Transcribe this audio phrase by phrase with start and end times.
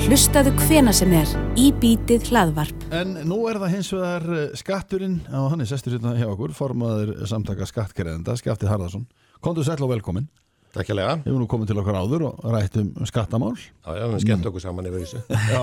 [0.00, 1.28] Hlustaðu hvena sem er
[1.60, 2.86] í bítið hlaðvarp.
[2.96, 6.54] En nú er það hins vegar eh, skatturinn og hann er sestur hérna hjá okkur
[6.56, 9.04] formaður samtaka skattkerðenda, Skafti Harðarsson
[9.44, 10.30] Kondur sæll og velkomin
[10.70, 11.14] Takk hjá lega.
[11.24, 14.44] Við erum nú komin til okkar áður og rætt um skattamál Já, já, við skemmt
[14.46, 15.22] okkur saman yfir þessu.
[15.50, 15.62] Já,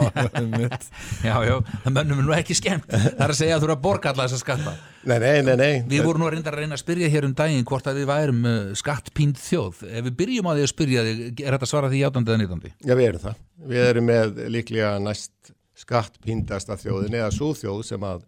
[0.52, 0.88] mitt
[1.24, 1.54] Já, já,
[1.86, 4.12] það mönnum er nú ekki skemmt Það er að segja að þú eru að borga
[4.12, 4.74] alla þessa skatta
[5.08, 5.72] Nei, nei, nei, nei.
[5.88, 8.10] Við vorum nú að reynda að reyna að spyrja hér um daginn hvort að við
[8.12, 11.92] værum uh, skattpínd þjóð Ef við byrjum á því að spyrja þig, er þetta svara
[11.94, 12.74] því játandi eða nýtandi?
[12.84, 13.40] Já, við erum það.
[13.72, 18.24] Við erum með líklega næst skattpíndasta þjóðin eða súþjóð sem að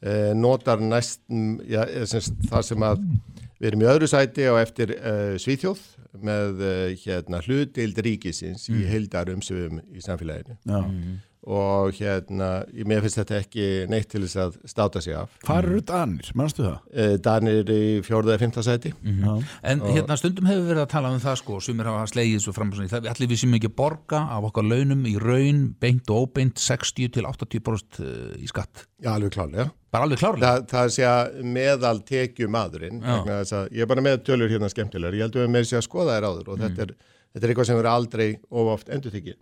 [0.00, 1.22] e, notar næst,
[1.68, 3.04] já, eða sem, sagt, það sem að
[3.60, 5.82] við erum í öðru sæti og eftir e, Svíþjóð
[6.24, 10.56] með e, hérna hlutild ríkisins í heildar umsöfum í samfélaginu.
[10.64, 10.80] Já.
[11.46, 15.30] Og hérna, ég- mér finnst þetta ekki neitt til þess að státa sig af.
[15.46, 16.78] Hvar eru Danir, mannstu það?
[16.92, 18.90] E, Danir í fjórða eða fymta sæti.
[19.06, 19.36] Já.
[19.62, 22.72] En hérna stundum hefur verið að tala um það sko sumir hafa slegið svo fram
[22.74, 26.58] það allir við sem ekki að borga af okkar launum í raun beint og óbeint
[26.58, 28.02] 60 til 80%
[28.42, 29.70] í skatt Já, alveg klálega.
[29.92, 33.22] bara alveg klárlega Það, það sé að meðal tekju maðurinn Já.
[33.22, 35.68] vegna þess að ég er bara með tölur hérna skemmtilegar ég held að við með
[35.70, 36.94] sér að skoða þær áður og þetta, er,
[37.36, 39.36] þetta er eitthvað sem verður aldrei of oft endur þykir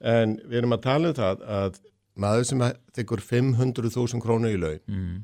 [0.00, 1.72] en við erum að tala um það að
[2.18, 2.60] maður sem
[2.96, 5.16] tekur 500.000 krónu í laun mm.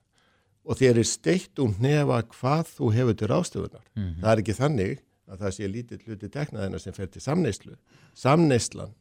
[0.66, 3.84] og þér er steitt um nefa hvað þú hefur til ráðstöfunar.
[4.22, 7.75] Það er ekki þannig að það sé lítið hluti teknaðina sem fer til samneyslu.
[8.18, 8.94] Samneyslan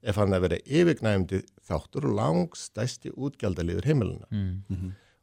[0.00, 4.26] er fann að vera yfirgnæmdi þáttur og langstæsti útgjaldaliður heimilina.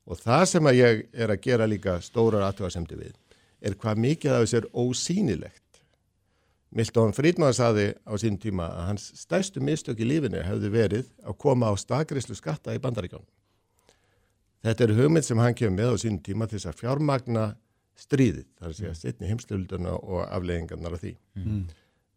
[0.07, 3.15] Og það sem að ég er að gera líka stórar aðtöðasemdi við
[3.65, 5.63] er hvað mikið af þessu er ósýnilegt.
[6.75, 11.37] Milton Friedman saði á sín tíma að hans stærstu mistök í lífinu hefði verið að
[11.39, 13.27] koma á stakrislu skatta í bandaríkjónum.
[14.65, 17.45] Þetta er hugmynd sem hann kemur með á sín tíma til þess að fjármagna
[17.97, 21.13] stríðið, þar að segja setni heimstölduna og afleggingarnar af því,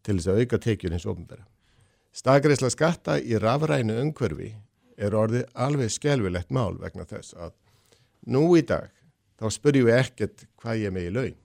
[0.03, 1.47] til þess að auka tekjur hins ofnbæra.
[2.11, 4.51] Stakrisla skatta í rafrænu umhverfi
[4.97, 7.55] er orðið alveg skelvilegt mál vegna þess að
[8.27, 8.91] nú í dag
[9.39, 11.37] þá spurjum við ekkert hvað ég með í laun.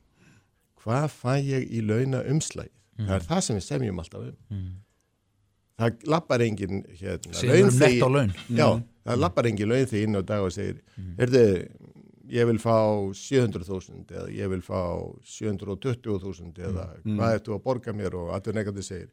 [0.83, 2.75] Hvað fæ ég í launa umslægið?
[2.97, 4.67] Það er það sem við semjum alltaf um.
[5.77, 7.33] Það lappar engin hérna,
[7.69, 8.69] nett á laun Já,
[9.05, 10.79] það lappar engin laun því inn á dag og segir,
[11.19, 11.43] heyrðu,
[12.33, 12.77] ég vil fá
[13.13, 14.81] 700.000 eða ég vil fá
[15.29, 19.11] 720.000 eða hvað ertu að borga mér og aðtur negandi segir,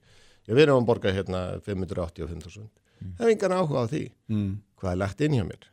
[0.47, 2.69] ég verðum að borga hérna 585.000.
[3.17, 4.03] Það er engan áhuga á því.
[4.79, 5.67] Hvað er lagt inn hjá mér?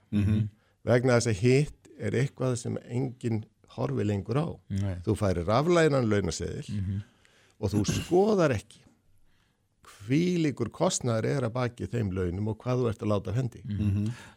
[0.90, 3.44] Vegna þess að hitt er eitthvað sem engin
[3.76, 4.46] horfi lengur á.
[4.74, 4.96] Nei.
[5.06, 6.66] Þú færi raflænan launaseðil
[7.60, 8.80] og þú skoðar ekki
[10.10, 13.60] hvílíkur kostnæður er að baki þeim launum og hvað þú ert að láta hendi.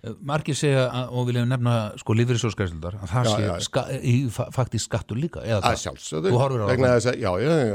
[0.03, 3.83] Eh, Margir segja að, og viljum nefna sko lífriðsóskæsildar að það Já, sé já, ska,
[3.97, 6.33] í, fa faktisk skattur líka eða Að sjálfsögðu.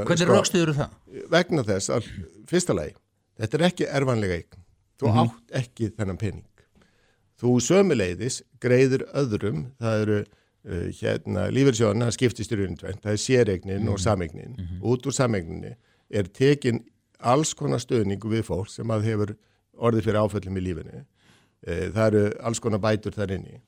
[0.05, 0.95] Hvernig sko, raukstuður það?
[1.35, 2.09] Vegna þess að,
[2.51, 2.95] fyrsta lagi,
[3.41, 4.63] þetta er ekki erfanlega eign.
[4.99, 5.19] Þú Mhm.
[5.23, 6.45] átt ekki þennan pening.
[7.39, 10.19] Þú sömuleiðis greiðir öðrum, það eru
[10.69, 13.89] uh, hérna, lífeyrissjóðan, það skiptist í raunintvend, það er séreignin Mhm.
[13.93, 14.55] og sameignin.
[14.81, 15.75] Út úr sameigninni
[16.11, 16.83] er tekin
[17.19, 19.35] alls konar stöðningu við fólk sem að hefur
[19.77, 21.01] orðið fyrir áföllum í lífinu.
[21.67, 23.59] Uh, það eru alls konar bætur þar inni.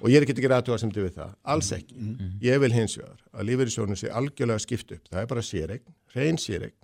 [0.00, 1.94] Og ég er ekki að gera aðtúa sem þið við það, alls ekki.
[2.42, 5.08] Ég vil hins vegar að lífeyrissjónu sé algjörlega skipt upp.
[5.08, 6.74] Það er bara séregn, hrein séregn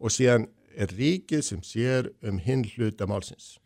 [0.00, 0.46] og síðan
[0.76, 3.58] er ríkið sem sér um hinn hluta málsins.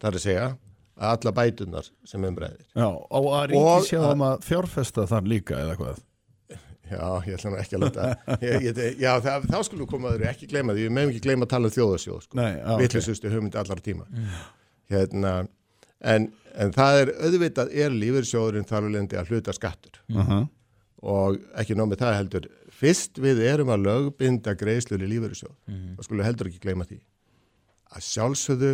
[0.00, 0.63] Það er að segja að
[0.96, 2.64] alla bætunar sem umræðir.
[2.76, 6.02] Já, og að ríki séð um að fjárfesta þar líka eða hvað
[6.84, 8.06] Já, ég ætla nú ekki að láta.
[8.44, 10.82] Ég, ég, já, það, þá skulum við koma að þau ekki gleyma því.
[10.84, 12.36] Við meðum ekki gleyma að tala um þjóðasjóð, sko.
[12.36, 12.80] Nei, já, ok.
[12.82, 14.04] Vittlisustu hugmyndi allar tíma.
[14.92, 15.32] Hérna,
[16.12, 16.26] en,
[16.60, 20.02] en það er auðvitað er lífeyrissjóðurinn þar alveg að hluta skattur.
[20.12, 20.44] uh
[21.04, 25.90] og ekki nóg með það heldur fyrst við erum að lögbinda greiðslur í lífeyrissjóð Mhm.
[25.98, 26.96] og skulum heldur ekki gleyma því
[27.92, 28.70] að sjálfsögðu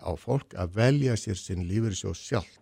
[0.00, 2.54] á fólk að velja sér sinn lífeyrissjóð sjálf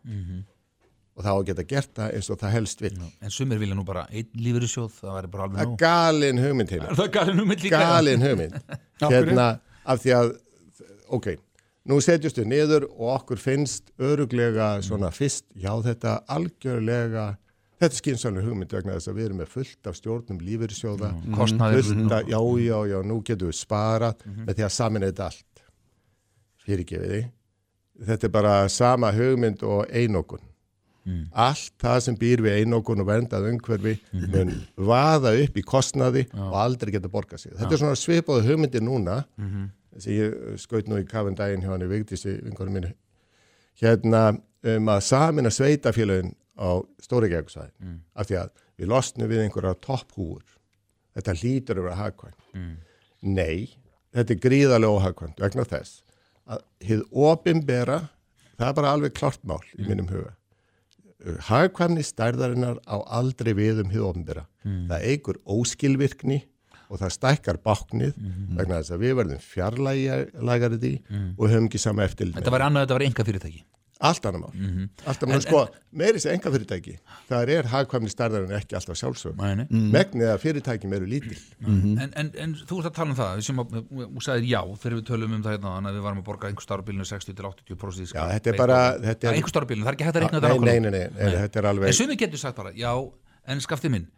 [1.17, 2.93] og það á að geta gert það eins og það helst vil.
[3.21, 5.75] En sumir vilja nú bara einn lífeyrissjóð, það væri bara alveg Það nóg.
[5.77, 6.89] er galin hugmynd heimil.
[6.95, 7.81] Er það galin hugmynd líka?
[7.85, 8.57] Galin hugmynd.
[9.05, 9.49] Hérna,
[9.85, 10.33] af því að,
[11.19, 11.29] ok,
[11.91, 17.27] nú setjumst við niður og okkur finnst öruglega svona fyrst, já þetta algjörlega,
[17.81, 21.83] þetta er skynsamlega hugmynd vegna þess að við erum með fullt af stjórnum lífeyrissjóða, Kostnaður.
[21.91, 25.47] fullt af, já, já, já, nú getum við sparað með því að samin þetta allt.
[26.71, 27.25] Fyrirgefið því.
[28.11, 30.47] Þetta er bara sama hugmynd og einokun.
[31.33, 36.57] Allt það sem býr við einokun og verndað umhverfi mun vaða upp í kostnaði og
[36.61, 37.55] aldrei geta borgað sig.
[37.59, 39.25] Þetta er svona svipaðu hugmyndir núna
[39.99, 42.93] sem ég skaut nú í kafin daginn hjá hann í Vigdísi vingunum mínu
[43.81, 44.21] hérna
[44.71, 47.99] um að samina sveitafélagin á Stórigjækusvæði mm.
[48.15, 50.45] af því að við losnum við einhverja topphúur
[51.17, 52.45] þetta hlýtur að vera hagkvæmt.
[53.21, 53.73] Nei,
[54.15, 56.03] þetta er gríðarlega óhagkvæmt vegna þess
[56.51, 58.01] að hið opimbera
[58.59, 60.35] það er bara alveg klart mál í mínum huga.
[61.51, 66.41] Hagkvæmni stærðarinnar á aldrei við um hið opimbera það eigur óskilvirkni
[66.91, 68.17] og það stækkar báknið
[68.57, 70.93] vegna þess að við verðum fjarlægari því
[71.37, 73.61] og höfum ekki sama eftir Þetta var annað, þetta var enga fyrirtæki.
[74.01, 74.89] Allt annar mál.
[75.05, 75.63] Allt annar mál, sko,
[76.01, 76.95] meiri sér enga fyrirtæki
[77.29, 79.35] það er hagkvæmni stærðarinn ekki alltaf sjálfsög.
[79.41, 79.81] Nei, nei.
[79.95, 81.39] megnið að fyrirtækjum eru lítil.
[81.67, 84.61] En, en, en þú ert að tala um það, við sem að, þú sagðir já
[84.85, 88.07] þegar við tölum um það hérna, þannig að við varum að borga einhver starfbílinu 60-80%
[88.07, 90.41] í Já, þetta er bara þetta er, einhver starfbílinu, það er ekki hægt að reikna
[90.41, 92.93] nei, þetta nei, nei, nei, nei, þetta er En alveg sumi getur sagt bara, já,
[93.51, 94.09] en skaftið minn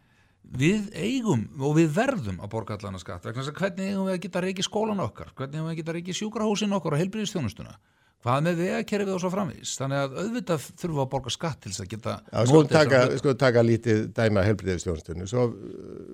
[0.43, 4.07] við eigum og við verðum að borga allan að skatt, vegna þess að hvernig eigum
[4.09, 7.01] við að geta reiki skólan okkar, hvernig eigum við að geta reiki sjúkrahúsin okkar og
[7.01, 7.77] heilbriðistjónustuna
[8.23, 11.71] hvað með vegakerfið og svo framvís þannig að auðvitað þurfum við að borga skatt til
[11.73, 15.55] þess að geta sko notið taka, sko taka lítið dæma helbriðistjónstunni, svo uh,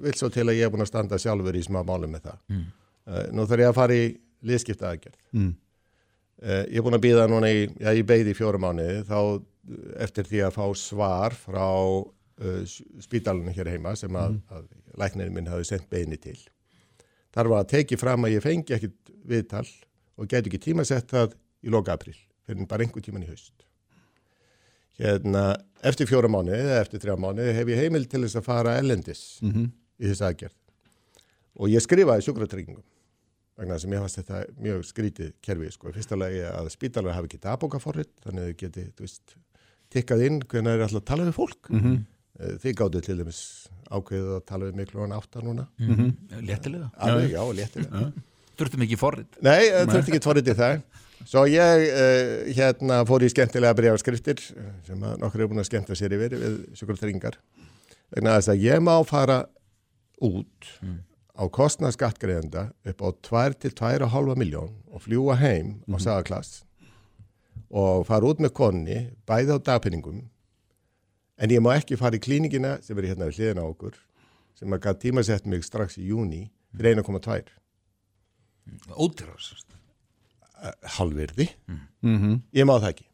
[0.06, 2.40] vil svo til að ég er búin að standa sjálfur í smá málum með það.
[2.50, 2.68] Mm.
[3.34, 4.06] nú þarf ég að fara í
[4.50, 5.20] liðskipta aðgerð.
[5.38, 5.52] Mm.
[6.70, 9.44] ég er búin að býða núna í, já ég beði í fjórum mánuði, þá uh,
[10.06, 14.66] eftir því að fá svar frá uh, spítalunum hér heima sem að, að
[14.98, 16.40] læknirinn minn hafi sendt beðni til.
[17.36, 19.68] Þar var að teki fram að ég fengi ekkit viðtal
[20.20, 22.16] og gæti ekki tímasett það í loka april,
[22.48, 23.66] fyrir bara einhver tíman í haust.
[25.00, 25.44] Hérna,
[25.88, 29.22] eftir fjóra mánuði eða eftir þrjá mánuði hef ég heimil til þess að fara ellendis
[30.00, 30.56] í þessu aðgerð.
[31.60, 32.84] Og ég skrifaði sjúkratryggingum
[33.60, 35.72] vegna þess að mér fannst þetta mjög skrítið kerfi.
[35.72, 35.92] Sko.
[35.96, 39.36] Fyrsta lagi að spítalar hafi ekki dagbókaforrið, þannig að þau geti, þú veist,
[39.96, 41.70] tikkað inn hvernig er alltaf að tala við fólk.
[41.70, 42.00] Mm -hmm.
[42.64, 43.42] Þið gáttu til dæmis
[43.92, 45.68] ákveðið að tala við mig klóðan átta núna.
[45.78, 46.12] Mhm.
[46.48, 48.14] léttilega, Alveg, já, léttilega.
[48.58, 50.82] þurftum ekki forrið Nei, það þurfti ekki tvorið til það.
[51.27, 54.39] Svo ég uh, hérna fór í skemmtilega breyfarskriftir
[54.88, 57.39] sem að nokkur er búin að skemmta sér yfir við sjúkurtryggingar.
[58.13, 59.44] Vegna þess að ég má fara
[60.24, 60.69] út
[61.39, 66.63] á kostnað skattgreðenda upp á 2-2,5 miljón og fljúa heim á sagaklass
[67.69, 69.00] og fara út með konni,
[69.30, 70.24] bæði á dagpinningum
[71.39, 73.95] en ég má ekki fara í klíningina sem er hérna við hliðina á okkur
[74.60, 77.48] sem að gæti tímasett mig strax í júni fyrir 1,2
[79.00, 79.39] ódýrar
[80.98, 81.50] halvirði,
[82.02, 82.42] Mm.
[82.56, 83.06] Ég má það ekki.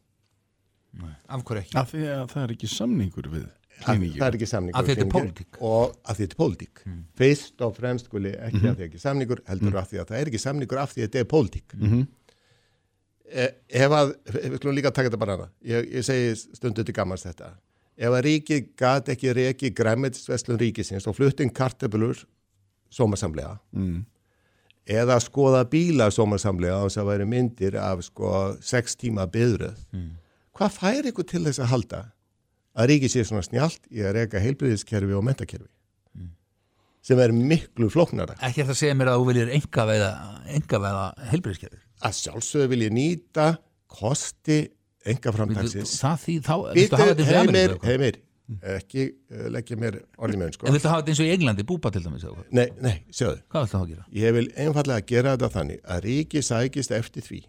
[1.28, 4.18] Af hverju ekki, Af því að það er ekki samningur við Af- klíníkju.
[4.20, 5.58] það er ekki samningur Af því þetta er pólitík.
[5.60, 6.84] og af því þetta er pólitík.
[7.18, 10.26] Fyrst og fremst skuli ekki af því ekki samningur heldur af því að það er
[10.30, 12.06] ekki samningur af því að þetta er pólitík.
[13.26, 13.46] E,
[13.82, 17.24] ef að, við skulum líka taka þetta bara hana ég, ég segi stundu til gammans
[17.26, 17.48] þetta.
[17.98, 22.22] Ef að ríkið gat ekki reki græmitisveslun ríkisins og flutting kartabulur
[22.92, 24.04] sómasamlega Mm.
[24.86, 29.80] Eða skoða bíla sómasamlega og þess að væri myndir af sko sex tíma byðröð
[30.56, 32.02] hvað fær ykkur til þess að halda
[32.76, 35.70] að ríkið sé svona snjált í að reka heilbriðiskerfi og mentakerfi
[37.06, 38.34] sem er miklu flóknara.
[38.42, 40.08] Ekki að segja mér að þú viljir enga veiða
[40.56, 43.46] enga veiða heilbriðiskerfi að sjálfsögðu vil ég nýta
[43.96, 44.58] kosti
[45.06, 46.16] enga framtaksins það
[47.30, 48.18] heimir, heimir
[48.76, 50.68] ekki uh, leggja mér orðið með sko.
[50.68, 53.64] en viltu hafa þetta eins og í Englandi, búpa til dæmis nei, nei, sjáðu hvað
[53.66, 54.06] viltu hafa að gera?
[54.14, 57.40] Ég vil einfallega gera þetta þannig að ríki sækist eftir því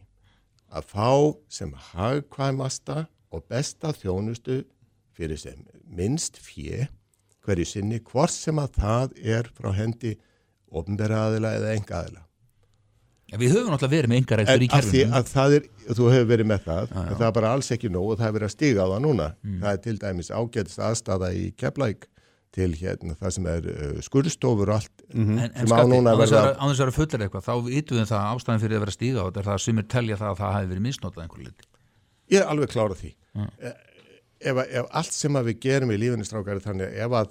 [0.68, 1.12] að fá
[1.60, 4.64] sem hagkvæmasta og besta þjónustu
[5.18, 6.88] fyrir sem minnst fjö
[7.48, 10.18] hverju sinni hvort sem að það er frá hendi
[10.68, 12.22] ofnbæra aðila eða enga aðila.
[12.22, 12.27] Ja,
[13.36, 15.66] við höfum náttúrulega verið með enga rekstur í En af því kerfinu að það er,
[15.98, 18.36] þú hefur verið með það, en það er bara alls ekki nóg og það er
[18.38, 19.28] verið að stiga á það núna.
[19.64, 22.08] Það er til dæmis ágætist aðstafa í Keflæk
[22.58, 26.10] til hérna það sem er uh, skurðstofur og allt en, en sem á skatti, núna
[26.10, 28.08] á að þess að verða vera- á þess að vera fullir eitthvað þá vitum við
[28.08, 30.18] það að ástæðan fyrir að vera að stíga á þetta er það að sumir telja
[30.22, 31.68] það að það hafi verið misnotað einhver liti
[32.32, 33.12] Ég er alveg klára því.
[33.38, 33.76] Eh,
[34.52, 37.30] Ef, ef allt sem að við gerum í lífinni strákari þannig að ef að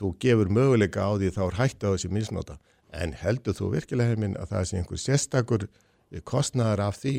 [0.00, 2.56] þú gefur möguleika á því þá er hægt á þessi misnota.
[2.92, 5.68] En heldur þú virkilega heiminn að það sé einhver sérstakur
[6.26, 7.14] kostnaðar af því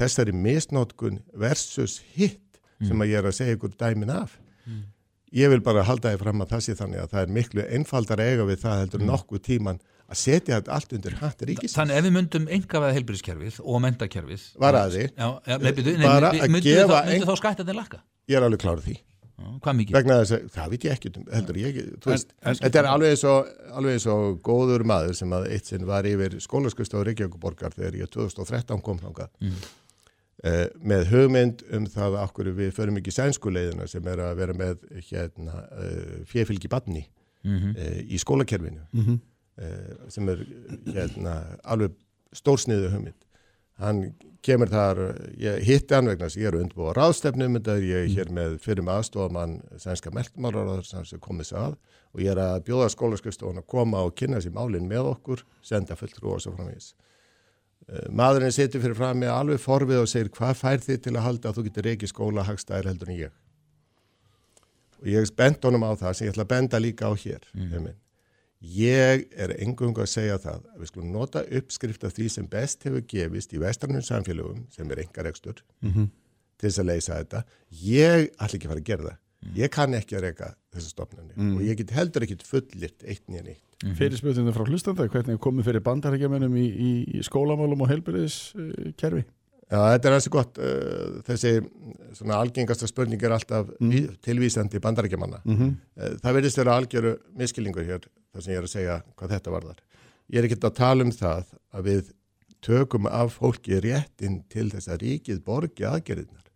[0.00, 4.38] þessari misnótkun versus hitt sem að ég er að segja ykkur dæmin af?
[5.30, 8.22] Ég vil bara halda þið fram að það sé þannig að það er miklu einfaldar
[8.24, 9.76] eiga við það heldur nokkuð tíman
[10.10, 14.46] að setja þetta allt undir hatt ríkis Þannig ef við myndum engaveða heilbyrðiskerfið og mentakerfið
[14.64, 18.00] Var að að við gefa þá, ein- þá skattarnir lakka?
[18.30, 18.96] ég er alveg klárið því
[19.60, 19.94] Hvað mikið?
[19.96, 22.88] vegna þess að það veit ég ekki um heldur ég, þú veist, en- þetta er
[22.90, 23.46] alveg og
[23.80, 28.82] alveg og góður maður sem að eitt sinn var yfir skólaskristof Reykjavíkuborgar þegar ég 2013
[28.82, 29.30] kom þangað.
[30.42, 34.54] Eh, með hugmynd um það að okkur við förum ekki sænskuleiðina sem er að vera
[34.56, 34.78] með
[35.10, 37.06] hérna uh, fjefylgi badni
[37.44, 37.74] Mhm.
[37.76, 38.80] uh, í skólakerfinu.
[39.60, 40.44] Uh, sem er
[40.86, 41.92] hérna alveg
[42.36, 43.26] stórsniðu hugmynd
[43.80, 44.02] hann
[44.44, 45.00] kemur þar,
[45.40, 48.30] ég hitti hann vegna þess að ég er undirbúið á ráðstefnum þetta er ég hér
[48.32, 51.76] með fyrir með aðstofamann sænska meltmálar sem komið sér að
[52.10, 55.96] og ég er að bjóða skólaskustofun að koma og kynna sér málinn með okkur senda
[55.98, 56.94] fulltrú og svo framvegis.
[57.86, 61.26] Eh, maðurinn situr fyrir fram með alveg forvið og segir hvað fær þið til að
[61.28, 63.36] halda að þú getur reiki skóla hagstæðir heldur en ég?
[65.00, 67.90] Og ég bent honum á það sem ég ætla að benda líka á hér mm.
[68.62, 72.84] Ég er engungu að segja það að við skulum nota uppskrift af því sem best
[72.84, 76.10] hefur gefist í vestrannum samfélögum sem er engarekstur Mhm.
[76.58, 79.94] til þess að leysa þetta ég ætla ekki að fara að gera það ég kann
[79.94, 83.92] ekki að reyka þessa stofnunni og ég get heldur ekki fullirt eitt nýja nýtt Mm
[83.92, 83.96] -hmm.
[83.96, 89.24] Fyrirspötinu frá hlustanda, hvernig er komið fyrir bandarækjumennum í, í, í skólamálum og heilbyrðiskerfi?
[89.70, 91.52] Já, þetta er alveg gott uh, þessi
[92.18, 94.16] svona algengasta spurning er alltaf mm.
[94.24, 95.76] tilvísandi bandarækjamanna Mm -hmm.
[95.96, 98.00] Eh, Það verðist vera algjöru miskilningur hér,
[98.34, 99.78] það sem ég er að segja hvað þetta varðar.
[100.30, 102.12] Ég er ekkert að tala um það að við
[102.62, 106.46] tökum af fólki réttin til þess að ríkið borgi aðgerðinar.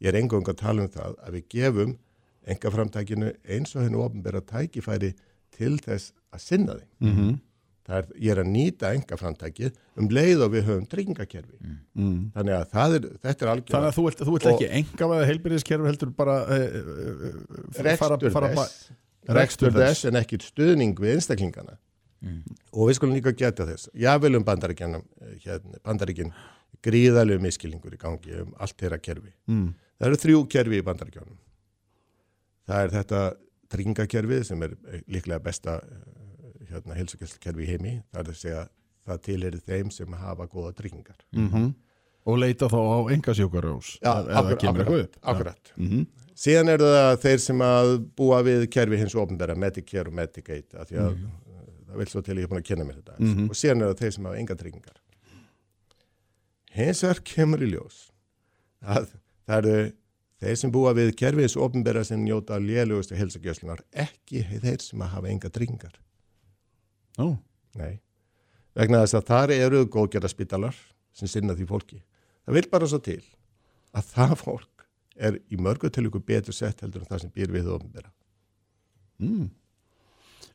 [0.00, 1.98] Ég er engum að tala um það að við gefum
[2.46, 5.14] enga framtækinu eins og hennu ofnbæra tækifæri
[5.54, 6.88] til þess að sinna þeim.
[7.00, 7.38] Mm -hmm.
[7.84, 11.58] Það er, ég er að nýta enga framtækið um leið og við höfum tryggingakerfi.
[11.92, 12.20] Mm.
[12.32, 13.74] Þannig að það er, þetta er algjörlega.
[13.74, 16.78] Þannig að þú vilt, þú vilt ekki enga veða heilbyrðiskerfi heldur bara uh,
[17.84, 18.78] rekstur þess,
[19.24, 20.06] Rekstur þess.
[20.08, 21.76] en ekkit stuðning við einstaklingana
[22.72, 25.04] og við skulum líka geta þess ég vil um bandaríkjanum
[25.44, 26.32] hérna, bandaríkin
[26.84, 29.68] gríðalegu miskilningur í gangi um allt þeirra kerfi mm.
[29.98, 31.38] það eru þrjú kerfi í bandaríkjanum
[32.68, 33.22] það er þetta
[33.74, 36.04] tryggingakerfi sem er eh, líklega besta eh,
[36.74, 38.66] hérna, heilsugjastkerfi í heimi það er að segja
[39.06, 41.72] það til eru þeim sem hafa góða tryggingar Mm
[42.24, 46.06] Og leita þá á enga sjúkarós eða kemur eitthvað upp akkurat mm -hmm.
[46.34, 50.88] Síðan er það þeir sem að búa við kerfi hins ofnbæra, Medicare og Medicaid, af
[50.88, 51.24] því að Mhm.
[51.24, 53.14] uh, það vil svo til ég er búin að kynna mér þetta.
[53.18, 54.96] Mm Og síðan er það þeir sem hafa enga tryggingar.
[56.74, 58.10] Hins vegar kemur í ljós
[58.82, 59.06] að
[59.46, 59.92] það eru
[60.42, 65.28] þeir sem búa við kerfi hins ofnbæra sem njóta lélugustu helsagjöslunar, ekki þeir sem hafa
[65.30, 65.92] enga tryggingar.
[67.18, 67.36] Ó,
[67.78, 67.98] Nei,
[68.78, 70.76] vegna þess að þar eru góðgerða spítalar
[71.14, 72.00] sem sinna því fólki.
[72.46, 73.20] Það vil bara svo til
[73.94, 77.68] að það fólk er í mörgu tilvíku betur sett heldur en það sem býr við
[77.74, 78.10] ofnbæra.
[79.22, 79.50] mm.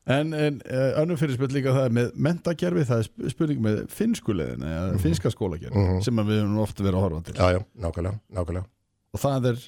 [0.10, 3.80] En, en uh, önnum fyrirspöld líka það er með mentakerfi, það er sp- spurning með
[3.94, 6.00] finnskulegin eða finska skólakerfi Mhm.
[6.06, 8.66] sem að við höfum oft verið að horfa til Já, já, nákvæmlega, nákvæmlega.
[9.14, 9.60] og það er,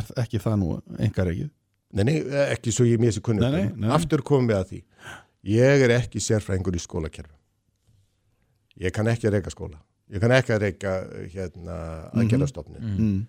[0.00, 1.50] er ekki það nú enga reikið
[1.94, 2.16] Nei, nei,
[2.56, 3.90] ekki svo ég mér nei, nei.
[3.94, 4.80] Aftur komum við að því.
[5.44, 7.34] Ég er ekki sérfræðingur í skólakerfi.
[8.80, 9.78] Ég kann ekki að reyka skóla.
[10.12, 10.94] Ég kann ekki að reyka
[11.32, 11.76] hérna,
[12.12, 12.82] aðgerðastofnun.
[12.98, 13.22] mm.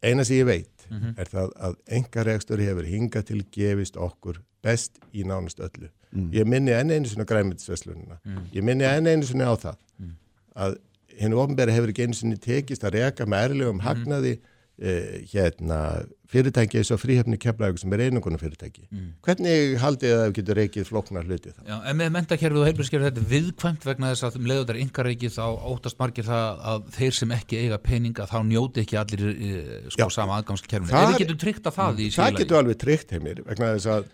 [0.00, 0.86] Eina sem ég veit
[1.20, 5.90] er það að enga rekstur hefur hingað til gefist okkur best í nánast öllu.
[6.34, 8.18] Ég minni enn einu á græmitisveslunina.
[8.52, 9.76] Ég minni enn einu sinni á það
[10.56, 10.78] að
[11.20, 14.38] hennu ofnbæri hefur ekki einu sinni tekist að reka með ærlegum hagnaði
[14.80, 15.78] eh, hérna,
[16.30, 18.86] fyrirtæki eins og fríhefni keflaug sem er einungunum fyrirtæki.
[19.26, 21.64] Hvernig haldið þið að við getur reikið flóknar hluti það?
[21.66, 24.76] Já, en með mentakerfið og heilbríðskerfið þetta er viðkvæmt vegna þess að um leiður þetta
[24.76, 29.00] er yngareikið þá óttast margir það að þeir sem ekki eiga peninga þá njóti ekki
[29.00, 29.50] allir e,
[29.90, 30.14] sko Já.
[30.20, 30.92] sama aðgangskerfinu.
[30.94, 33.74] Það- Ef við getum tryggt að það í Það síðan getur alveg tryggt heimir vegna
[33.74, 34.08] þess að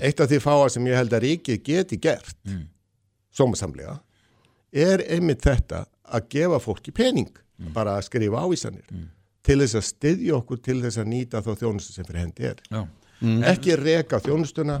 [0.00, 2.66] eitt af því fáa sem ég held að ríkið geti gert mm.
[3.32, 3.96] sómasamlega
[4.70, 7.30] er einmitt þetta að gefa fólki pening
[7.74, 8.84] bara að skrifa ávísanir
[9.46, 12.60] til þess að styðja okkur til þess að nýta þá þjónustu sem fyrir hendi er.
[12.70, 12.82] Já.
[13.52, 14.80] ekki reka þjónustuna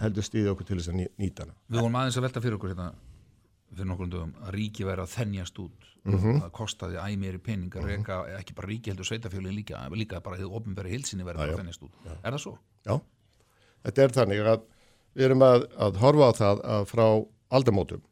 [0.00, 1.54] heldur styðja okkur til þess að ný- nýta hana.
[1.70, 2.92] Við vorum aðeins að velta fyrir okkur hérna
[3.74, 5.90] fyrir nokkrum dögum að ríki væri að þennjast út.
[6.04, 6.34] Mhm.
[6.42, 10.36] það kostaði æ meiri pening að reka ekki bara ríki heldur sveitafjölin líka líka bara
[10.36, 11.94] því ofnbæri hilsinni verið að þennjast út.
[12.22, 12.58] Er það svo?
[12.84, 13.00] Já,
[13.86, 14.60] þetta er þannig að
[15.16, 17.06] við erum að, að horfa á það að frá
[17.56, 18.02] aldamótum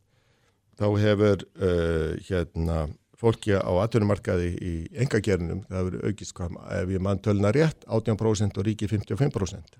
[0.80, 2.78] þá hefur uh, hérna
[3.22, 4.72] fólki á atvinnumarkaði í
[5.04, 9.78] engagernum, það hefur aukist hvað, ef ég mann tölna rétt, 18% og ríki 55%.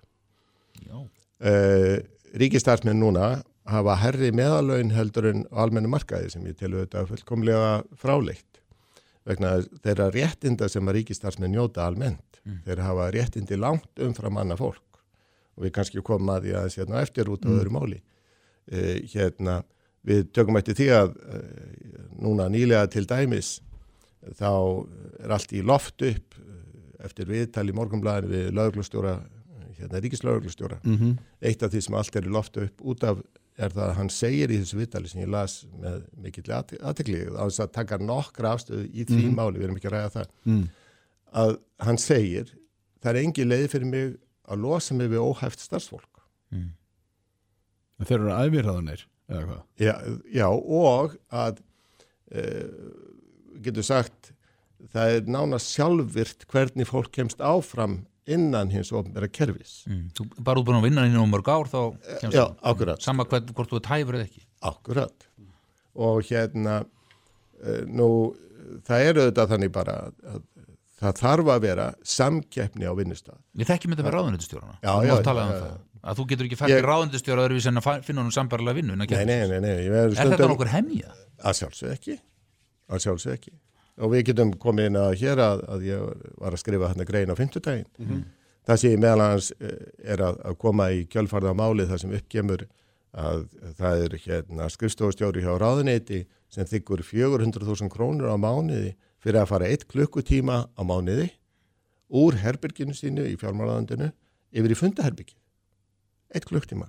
[0.86, 0.98] Já.
[1.42, 1.96] Uh,
[2.38, 3.34] ríkistarfsmenn núna
[3.68, 8.62] hafa herri meðalögin heldur en almennu markaði sem ég telur þetta fullkomlega fráleitt
[9.28, 12.40] vegna þeirra réttinda sem að ríkistarsmenn njóta almennt.
[12.66, 14.98] Þeir hafa réttindi langt umfram annað fólk
[15.52, 18.00] og við kannski komum að því aðeins hérna eftir út á öðru máli.
[18.72, 19.60] Uh, hérna,
[20.08, 21.42] við tökum eftir því að uh,
[22.22, 23.60] núna nýlega til dæmis
[24.38, 24.50] þá
[25.22, 26.56] er allt í loft upp uh,
[27.06, 29.14] eftir viðtal í morgunblæðinu við lögurglustjóra,
[29.78, 30.80] hérna ríkislögurglustjóra.
[30.86, 31.14] Mhm.
[31.42, 33.22] Eitt af því sem allt er í loft upp út af
[33.60, 37.44] er það að hann segir í þessu viðtali sem ég las með mikill aðtekli á
[37.44, 40.62] þess að taka nokkra afstöðu í því máli, við erum ekki að ræða það Mm.
[41.42, 41.52] að
[41.84, 42.48] hann segir
[43.02, 44.14] það er engi leið fyrir mig
[44.48, 46.22] að losa mig við óhæft starfsfólk
[48.02, 49.04] Þeir eru hvað?
[49.80, 49.94] Já,
[50.32, 51.60] já og að
[52.32, 52.44] e,
[53.64, 54.32] getur sagt
[54.92, 60.08] það er nánast sjálfvirt hvernig fólk kemst áfram innan hins ofnbæra kerfis Mm.
[60.14, 61.80] Þú bara út búin að vinna inn á mörg ár þá
[62.20, 65.24] kemst já, akkurat Sama hvern, hvort þú er tæfur eða ekki Akkurat.
[65.98, 66.84] Og hérna,
[67.60, 68.08] uh, nú,
[68.86, 70.42] það er auðvitað þannig bara að, að
[71.02, 73.40] það þarf að vera samkeppni á vinnustaf.
[73.58, 74.14] Við þekkjum þetta með
[74.86, 75.80] Já, já, tala um já, það já.
[76.02, 78.96] Að þú getur ekki fært Ég- í ráðunitustjóra öðruvísi en að finna honum sambarilega vinnu
[78.96, 81.12] Nei, nei, nei, nei, Er þetta nokkur hemja?
[81.42, 82.18] Að sjálfsög ekki.
[82.90, 83.52] Að sjálfsög ekki.
[84.02, 86.06] Og við getum komið inn að hér að, að ég
[86.40, 88.22] var að skrifa hérna grein á fimmtudaginn.
[88.66, 92.64] Það sem ég meðal hans er að, að koma í kjölfarða máli þar sem uppgemur
[93.12, 93.42] að
[93.76, 99.68] það er hérna skrifstofustjóri hjá ráðuneyti sem þykkur 400.000 krónur á mánuði fyrir að fara
[99.68, 101.28] eitt klukkutíma á mánuði
[102.12, 104.08] úr herbyrginu sínu í fjármálaðandinu
[104.52, 105.36] yfir í fundaherbyrgi.
[106.34, 106.88] Eitt klukktíma.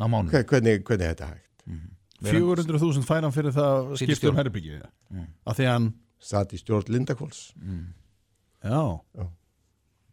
[0.00, 1.50] Á mánu Hver- Hvernig, hvernig er þetta hægt?
[2.24, 5.26] 400.000 færan fyrir það að um um herbyggið Mm.
[5.46, 7.52] af því hann, Satt í stjórn Lindakóls.
[8.64, 9.26] já, Já.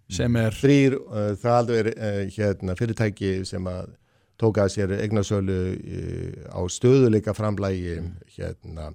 [0.10, 3.94] sem er þrýr, uh, það er uh, hérna, fyrirtæki sem að
[4.38, 8.02] tóka að sér eignasölu uh, á stöðuleika framlægi
[8.36, 8.90] hérna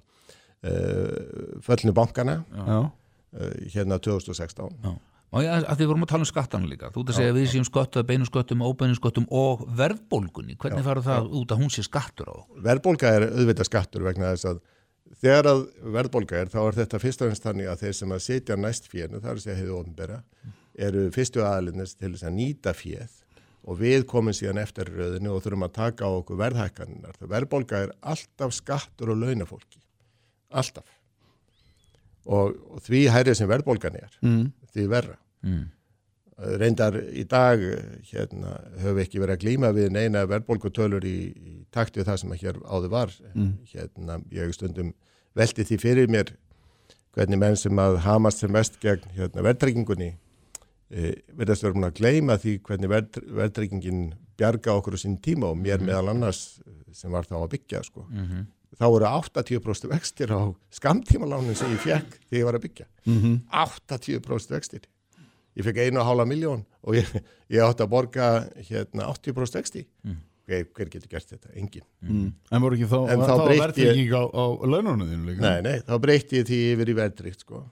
[0.63, 2.91] uh, föllnu bankana já,
[3.33, 4.93] uh, hérna 2016 Má
[5.43, 7.39] ég að, að þið vorum að tala um skattana líka Þú ert að segja að
[7.39, 11.73] við séum sköttu beinu sköttum, óbeinu sköttum og verðbólgunni Hvernig fara það út að hún
[11.73, 12.37] sé skattur á?
[12.69, 14.63] verðbólga er auðvitað skattur vegna þess að
[15.21, 15.61] þegar að
[15.97, 18.89] verðbólga er þá er þetta fyrst og ennst þannig að þeir sem að sitja næst
[18.93, 20.21] er að segja hefur ofnbera
[20.77, 23.15] eru fyrstu aðalinnir til þess að nýta fjöð
[23.67, 27.17] og við komum síðan eftir röðinu og þurfum að taka á okkur verðhækkaninnar.
[27.19, 29.81] Verðbólga er alltaf skattur og launafólki.
[30.55, 30.87] Alltaf.
[32.27, 34.47] Og, og því hærið sem verðbólgan er, mm.
[34.77, 35.17] Því verra.
[35.45, 35.65] Mm.
[36.61, 37.63] Reyndar í dag
[38.11, 42.19] hérna, höfum við ekki verið að glíma við neina verðbólgutölur í, í takt við það
[42.21, 43.15] sem að hér áður var.
[43.71, 44.93] Hérna, ég stundum
[45.37, 46.35] velti því fyrir mér
[47.17, 50.11] hvernig menn sem að hamast sem mest gegn hérna, verðtryggingunni
[50.89, 54.03] e, verðast vera búin að gleyma því hvernig verð, verðtryggingin
[54.37, 56.59] bjarga okkur á sín tíma og mér meðal annars
[56.93, 58.05] sem var þá að byggja sko.
[58.09, 58.45] Mhm.
[58.77, 60.41] Þá voru 80% vextir á
[60.77, 62.85] skamtímalánin sem ég fekk þegar ég var að byggja.
[63.09, 63.17] Mm
[63.49, 64.83] 80% vextir.
[65.57, 67.07] Ég fekk einu og hálfa miljón og ég,
[67.49, 68.27] ég átti að borga
[68.69, 69.87] hérna 80% vexti.
[70.05, 70.19] Mm.
[70.47, 71.49] Hver, hver getur gert þetta?
[71.59, 71.83] Engin.
[72.05, 72.27] Mm.
[72.53, 75.97] en þá, En þá þá breytti verðtrygging á, á laununum þínu líka Nei, nei, þá
[76.05, 77.63] breytti ég því yfir í verðdrygt sko.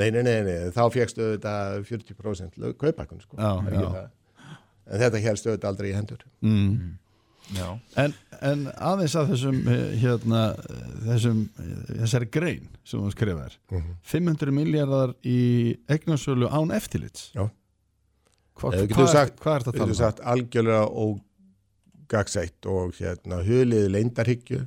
[0.00, 1.52] Nei, nei, nei, nei, þá fegstu þetta
[1.86, 3.36] 40% lau- kaupækun sko.
[3.36, 4.08] Já.
[4.90, 6.24] En þetta helstu þetta aldrei í hendur.
[6.42, 6.96] mm.
[7.96, 10.42] En, en aðeins að þessum eh, hérna,
[11.06, 13.96] þessum eh, þessari grein sem þú skrifar Mhm.
[14.12, 15.38] 500 miljardar í
[15.90, 17.48] eignarsölu án eftirlits Já.
[18.60, 20.00] Hva, Eða hvað, er, sagt- hvað er þetta að Þú tala um?
[20.02, 20.84] sagt algjörlega
[22.10, 24.60] ógagsætt og hérna hulið leindarhyggju.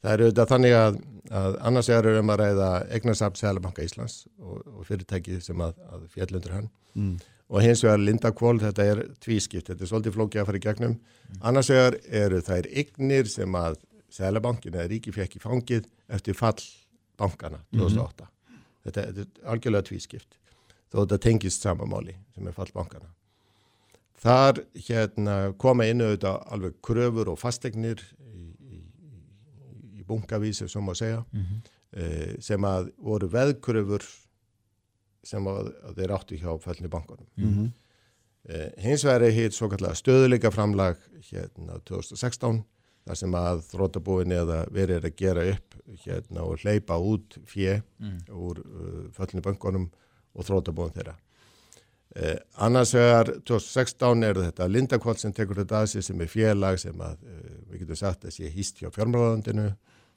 [0.00, 0.96] Það er auðvitað þannig að,
[1.40, 6.06] að annars er um að ræða eignarsamt Sælabanka Íslands og, og fyrirtæki sem að, að
[6.14, 6.70] fjallundur hann.
[6.96, 7.18] Mm.
[7.50, 10.98] Og hins vegar Lindakvól, þetta er tvískipt, þetta er svolítið flókið að fara í gegnum.
[11.42, 16.58] Annars vegar eru þær eignir sem að Sælabankin eða ríki fekk í fangið eftir fall
[17.20, 18.26] bankana 2008.
[18.86, 20.38] þetta, þetta er algjörlega tvískipt
[20.90, 23.10] þó þetta tengist samamáli sem er fall bankana.
[24.20, 28.02] Þar hérna, koma inn auðvitað alveg kröfur og fastegnir
[28.34, 28.80] í, í,
[30.00, 31.22] í bunkavísi sem má segja
[31.94, 34.04] eh, sem að voru veðkröfur
[35.26, 37.28] sem að, að þeir áttu hjá fellni bankunum.
[37.36, 37.70] Mhm.
[38.48, 42.62] Eh, hins vegar er hitt svo kallega stöðuleika framlag hérna 2016
[43.04, 47.80] þar sem að þrótabúin eða verið er að gera upp hérna og hleypa út fjö
[48.32, 49.90] úr uh, föllinu bankunum
[50.32, 51.16] og þrótabúin þeirra.
[52.16, 56.80] Eh, annars vegar 2016 er þetta Lindakvall sem tekur þetta að sig sem er félag
[56.82, 59.68] sem að uh, við getum sagt að sé hýst hjá fjármálalandinu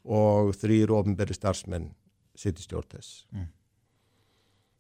[0.04, 1.92] og þrýr ofinberi starfsmenn
[2.36, 3.26] sitt í stjórn þess.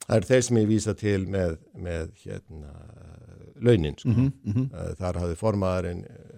[0.03, 2.71] Það er þeir sem ég vísa til með, með hérna,
[3.63, 3.95] launin.
[3.97, 4.09] Sko.
[4.11, 4.65] Mhm, mhm.
[4.73, 6.33] Eh, Þar hafði formaðurinn eh,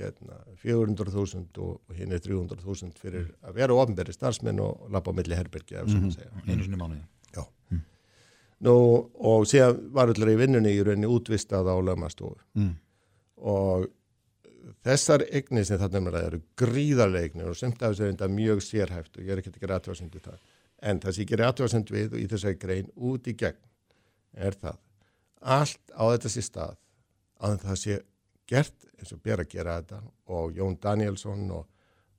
[0.00, 5.36] hérna 400.000 og, hinn er 300.000 fyrir að vera ofnberi starfsmenn og lappa á milli
[5.36, 6.30] herbergi mm segja.
[6.46, 7.02] einu sinni mánuði
[7.34, 7.44] Já.
[8.60, 8.74] Nú,
[9.18, 12.74] og síðan var allir í vinnunni í rauninni útvistað á lögmastofu Mm.
[13.40, 13.86] og
[14.84, 18.60] þessar eignir sem þarna er eru gríðarlega eignir og semt af þessu er enda mjög
[18.64, 20.38] sérhæft og ég er ekki að gera aðtjóðsend við það
[20.80, 23.60] en það sem ég gerir aðtjóðsend við og í þessari grein út í gegn
[24.46, 24.78] er það
[25.40, 26.76] allt á þetta sé stað
[27.40, 27.98] að það sé
[28.50, 30.00] gert eins og ber að gera þetta
[30.36, 31.64] og Jón Danielsson og,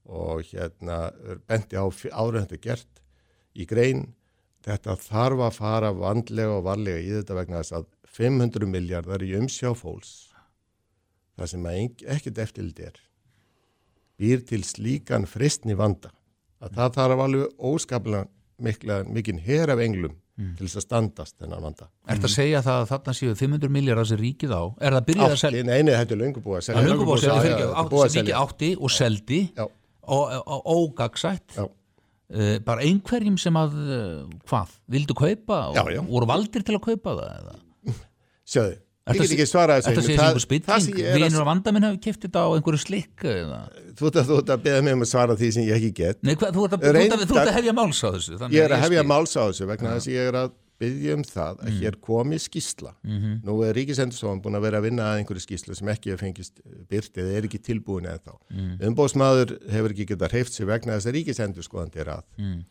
[0.09, 1.03] og hérna
[1.49, 3.03] benti á en þetta er gert
[3.53, 4.07] í grein
[4.65, 9.33] þetta þarf að fara vandlega og varlega í þetta vegna þess að 500 miljardar í
[9.37, 10.31] umsjá fólks
[11.37, 12.99] það sem ekkert eftirlit er
[14.21, 16.11] býr til slíkan fristni vanda
[16.61, 18.27] að það þarf alveg óskaplega
[18.63, 20.17] mikla, mikinn her af englum
[20.57, 21.87] til þess að standast þennan vanda.
[22.09, 24.63] Ertu að segja það að þarna séu 500 miljardar sem ríkið á?
[24.81, 26.85] Er það byrjað að selja nei, nei, þetta er löngu búið að að selja.
[26.87, 28.93] löngu búið að selja Já, fyrir já, ekki þetta er að átti, ríkið átti og
[28.95, 30.33] seldi og,
[30.73, 33.99] ógagsætt já, uh, bara einhverjum sem að uh,
[34.49, 37.51] hvað, vildu kaupa og voru valdir til að kaupa það
[38.55, 38.79] sjáðu.
[39.01, 41.23] Ég get að ekki svarað Þetta segir Það- einhver það sem spilling, ég er að-
[41.25, 43.59] vinur og vandaminn hefur keft þetta á einhverju slikk eða?
[43.97, 46.19] Þú ert að, að beða mig um að svara því sem ég ekki get.
[46.23, 48.09] Nei, hvað, þú, ert að, þú, ert að, þú ert Reyndar- að hefja máls á
[48.13, 51.13] þessu Ég er að hefja máls á þessu vegna þess að ég er að byggja
[51.13, 52.91] um það að hér komi skýsla.
[53.05, 53.33] Mhm.
[53.45, 56.61] Nú er Ríkisendurstofan búin að vera að vinna að einhverju skýslu sem ekki er fengist
[56.89, 58.33] byrt eða er ekki tilbúin eða þá.
[58.53, 58.77] Mm.
[58.89, 62.23] Umbóðsmaður hefur ekki getað hreift sér vegna þess að Ríkisendurskoðandi er að.
[62.39, 62.63] Mm.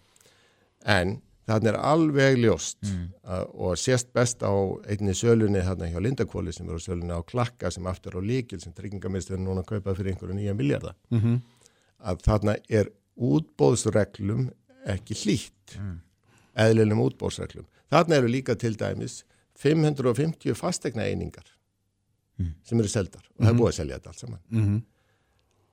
[0.87, 3.07] En þannig er alveg ljóst Mm.
[3.25, 4.53] að, og sést best á
[4.89, 8.61] einni sölunni hérna hjá Lindakóli sem er á sölunni á Klakka sem aftur á líkil
[8.63, 10.95] sem tryggingamistur núna að kaupa fyrir einhverju nýja miljardar.
[11.11, 11.41] Mhm.
[12.01, 12.89] Að þarna er
[13.21, 14.51] útbóðsreglum
[14.89, 15.77] ekki hlýtt
[16.57, 17.67] eðlilegum útbóðsreglum.
[17.91, 19.25] Þarna eru líka til dæmis
[19.61, 21.45] 550 fastegna einingar
[22.65, 24.41] sem eru seldar og það er búið að selja þetta allt saman.
[24.51, 24.83] Mhm.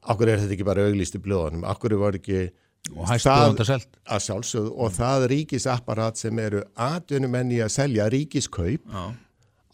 [0.08, 2.52] Akkur er þetta ekki bara auglýst í blóðanum, akkur var ekki
[2.96, 7.72] og hæst það- búið selt að sjálfsögðu og það ríkisapparat sem eru atvinnumenn í að
[7.74, 9.06] selja ríkiskaup, Já.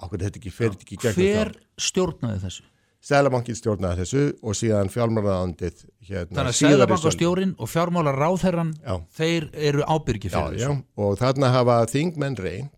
[0.03, 2.63] akkur er þetta ekki fyrir ekki gegn hver stjórnaði þessu?
[3.03, 6.59] Sælabankin stjórnaði þessu og síðan fjármálaðandið hérna Þannig að.
[6.61, 8.95] Sæðabankastjórin og fjármálar ráðherran Já.
[9.17, 12.69] þeir eru ábyrgi Já, fyrir já, þessu og þarna hafa þingmenn reynd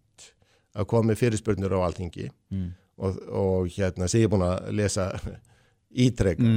[0.75, 2.71] að með fyrirspurnir á alþingi Mm.
[2.97, 5.11] og, og hérna sé ég búin að lesa
[5.95, 6.49] ítreka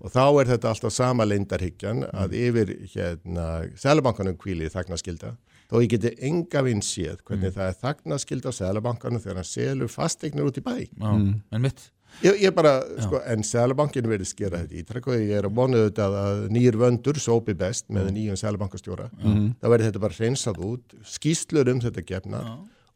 [0.00, 3.48] og þá er þetta alltaf sama leindarhyggjan að yfir hérna
[3.80, 5.34] Sælabankanum kvíli þagnaskilda
[5.70, 9.90] þó ég geti enga vinn séð hvernig það er þagnaskilda á Sælabankanum þegar hann selur
[9.92, 10.76] fasteignir út í bæ.
[10.86, 11.90] Já, en mitt
[12.22, 15.80] Ég, ég bara, sko, en Sælabankin verið skera þetta ítrekk og ég er að vona
[15.80, 19.08] auðvitað að nýjur vöndur sópi best með nýjum Sælabankastjóra.
[19.18, 22.52] Það verður þetta bara hreinsað út, skýslur um þetta gefnar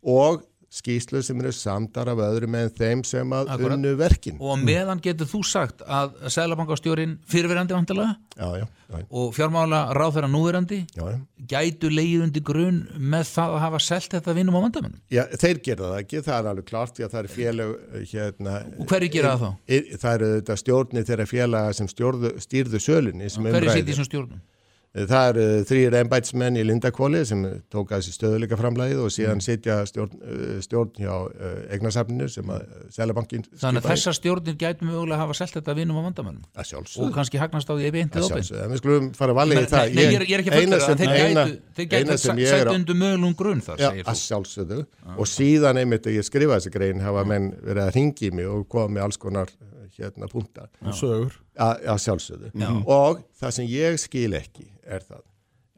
[0.07, 3.73] og skýslur sem eru samdar af öðrum en þeim sem að Akkurat.
[3.79, 4.37] unnu verkin.
[4.41, 10.31] og meðan getur þú sagt að Sæðabankastjórin fyrirverandi vantilega Já, já, já, og fjármála ráðherran
[10.37, 11.17] núverandi já, já.
[11.49, 15.63] gætu leið undir grunn með það að hafa selt þetta vinnum á vandamennum Já, þeir
[15.71, 17.75] gera það ekki, það er alveg klart því að það er félag
[18.13, 18.59] hérna...
[18.79, 19.51] og hverju gera það þá?
[19.73, 23.81] í- Það eru þetta stjórnir þeirra félaga sem stjórðu, stýrðu sölunni sem um Hverju ræðir.
[23.81, 24.45] sitt í þessum stjórnum?
[24.96, 29.14] Það eru þrýr embætsmenn í Lindakóli sem tók að þessi stöðuleika framlæðið og Mm.
[29.18, 32.64] síðan sitja stjórn, uh, stjórn hjá uh, eignarsafninu sem að
[32.96, 36.72] Sælabankin Þannig að þessar stjórnir gætu mögulega hafa selt þetta vinnum á vandamennum að
[37.05, 38.64] og kannski hagnast á því ef Að óbeint sjálfsögðu.
[38.64, 39.94] En við skulum fara að Nei, í það.
[39.94, 42.11] nei, ég er, ég er ekki að fullera sem- þeir gætu, þeir gætu
[42.59, 44.81] er að- undir mögulegum grunn þar Já, segir að þú sjálfsögðu.
[45.18, 48.68] Og síðan einmitt að ég skrifa þessi grein hafa menn verið að ringi mig og
[48.68, 49.48] koma með alls konar
[49.98, 50.68] hérna punta.
[50.83, 55.27] og sögur að, að sjálfsögðu og það sem ég skil ekki er það.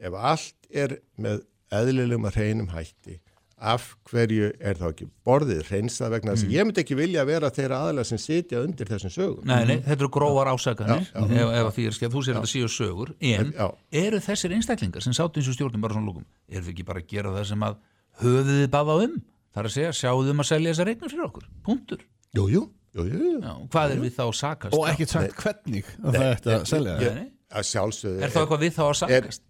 [0.00, 1.42] Ef allt er með
[1.80, 3.18] eðlilegum að hreinum hætti
[3.60, 7.50] af hverju er þá ekki borðið hreinsað vegna þess að ég myndi ekki vilja vera
[7.52, 9.42] þeirra aðalega sem sitja undir þessum sögum.
[9.44, 12.50] Nei, nei, þetta eru grófar ásakanir ef, ef að því er skeið, þú sér þetta
[12.54, 13.66] síu sögur en Já.
[14.00, 17.02] eru þessir einstaklingar sem sátu eins og stjórnum bara svona lúkum, eru þau ekki bara
[17.04, 17.76] að gera það sem að
[18.22, 19.18] höfuðið baða um?
[19.50, 21.50] Það er að segja, sjáðum að selja þessar eignir fyrir okkur?
[21.68, 22.60] Punktur, Jú, jú,
[22.94, 23.38] jú, jú, jú.
[23.42, 26.66] Já, hvað er við þá að sakast og ekkert sagt hvernig að það ætti að
[26.70, 27.22] selja það.
[27.50, 29.42] Að sjálfsögðu er þá eitthvað við þá að sakast?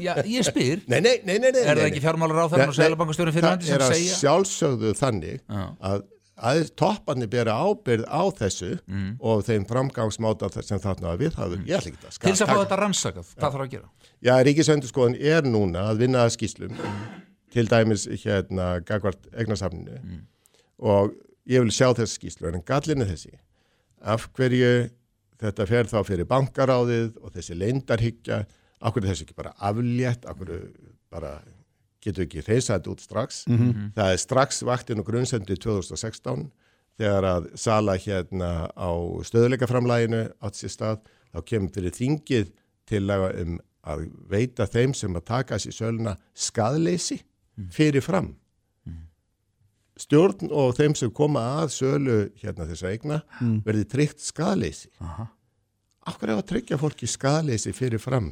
[0.00, 2.04] Já, ég spyr, Nei, nei, nei, nei, nei er það ekki nei.
[2.06, 4.18] fjármálar á þeirra og Nei, sælabankastjóri fyrir það sem er að segja?
[4.20, 5.64] sjálfsögðu þannig Já.
[5.90, 6.04] að,
[6.50, 9.08] að topparnir bera ábyrð á þessu Mm.
[9.18, 12.60] og þeim framgangsmáta sem þarna við hafum ég ætla ekki að til þess að fá
[12.62, 13.90] þetta rannsakað, hvað þarf að gera?
[14.22, 16.78] Já, Ríkisvendurskoðun er núna að vinna að skýslum
[17.50, 19.98] til dæmis hérna gagvart eignasafninu.
[20.78, 21.14] Og
[21.50, 23.32] ég vil sjá þessi skýslu en gallin er þessi.
[24.06, 24.90] Af hverju
[25.40, 28.42] þetta fer þá fyrir bankaráðið og þessi leindarhyggja
[28.80, 30.60] af hverju þessi ekki bara aflétt af hverju
[31.12, 31.38] bara
[32.00, 33.44] getur ekki þetta út strax?
[33.96, 36.48] Það er strax vaktinn og grunnsendi 2016
[37.00, 38.90] þegar að sala hérna á
[39.24, 41.00] stöðuleikaframlæginu átt sér stað,
[41.32, 42.52] þá kemur fyrir þingið
[42.90, 47.20] til að, um, að veita þeim sem að taka sér söluna skadleysi
[47.72, 48.34] fyrir fram.
[50.00, 53.18] Stjórn og þeim sem koma að sölu hérna þess að eigna
[53.66, 54.88] verði tryggt skadleysi.
[56.10, 58.30] Hverju á að tryggja fólki skadleysi fyrir fram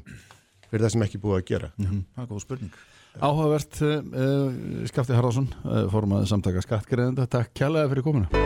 [0.68, 1.68] fyrir það sem ekki búið að gera?
[1.78, 2.78] Það er góð spurning.
[3.18, 8.42] Áhugavert uh, Skafti Harðarsson, uh, formaði samtaka skattgreðenda, takk kjærlega fyrir komuna.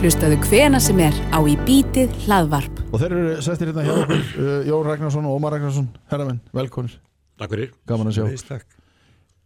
[0.00, 2.78] Hlustaðu hvena sem er á í bítið hlaðvarp.
[2.90, 5.90] og þeir eru sestir hérna hjá okkur uh, Jón Ragnarsson og Ómar Ragnarsson.
[6.12, 6.96] Herramenn, velkonir,
[7.42, 7.74] Takk fyrir.
[7.90, 8.58] gaman að sjá.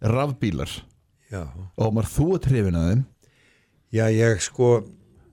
[0.04, 0.70] Rafbílar,
[1.32, 1.42] Já.
[1.76, 3.00] Ómar þú er trefin að þeim
[3.94, 4.82] Já, ég sko,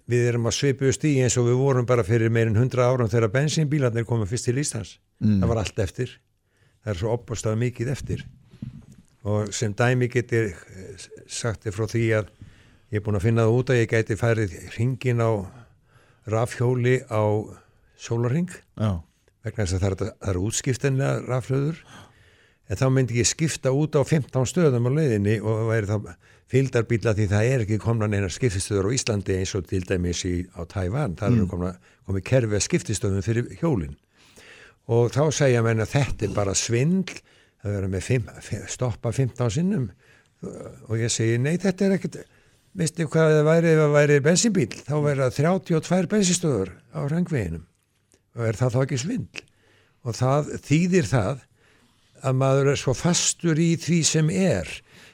[0.07, 3.33] við erum að svipu stíð eins og við vorum bara fyrir meirinn 100 árum þegar
[3.33, 4.95] bensínbílarnir komið fyrst til Íslands.
[5.19, 5.41] Mm.
[5.41, 6.15] Það var allt eftir.
[6.83, 8.25] Það er svo opastað mikið eftir.
[9.25, 10.53] Og sem dæmi getur
[11.27, 12.31] sagt þér frá því að
[12.93, 15.31] ég er búin að finna það út að ég gæti færið ringin á
[16.29, 17.23] rafhjóli á
[17.97, 19.01] sólarring Já,
[19.45, 21.81] vegna þess að það er, það er útskiptinlega rafhlöður
[22.65, 25.97] en þá myndi ég skipta út á 15 stöðum á leiðinni og væri þá
[26.55, 30.35] fylgdarbíla því það er ekki komna neina skiptistöður á Íslandi eins og til dæmis í,
[30.55, 31.71] á Tævan, það eru komna,
[32.07, 33.97] komið kerfi að skiptistöðum fyrir hjólinn
[34.85, 37.17] og þá segja menn að þetta er bara svindl
[37.65, 38.27] að vera með fimm,
[38.69, 39.87] stoppa 15 sinnum.
[40.85, 42.19] Og ég segi nei þetta er ekkert
[42.77, 47.65] veistu hvað það væri ef það væri bensinbíl þá væri það 32 bensinstöður á rangveginum
[48.35, 49.43] og er það þá ekki svindl?
[50.05, 51.45] Og það þýðir það
[52.25, 54.69] að maður er svo fastur í því sem er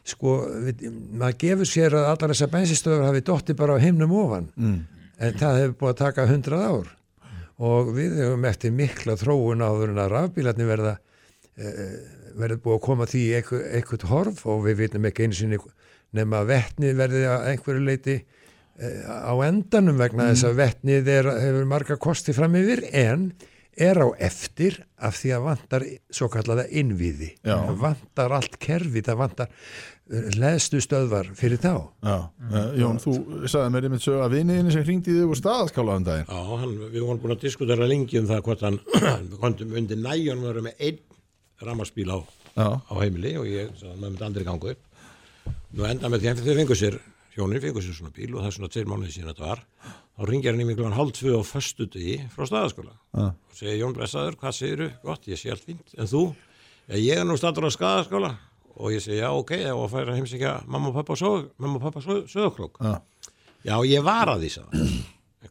[0.07, 0.87] sko, við,
[1.17, 4.79] maður gefur sér að allar þessar bensinstöður hafi dotti bara á himnum ofan mm.
[5.21, 6.89] en það hefur búið að taka 100 ár
[7.61, 10.95] og við hefum eftir mikla þróun áður en að rafbílarnir verða
[11.61, 11.95] eh,
[12.39, 15.61] verður búið að koma því eitthvað, eitthvað horf og við vitum ekki einu sinni
[16.17, 21.31] nema að vettnið verði að einhverju leiti eh, á endanum vegna þess að vettnið er,
[21.45, 23.29] hefur marga kosti fram yfir en
[23.81, 27.31] er á eftir af því að vantar svo kallaða innviði.
[27.39, 27.55] Já.
[27.79, 29.53] Vantar allt kerfi, það vantar
[30.09, 31.73] leðstu stöðvar fyrir þá.
[32.03, 32.15] já,
[32.51, 33.13] uh, Jón, þú
[33.47, 36.73] sagði mér einmitt sög að viniðinni sem hringdi þig úr staðaskála um daginn Já, hann,
[36.91, 38.79] við vorum búin að diskutera lengi um það hvort hann
[39.29, 40.99] við kondum undir næjón verið með einn
[41.61, 42.19] rammarspíl á,
[42.59, 46.43] á heimili og ég sagði maður myndi aldrei ganga upp nú enda með því að
[46.43, 46.99] þau fengu sér
[47.37, 49.61] hjónin fengu sér svona bíl og það er svona tveir mánuði síðan þetta var
[50.11, 53.27] þá ringjar hann í mig klokkan hálf tvö á föstu degi frá staðaskóla Já.
[53.31, 54.89] og segir Jón Blessaður, hvað segiru?
[55.05, 56.25] Gott, ég sé allt fínt, en þú?
[56.91, 58.33] Ég er nú statur á staðaskóla
[58.75, 61.79] og ég segi, já, ok, ég var að færa heimsækja mamma og pappa sög, mamma
[61.79, 62.93] og pappa sögurklokk já,
[63.61, 64.91] Já, ég var að því hann.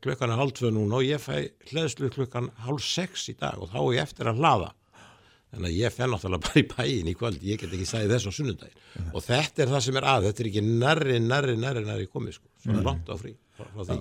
[0.01, 3.69] klukkan er hálf tvö núna og ég fæ hleðslu klukkan hálf sex í dag og
[3.71, 4.71] þá er ég eftir að hlaða.
[5.51, 7.43] Þannig að ég fenn náttúrulega bara í bæin í kvöld.
[7.43, 10.43] Ég get ekki sagði þess á sunnundaginn og þetta er það sem er að, þetta
[10.43, 13.99] er ekki nærri, nærri, nærri, nærri komið sko, svo langt á frí frá, frá því.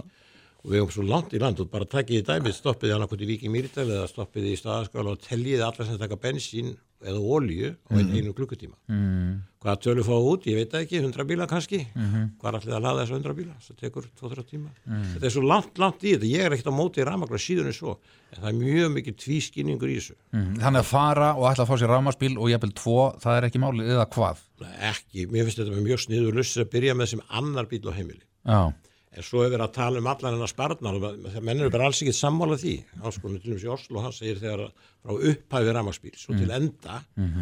[0.59, 1.61] Og við erum svo langt í land.
[1.63, 5.65] Og bara takkið í dæmið, stoppið í Víki Mýrdal eða stoppið í staðaskála og teljið
[5.65, 8.11] alla sem taka bensín eða olíu á mm.
[8.11, 8.75] einu klukkutíma.
[8.91, 9.37] Mm.
[9.59, 13.01] hvað tölur fá út, ég veit ekki 100 bíla kannski, hvað er allir að laða
[13.03, 14.71] þessu 100 bíla, það tekur 2-3 tíma.
[14.85, 17.97] Þetta er svo langt, langt í þetta, ég er ekkert á móti rafmagna síðan svo,
[18.31, 20.53] en það er mjög mikið tvískinningur í þessu, mm.
[20.63, 23.63] Þannig að fara og ætla að fá sér rafmarsbíl og jafnvel tvo, það er ekki
[23.65, 24.45] málið eða hvað?
[24.93, 28.23] Ekki, mér finnst þetta mjög sniður lust að byrja með sem annar bíl á heimili.
[28.47, 28.71] Já,
[29.09, 32.01] en svo er verið að tala um allan hennar sparnar og menn eru bara alls
[32.03, 32.73] ekki sammála því.
[33.01, 34.65] Áskonum til og með í Oslo, hann segir þegar
[34.99, 36.99] frá upphæfi rafmagsbíl, svo til enda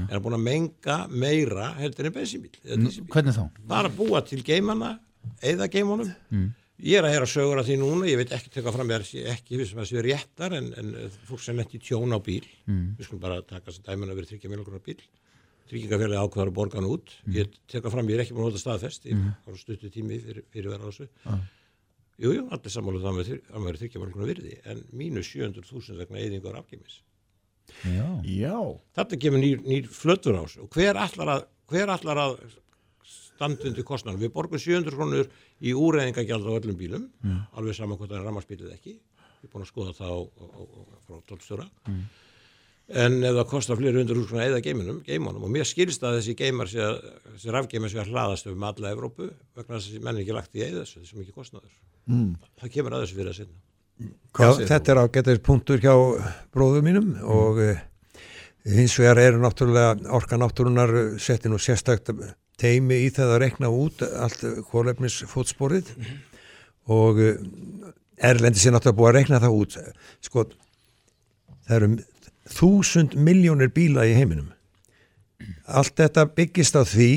[0.08, 2.15] er hann búin að menga meira heldur en
[2.63, 3.43] eða dísilbíl hvernig þá?
[3.67, 4.99] bara búa til geimana
[5.41, 6.13] eða geimunum.
[6.77, 9.32] Ég er að heyra sögur að því núna, ég veit ekki teka fram ég er
[9.34, 12.45] ekki við sem að séu réttar en, en eh, fólk sem lendi tjón á bíl.
[12.99, 15.01] Við skulum bara taka sem dæmin að vera tryggja miljonar bíl
[15.67, 17.10] tryggingafélagi ákveðar að borga hann út.
[17.34, 19.06] Ég teka fram, ég er ekki búin að nota staðfest.
[19.10, 21.10] Ég var stuttu tími fyrir, fyrir vera á þessu
[22.17, 26.21] Jú, jú, allir sammála það með að maður þryggja miljonar virði en mínu 700.000 vegna
[26.23, 27.01] eyðingar afgeimis
[27.84, 28.56] Já, já,
[28.97, 32.38] Þetta kemur nýr, nýr flötur á sig og hver allar að, hver allar að
[33.38, 34.21] standundi kostnarnum.
[34.23, 35.27] Við borgum 700 krónur
[35.62, 37.03] í úreyðingagjald á öllum bílum,
[37.53, 38.95] alveg saman hvort það er rammarspílið ekki.
[38.97, 41.67] Ég er búin að skoða það á, á, á, á, frá tólstjóra.
[42.88, 46.38] En ef það kostar fleiri hundur hús eða geiminum, geimunum og mér skilst að þessi
[46.39, 47.02] geimar sé að
[47.34, 50.38] þessi rafgeimar sé að hlaðast um alla Evrópu vegna þess að þessi menn er ekki
[50.38, 51.73] lagt í eða þessu, þessu mikið kostnaður.
[52.08, 52.30] Mm.
[52.62, 53.60] Það kemur að þessu fyrir að sinna.
[54.38, 55.93] Já, þetta er ágættir punktur hjá
[56.56, 57.86] bróðum mínum og uh,
[58.71, 62.13] hins vegar eru náttúrulega orka náttúrunar setti nú sérstakt
[62.62, 65.91] teimi í það að rekna út allt kólefnis fótsporið
[66.93, 67.34] og uh,
[68.17, 69.82] Erlendi sé náttúrulega búið að rekna það út
[70.23, 70.45] sko,
[71.67, 71.89] það eru
[72.51, 74.51] þúsund miljónir bíla í heiminum.
[75.67, 77.12] Allt þetta byggist á því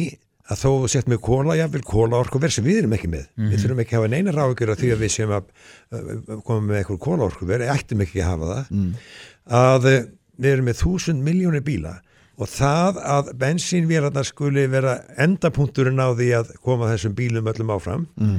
[0.50, 3.26] að þó sett með kóla, jáfnvel kóla orkuver sem við erum ekki með.
[3.38, 6.60] Við þurfum ekki að hafa neina ráðgjör af því að við séum að uh, koma
[6.66, 8.72] með eitthvað kóla orkuver, ættum ekki að hafa það,
[9.60, 10.00] að uh,
[10.40, 11.94] við erum með þúsund miljónir bíla
[12.40, 18.06] og það að bensínvélarnar skuli vera endapunkturinn á því að koma þessum bílum öllum áfram
[18.16, 18.38] mm.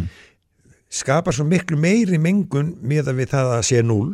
[1.01, 4.07] skapar svo miklu meiri mengun með að við það að sé núl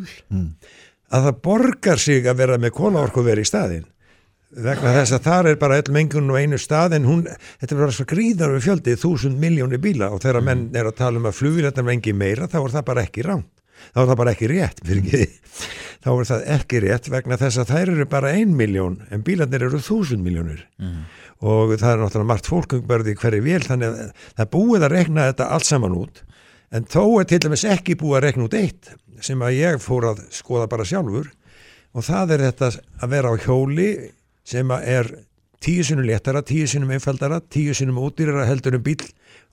[1.14, 3.86] að það borgar sig að vera með kólaorkuver í staðinn.
[4.48, 7.26] Vegna þess að þar er bara öll mengun og einu stað en hún,
[7.60, 10.96] þetta er bara svo gríðar við fjöldið þúsund miljónir bíla og þegar menn er að
[11.02, 13.52] tala um að flugvilarnar vengi meira þá er það bara ekki ránt
[13.92, 14.82] þá er það bara ekki rétt
[16.04, 19.68] þá er það ekki rétt vegna þess að þær eru bara ein miljón en bílarnir
[19.68, 20.64] eru þúsund miljónir
[21.44, 25.52] og það er náttúrulega margt fólkungberði hverju vél þannig að það búið að rekna þetta
[25.54, 26.24] allt saman út
[26.72, 28.92] en þó er til dæmis ekki búið að rekna út eitt
[29.24, 31.30] sem að ég fór að skoða bara sjálfur
[31.96, 33.90] og það er þetta að vera á hjóli
[34.48, 35.10] sem að er
[35.64, 39.02] tíu sinnum léttara, tíu sinnum einfaldara, tíu sinnum útýrara heldur um bíl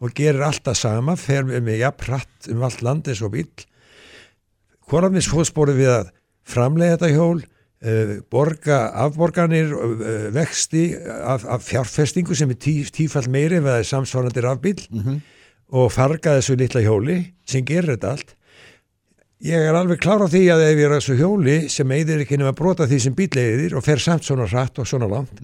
[0.02, 3.48] og gerir alltaf sama, fer með jafn hratt um allt land eins og bíl
[4.90, 6.10] hvorafnis fóðsporið við að
[6.44, 13.30] framlega þetta hjól uh, borga afborganir uh, vexti af, af fjárfestingu sem er tí, tífall
[13.32, 14.82] meiri er samsvarandi rafbíl
[15.72, 18.34] og farga þessu litla hjóli sem gerir þetta allt.
[19.44, 22.22] Ég er alveg klár á því að ef ég er að þessu hjóli sem eigðir
[22.24, 25.08] ekki nema að brota því sem bíl eigðir og fer samt svona hratt og svona
[25.10, 25.40] langt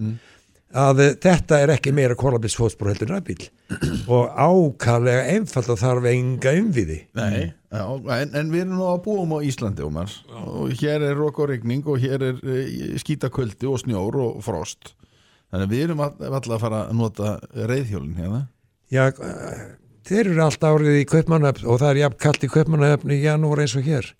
[0.71, 3.41] að uh, þetta er ekki meira kólabilsfóðspor heldur en rafbíl
[4.15, 6.97] og ákallega einfald og þarf enga umviði.
[7.19, 7.83] Nei, já,
[8.15, 10.13] en, en við erum nú að búum á Íslandi Ómar.
[10.31, 12.63] Og hér er rokk og rigning og hér er e,
[13.03, 14.93] skítaköldi og snjór og frost.
[15.51, 17.33] Þannig að við erum all- alltaf að fara að nota
[17.67, 18.41] reyðhjólin hérna.
[18.95, 19.61] Já, eh,
[20.11, 23.63] þeir eru allt árið í Kaupmannöfn og það er jafn kallt í Kaupmannöfn í janúar
[23.63, 24.11] eins og hér.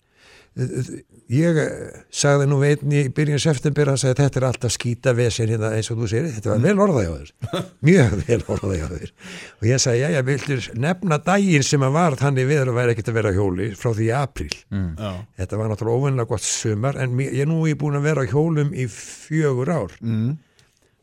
[1.32, 5.48] Ég eh, sagði nú veitni í byrjun september að segja, þetta er alltaf skýta vesen
[5.48, 7.30] hérna eins og þú segir, þetta var vel orðað hjá þér,
[7.88, 9.14] mjög vel orðað hjá þér.
[9.56, 12.94] Og ég sagði, já, ég vildur nefna daginn sem að var þannig við að væri
[12.94, 14.52] ekkert að vera hjóli frá því í apríl.
[14.52, 18.76] Já, Þetta var náttúrulega óvennilega gott sumar en ég nú er búin að vera hjólum
[18.76, 20.30] í fjögur ár mm.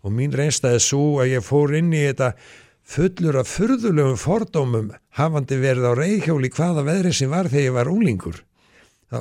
[0.05, 2.35] og mín reynstaði svo að ég fór inn í þetta
[2.89, 7.91] fullur af furðulegum fordómum hafandi verið á reyðhjóli hvaða veðri sem var þegar ég var
[7.91, 8.39] unglingur.
[9.09, 9.17] Þá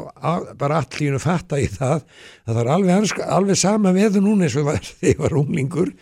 [0.60, 4.56] bara allir nú fatta í það að það er alveg, alveg sama veður núna eins
[4.60, 5.92] og þegar ég var unglingur.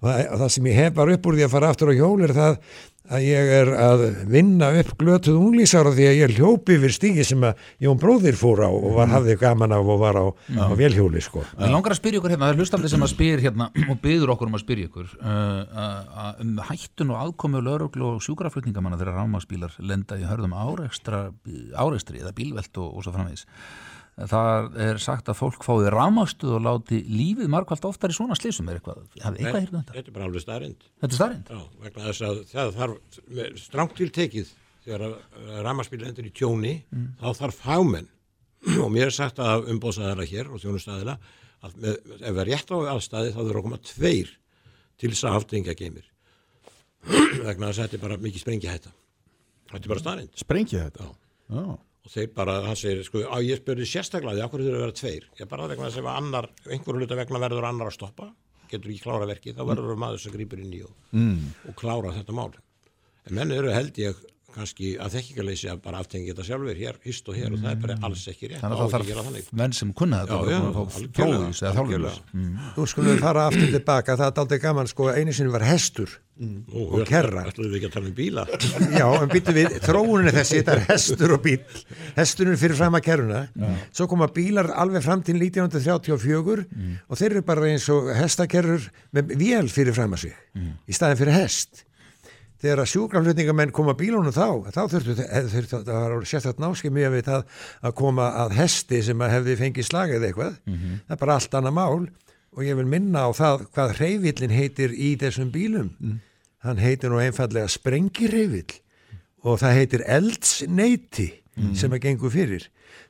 [0.00, 2.20] Það- og það sem ég hef bara upp úr því að fara aftur á hjól
[2.24, 2.58] er það
[3.10, 7.42] að ég er að vinna upp glötuð unglísára því að ég hljópi yfir stígi sem
[7.46, 11.22] að Jón bróðir fór á og var, hafði gaman af og var á, á velhjóli
[11.24, 11.42] sko.
[11.58, 14.34] Mér langar að spyrja ykkur hérna, það er hlustandi sem að spyr hérna og byður
[14.36, 19.20] okkur um að spyrja ykkur uh, uh, um hættun og aðkomu lauruglu og sjúkraflutningamanna þegar
[19.20, 21.28] rámasbílar lenda í hörðum árekstra,
[21.74, 23.46] árekstri eða bílvelt og, og svo framvegis.
[24.28, 28.68] Það er sagt að fólk fái rámastuð og láti lífið margvalt oftar í svona slísum
[28.68, 29.94] er eitthvað, hafið eitthvað hérna þetta?
[29.96, 30.88] Þetta er bara alveg starrend.
[31.00, 31.52] Þetta er starrend?
[31.54, 34.52] Já, vegna þess að það þarf strangt til tekið
[34.84, 35.06] þegar
[35.64, 36.74] ramaspíl endur í tjóni,
[37.20, 38.08] þá þarf fagmenn
[38.84, 41.16] og mér er sagt að umbóðsæðara hér og þjónustæðila
[41.64, 44.32] að með, ef við er rétt á aðstæði þá þurfa að koma tveir
[45.00, 46.08] til þess að haftinga geimir
[47.46, 48.92] vegna þess að þetta er bara mikið sprengja þetta.
[49.70, 50.32] Þetta er bara starrend.
[50.40, 51.12] Sprengið þetta Já.
[51.50, 51.64] Já,
[52.04, 54.96] og þeir bara, hann segir, sko, á ég spurði sérstaklega því, okkur þurfa að vera
[55.00, 55.26] tveir.
[55.40, 58.30] Ég bara vegna ef annar, einhverju hluta vegna verður annar að stoppa,
[58.70, 61.38] getur ekki klára verkið þá verður maður sem grýpur inn í og, mm.
[61.68, 62.50] og klára þetta mál.
[63.28, 64.22] En menn eru held ég
[64.54, 67.82] kannski að þekkingarleysi að bara aftengi þetta sjálfur hér, hýst og hér og það er
[67.84, 68.62] bara alls ekki rétt.
[68.62, 70.38] Þannig að það þarf menn sem kunna þetta
[70.80, 72.16] og prófís eða algjörlega.
[72.32, 72.74] þjálfur.
[72.78, 76.16] Nú skulum við fara aftur tilbaka, það er aldrei gaman sko, einu sinni var hestur
[76.40, 77.42] Nú, og kerra.
[77.50, 78.44] ætlaðu við ekki að tala um bíla?
[79.00, 81.58] Já, en býttu við, þróunin er þessi, þetta er hestur og bíl,
[82.16, 83.42] hesturinn fyrir fram að kerruna,
[83.92, 86.64] svo koma bílar alveg fram til 1934
[87.12, 90.40] og þeir eru bara eins og hestakerrur með vél fyrir fram að sig,
[90.88, 91.84] í staðin fyrir hest.
[92.60, 95.14] Þegar að sjúkraflutningamenn koma bílunum þá, þá þurftu,
[95.54, 99.56] þurftu það var sérstætt náskið mjög við það að koma að hesti sem að hefði
[99.62, 102.10] fengið slagið eitthvað, það er bara allt annað mál
[102.50, 105.90] og ég vil minna á það hvað hreyfillin heitir í þessum bílum.
[106.60, 108.80] Hann heitir nú einfallega sprengireyfill
[109.40, 111.30] og það heitir eldsneiti
[111.76, 112.68] sem að gengur fyrir.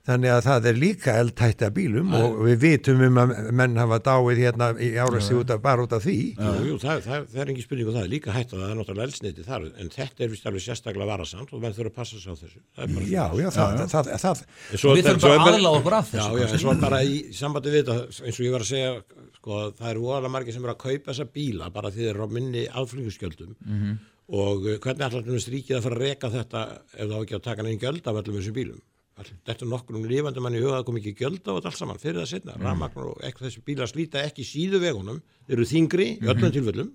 [0.09, 3.99] Þannig að það er líka eldhætti að bílum og við vitum um að menn hafa
[4.01, 6.15] dáið hérna í árasti út af, bara út af því.
[6.41, 8.05] Jú, jú, það, það, það er engin spurning og það.
[8.07, 11.09] Er líka hætt að það er náttúrulega eldsneiti þar en þetta er vist alveg sérstaklega
[11.13, 12.61] varasamt og menn þurfa að passa sig á þessu.
[12.77, 14.45] Það er bara Já, já, það, það, það,
[14.81, 16.53] svo- Við þurfum bara aðlaga okkur Já, þessu, já, kannski.
[16.53, 18.93] en svo bara í sambandi við þetta eins og ég var að segja
[19.41, 22.25] sko, það eru óalega margir sem eru að kaupa þessa bíla bara því þeir eru
[22.25, 23.99] á minni aðflugskjöldum Mhm.
[24.31, 26.65] Og uh, hvernig ætlar þetta stríkið að fara að reka þetta
[26.95, 28.81] ef það á ekki að taka neinn gjöld af öllum þessum bílum?
[29.21, 31.79] Þetta er nokkur um lifandi mann í huga að kom ekki gjöld á þetta allt
[31.81, 32.63] saman fyrir það setna, mm.
[32.65, 36.95] rafmagn og ekki, þessi bílar slíta ekki síðu vegunum, þeir eru þingri í öllum tilfellum.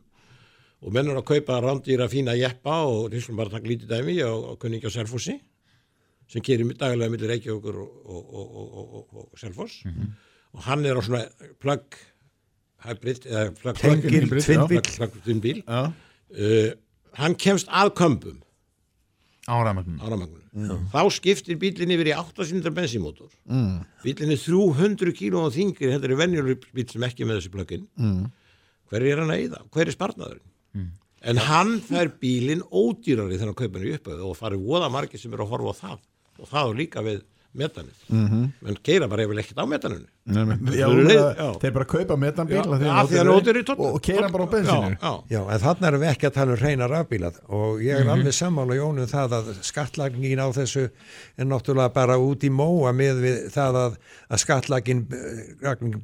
[0.85, 4.17] Og menn er að kaupa rándýra fína jeppa og til slum bara taka lítið dæmi
[4.25, 5.37] á, á kunningi á Selfossi
[6.29, 9.83] sem gerir dagalega millir Reykjavíkur og, og, og, og, og, og Selfoss.
[10.55, 11.23] Og hann er á svona
[11.61, 11.99] plug
[12.85, 14.27] hybrid eða plug Tengil
[17.19, 18.41] hann kemst að kömbum
[19.45, 19.99] á rafmagninu.
[20.89, 23.29] Þá skiptir bílinn yfir í 8 silindra bensínmótor.
[23.45, 23.83] Mm.
[24.01, 27.85] Bílinn er 300 kíló á þingri, þetta er venjuleg bíl sem ekki með þessi plöggin.
[27.99, 28.25] Mm.
[28.89, 29.61] Hver er hann að eyða?
[29.75, 30.47] Hver er sparnaðurinn?
[30.75, 30.89] Mm.
[31.25, 35.33] En hann fær bílinn ódýrari hann kaupir hann í uppöðu og farið voða margir sem
[35.33, 36.03] eru að horfa á það.
[36.41, 37.23] Og það er líka við
[37.55, 37.97] metanið.
[38.09, 38.51] Mm -hmm.
[38.61, 40.05] Men keira bara yfir ekkert á metaninu.
[40.25, 43.63] Já, leið- þeir bara kaupa metanbíl Já, af því af hann því hann ódýr í
[43.63, 45.41] toll- og, keira bara á bensinu Já, já.
[45.53, 48.75] En þarna erum við ekki að tala um reyna rafbílað og ég er alveg sammála
[48.75, 50.89] Jónum það að skattlagnin á þessu
[51.37, 53.21] er náttúrulega bara út í móa með
[53.53, 53.97] það að,
[54.29, 55.05] að skattlagin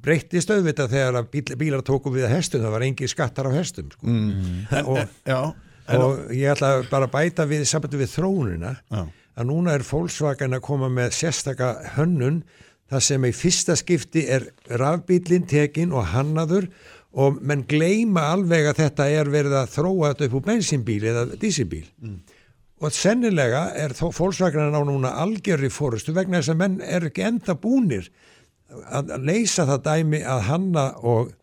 [0.02, 3.52] breyttist auðvitað þegar að bíl, bílar tóku við að hestum, það var engi skattar á
[3.58, 4.06] hestum sko.
[4.86, 5.42] og, Já,
[5.98, 9.08] og ég ætla bara að bæta við sambandi við þróunina Já.
[9.42, 12.42] Að núna er Volkswagen að koma með sérstaka hönnun
[12.92, 16.68] þar sem í fyrsta skipti er rafbílinn tekin og hannaður
[17.12, 21.26] og menn gleyma alveg að þetta er verið að þróa þetta upp úr bensinbíl eða
[21.40, 21.88] dísibíl
[22.82, 27.26] og sennilega er þó Volkswagen á núna algjörri fórustu vegna þess að menn er ekki
[27.28, 28.10] enda búnir
[28.88, 31.34] að leysa það dæmi að hanna og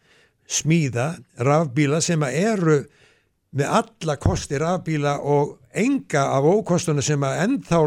[0.48, 1.10] smíða
[1.44, 2.78] rafbíla sem að eru
[3.58, 7.80] með alla kosti rafbíla og enga af ókostunum sem að ennþá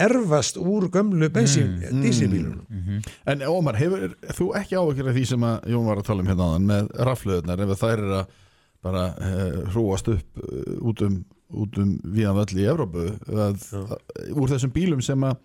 [0.00, 3.00] erfast úr gömlu bensín, mm, dísilbílunum.
[3.26, 6.30] En Ómar, hefur þú ekki áhyggjur af því sem að Jón var að tala um
[6.30, 8.38] hérna áðan með raflöðunar ef þær eru að
[8.80, 11.18] bara uh, hrúast upp uh, út um,
[11.50, 13.98] út um viðan völl í Evrópu að, að,
[14.32, 15.36] úr þessum bílum sem að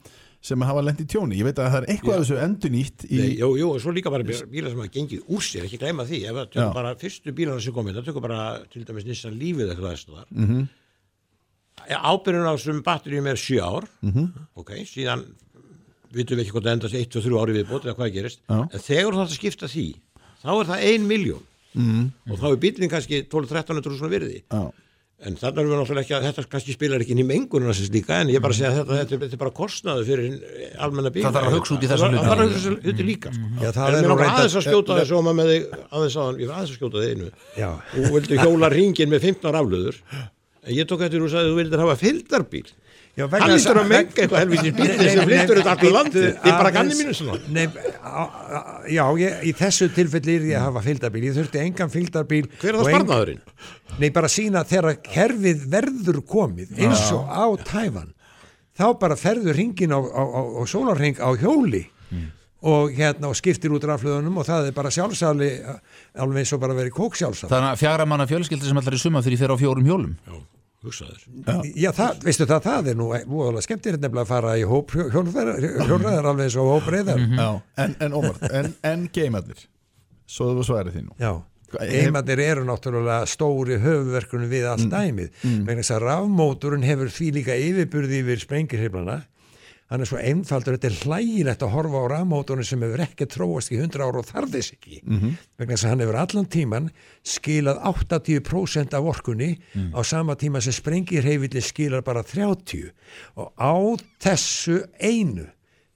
[0.45, 3.17] sem að hafa lent í tjóni, ég veit að það er eitthvað þessu endurnýtt í,
[3.17, 6.05] Nei, jú, jú, og svo líka bara bílar sem hafa gengið úr sér, ekki gleyma
[6.05, 6.51] því, ef það Já.
[6.53, 10.09] tökum bara fyrstu bílarna sem komið, það tökum bara til dæmis Nissan lífið eitthvað þess
[10.11, 10.27] þar.
[10.29, 10.51] Mm.
[10.51, 10.67] -hmm.
[11.89, 14.27] Ábyrjun á þessum batteríum er sjö ár, Mhm.
[14.55, 15.25] ok, síðan
[16.15, 18.39] vitum við ekki hvort það endast 1 og 3 ári við bótið eða hvað gerist,
[18.49, 18.59] Já.
[18.71, 19.87] en þegar þú þarf að skipta því,
[20.43, 21.43] þá er það 1 miljón
[21.75, 22.11] Mhm.
[22.31, 24.43] og þá er bílinn kannski 12-13 svona virði.
[24.51, 24.71] Já.
[25.25, 27.85] En þannig erum við náttúrulega ekki að þetta kannski spilar ekki inn í mengununa sem
[27.87, 30.03] slíka en ég er bara að segja að þetta, þetta, er- þetta er bara kostnaðu
[30.05, 31.23] fyrir almenna bíla.
[31.31, 32.25] Það þarf að hugsa út í þessa Það hluti.
[32.25, 33.29] þarf að hugsa þessa hluti líka.
[33.31, 33.47] Sko.
[33.63, 35.63] Já, það en er mér reyndar- aðeins að skjóta þessu og maður með þig
[35.95, 37.31] aðeins var að skjóta þig einu.
[37.95, 40.29] Þú vildi hjóla ringin með 15 raflöður en
[40.71, 42.65] ég tók eftir og sagði að þú vildir hafa fylgdarbíl.
[43.15, 46.23] Já, Hann lítur að menga eitthvað helvítis bíl sem flyttur þetta allir landi.
[46.35, 47.37] Þið er bara ganni mínu svona.
[48.91, 52.73] Já, ég, í þessu tilfelli er ég að hafa fylgdarbíl, ég þurfti engan fylgdarbíl Hver
[52.73, 53.41] er það sparnaðurinn?
[54.01, 58.11] Nei, bara sína þegar kerfið verður komið eins og á tæfan
[58.75, 61.85] þá bara ferður ringin á, á, á, á sólarring á hjóli
[62.65, 65.49] og hérna og skiptir út raflöðunum og það er bara sjálfsali
[66.17, 68.99] alveg eins og bara verið kók sjálfsali Þannig að fjagra manna fjölskyldi sem allar í
[68.99, 70.35] suma fyrir þeirra á fjórum hjólum Já,
[70.85, 71.23] hugsaður.
[71.75, 76.29] Já, það, veistu það, það er nú voðalega skemmtir nefnilega að fara í hóp hjólræðar
[76.31, 77.49] alveg eins og hóp reyðar Já.
[77.83, 79.65] En, en Ómar, en, en geimarnir
[80.25, 81.17] svo þú svarið þín nú.
[81.21, 81.33] Já,
[81.81, 85.31] heimandir eru náttúrulega stóri höfuverkunum við allt dæmið.
[85.43, 89.19] Vegna þess að rafmótorun hefur því líka yfirburði yfir sprengirheiflana
[89.91, 93.69] hann er svo einfaldur, þetta er hlægilegt að horfa á rafmótorun sem hefur ekki tróast
[93.71, 95.01] í 100 ára og þarf þess ekki.
[95.59, 96.87] Vegna þess að hann hefur allan tíman
[97.21, 99.51] skilað 80% af orkunni
[99.93, 102.89] á sama tíma sem sprengirheifilli skilar bara 30
[103.37, 103.75] og á
[104.25, 105.45] þessu einu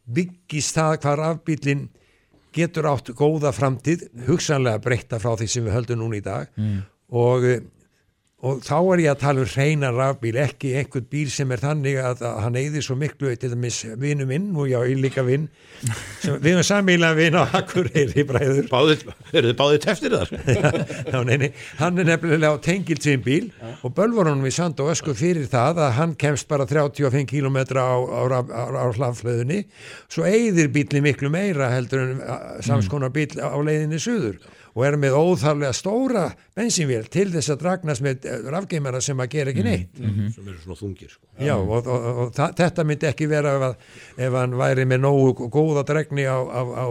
[0.05, 1.89] byggist það hvað rafbílinn
[2.53, 6.47] getur átt góða framtíð, hugsanlega breytta frá því sem við höldum núna í dag.
[7.09, 7.61] Og, eh,
[8.39, 11.97] og þá er ég að tala um hreinan rafbíl, ekki einhvern bíl sem er þannig
[11.99, 15.49] að, að hann eyðir svo miklu til dæmis vinnu minn og já, ég líka vinn
[16.23, 18.69] við höfum samílega vinn á Akureyri bræður.
[19.33, 20.31] Eru þið báðið teftir þar?
[21.13, 21.49] Já, nei, nei,
[21.81, 23.49] hann er nefnilega á tengilt sinn bíl
[23.83, 27.59] og bölvar honum í sand og ösku fyrir það að hann kemst bara 35 km
[27.75, 29.65] á, á, á, hlaðflöðunni
[30.07, 32.23] svo eyðir bílni miklu meira heldur en
[32.65, 34.39] samskonar bíl á leiðinni suður
[34.75, 36.25] og er með óþarlega stóra
[36.57, 39.97] bensínvél til þess að dragnast með eh, rafgeimara sem að gera ekki neitt.
[40.35, 41.25] Sem eru svona þungir sko.
[41.39, 43.75] Já, og, og, og þa- þetta myndi ekki vera ef, að,
[44.27, 46.85] ef hann væri með nógu góða dregni á, á, á,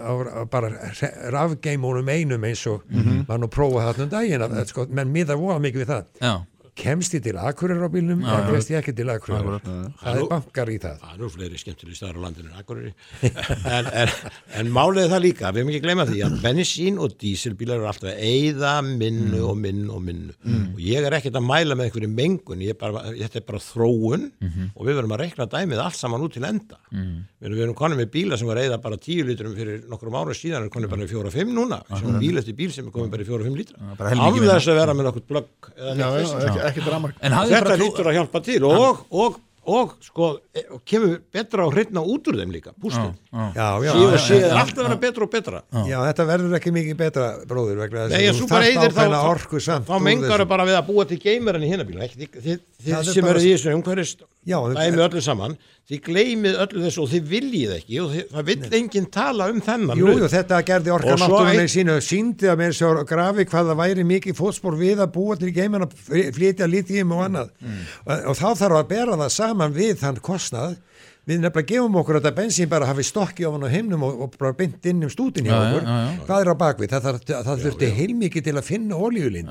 [0.00, 0.70] á, á bara
[1.34, 3.26] rafgeimunum einum eins og Mhm.
[3.28, 6.04] var nú prófað þarna um daginn sko, menn miða voða mikið við það.
[6.20, 6.34] Já,
[6.80, 9.60] kemst ég til Akureyrar á bílnum eða kemst ég ekki til Akureyrar.
[10.00, 10.96] Það er bankar í það.
[11.04, 12.92] Það eru fleiri skemmtileg staðar á landinu en Akureyri.
[13.76, 14.12] en, en,
[14.60, 17.90] en málið er það líka, við hefum ekki gleyma því að bensín og dísilbílar eru
[17.90, 20.36] alltaf að eyða minnu og minnu og minnu.
[20.74, 23.62] Og ég er ekkert að mæla með einhverju mengun, ég er bara, þetta er bara
[23.64, 24.26] þróun
[24.74, 26.80] og við verðum að reikna dæmið allt saman út til enda.
[26.90, 29.84] Við erum, við erum konum með bíla sem var að eyða bara 10 litrum fyrir
[29.88, 31.78] nokkrum ára síðan er konum bara í 4-5 núna.
[31.88, 33.78] Sem er bíl eftir bíl sem er komið bara í 4-5 lítra.
[37.20, 39.38] En hafði Þetta lítur að hjálpa til og, og,
[39.70, 42.72] og sko, e- og kemur betra og hreitna út úr þeim líka,
[44.50, 45.62] er alltaf að vera betra og betra.
[45.90, 47.82] já, þetta verður ekki mikið betra bróður
[49.86, 50.48] þá, mengar þessu.
[50.54, 52.58] bara við að búa til geimeran í hinabílum, ekki þið,
[53.12, 53.76] sem eru í þessu en-
[54.80, 55.56] dæmi öllu saman,
[55.90, 59.60] þið gleymið öllu þessu og þið viljið ekki og þið, það vill enginn tala um
[59.60, 63.44] þennan Jú, þetta gerði orka Og svo náttúrunni ein- sínu, síndi að mér svo grafi
[63.44, 65.92] hvað það væri mikið fótspor við að búa til geimin að
[66.34, 67.50] flytja lítiðum og annað.
[68.06, 70.78] Og, og þá þarf að bera það saman við þann kostnað
[71.28, 74.54] við nefnilega gefum okkur þetta bensín bara hafi stokki ofan á himnum og, og bara
[74.56, 75.82] bynt inn um stútin hjá Já, já, okkur.
[75.84, 76.24] já, já.
[76.26, 76.92] hvað er á bakvið?
[76.94, 79.00] Það, þarf, það þurfti heilmikið til að finna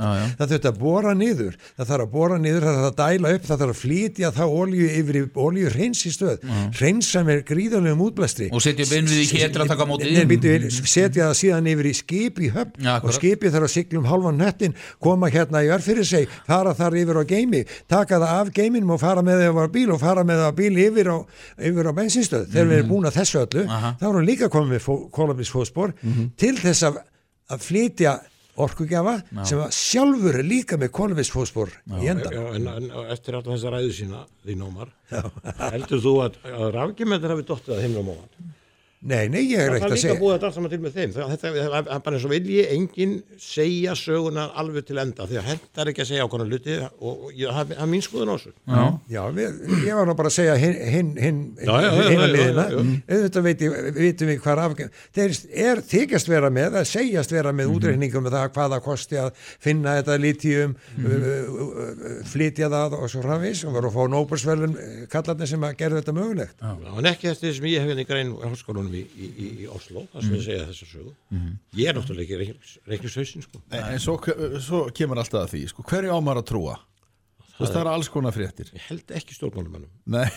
[0.09, 0.25] já.
[0.39, 1.57] það þurfti að bora niður.
[1.77, 4.43] Það þarf að bora niður, það þarf að dæla upp það þarf að flytja þá
[4.47, 6.45] olíu yfir í olíu hreinsistöð,
[6.79, 8.49] hreinsa með gríðalegum útblæstri.
[8.53, 10.55] Og setja inn við hér til að taka á móti býtu,
[10.89, 12.89] setja það síðan yfir í skip í höfn.
[12.99, 16.97] Og skipið þarf að sigla um halvan nöttin koma hérna í örfyrir sig fara þar
[16.99, 20.25] yfir á geimi, taka það af geiminum og fara með það á bíl og fara
[20.27, 21.17] með það á bíl yfir á,
[21.67, 23.69] yfir á bensinstöð þegar við erum búin að þessu öllu Mhm.
[23.77, 23.91] Aha.
[23.91, 23.99] Mhm.
[23.99, 25.93] þá erum við líka komið með kólafisfóspor
[26.37, 26.99] til þess að,
[27.49, 28.19] að flytja
[28.59, 29.13] orkugjafa
[29.47, 31.69] sem að sjálfur er líka með kólafisfóspor
[32.01, 34.89] í endan Já, en, en eftir alltaf þessa ræðu sína, því nómar,
[35.71, 38.55] heldur þú að, að rafgjumendar hafi dottið að himna móman?
[38.99, 40.79] Nei, nei, ég er Það ekkert er að líka segja búið þetta allt saman til
[40.83, 41.11] með þeim.
[41.15, 45.37] Það, þetta, það er bara eins og vilji enginn segja söguna alveg til enda því
[45.39, 48.31] að hendar ekki að segja ákvæmna hluti og, og ég- það það er mín skoðun
[48.31, 48.51] á þessu.
[48.67, 48.81] Já.
[49.09, 52.75] Já, við, ég var nú bara að segja hinn hin, hin, hina já, liðina já,
[52.75, 52.81] já.
[53.15, 55.37] auðvitað veit ég, vitum við hvað afgjöf þeir
[55.69, 59.31] er þykjast vera með að segjast vera með útreikningum með það hvað það kosti að
[59.63, 60.75] finna þetta uh,
[61.07, 64.75] uh, flytja það og svo rafis og voru að fá nóbersvelun
[65.07, 67.31] kallarnir sem að gera þetta mögulegt Já, en ekki
[68.89, 71.13] háskólanum í, í, í, í Oslo, það sem ég segja þessa sögu.
[71.77, 73.61] Ég er náttúrulega ekki reiknishausinn, sko.
[73.71, 74.17] En, en svo,
[74.63, 76.77] svo kemur alltaf að því sko, hverju ámar að trúa
[77.59, 78.69] Þú veist, það eru alls konar fréttir.
[78.71, 79.89] Ég held ekki stjórnmálumannum.
[80.15, 80.29] Nei.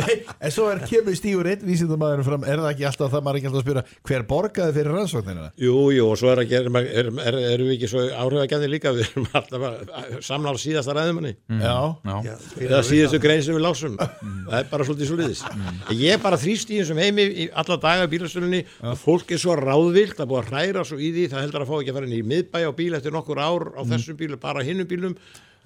[0.00, 3.38] Nei, en svo er kemur stígur einn vísindamæðurinn fram, er það ekki alltaf það maður
[3.38, 5.46] er ekki alltaf að spyrja, hver borgaði fyrir rannsóknina?
[5.62, 8.94] Jú, jú, og svo er að gera, er, er, erum við ekki svo áhrifagjarnir líka,
[8.96, 11.32] við erum alltaf að samla á síðasta ræðumanni.
[11.62, 11.76] Já,
[12.10, 12.34] Já.
[12.66, 13.94] eða síðustu grein sem við lásum.
[14.00, 18.08] Það er bara svolítið svolítið ég er bara þrýst í þessum heimi í alla daga
[18.10, 21.64] bílasölunni og fólk er svo ráðvilt að búa að hræra svo í því það heldur
[21.64, 24.18] að fá ekki að fara inn í miðbæ á bíl eftir nokkur ár á þessum
[24.20, 25.16] bílu, bara hinnum bílum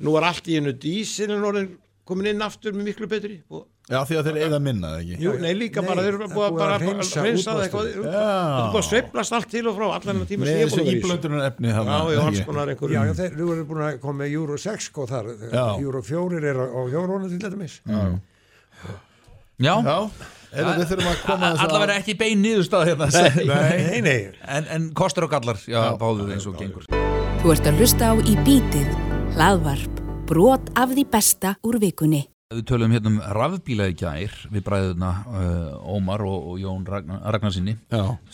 [0.03, 1.71] nú er allt í hennu dísilin orðin
[2.05, 3.39] komin inn aftur með miklu betri.
[3.49, 5.17] Og, já því að þeir eiga minna ekki?
[5.23, 7.89] Jú, nei líka Nei, bara þeir eru búið er að búið að hreinsa það eitthvað
[7.89, 8.11] útblásturinn.
[8.11, 10.71] þetta er búið að sveiflast allt til og frá allan þennan tíma sem ég er
[11.05, 11.73] búin að efni
[12.95, 15.65] já, þeir eru búin að koma með Euro 6 sko þar, Já.
[15.81, 18.05] Euro 4 er á, á hjólónu til þetta mis Já.
[19.63, 19.75] Já,
[20.51, 23.09] eða við þurfum að koma þessu allavega ekki bein niðurstað hérna.
[23.53, 24.17] Nei, nei,
[24.51, 26.89] en, en kostur og gallar, já, báðu eins og gengur.
[27.45, 28.91] Þú ert að hlusta á Í bítið,
[29.35, 29.99] hlaðvarp,
[30.31, 32.34] brot af því besta úr vikunni.
[32.55, 37.21] Við tölum hérna um rafbíla í gær við bræðuna uh, Ómar og, og Jón Ragnar,
[37.35, 37.75] Ragnarsinni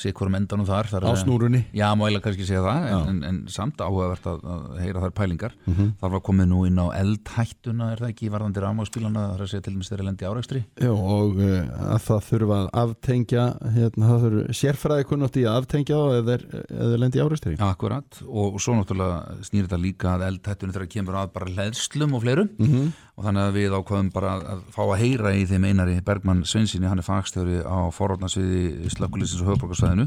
[0.00, 1.62] sér hverjum endanum þar þar á snúrunni.
[1.76, 5.14] Já, má eiginlega kannski segja það en, en, en samt áhugavert að, að heyra þær
[5.20, 5.54] pælingar.
[6.00, 9.50] Þar var komið nú inn á eldhættuna er það ekki varðandi rámáspílana það er að
[9.54, 10.62] segja til dæmis þeirra lendi árekstri?
[10.80, 11.58] Já, og uh,
[11.96, 13.44] að það þurfa að aftengja
[13.76, 18.76] hérna, það þurfa sérfræði kunnátt í að aftengja eða þeir lendi áreistri Akkurat, og svo
[18.78, 22.90] náttúrulega snýr þetta líka að eldhættunni þegar kemur að bara hleðslum og fleiru Mhm.
[23.20, 26.88] Og þannig að við ákvaðum bara að fá að heyra í þeim einari Bergmann Sveinsinni,
[26.88, 30.06] hann er fagstjóri á forrótnarsviði slökkulistins og höfuborgarsvæðinu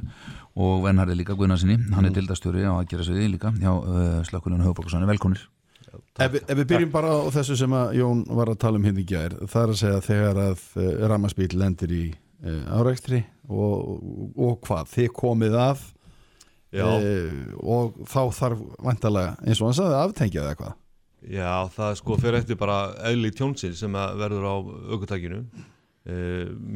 [0.66, 5.46] og vennharði líka Guðnarsinni, hann er dildastjóri á aðgerasviði líka hjá uh, slökkulinu höfuborgarsvæðinu, velkonir
[5.94, 9.04] Ef, ef við byrjum bara á þessu sem að Jón var að tala um hérna
[9.04, 14.00] í gær það er að segja þegar að uh, rammarspíl lendir í uh, áreikstri og,
[14.34, 15.84] og hvað, þið komið að
[16.82, 20.80] uh, og þá þarf vantarlega eins og hann sagði aftengja það eitthvað
[21.30, 22.78] já, það sko fyrir eftir bara
[23.10, 24.56] eðli tjónsins sem verður á
[24.96, 26.18] aukutækinu e,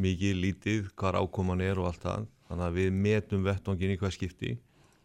[0.08, 2.28] mikið lítið hvar ákoman er og allt það.
[2.48, 4.56] Þannig að við metum vettvangin í hvað skipti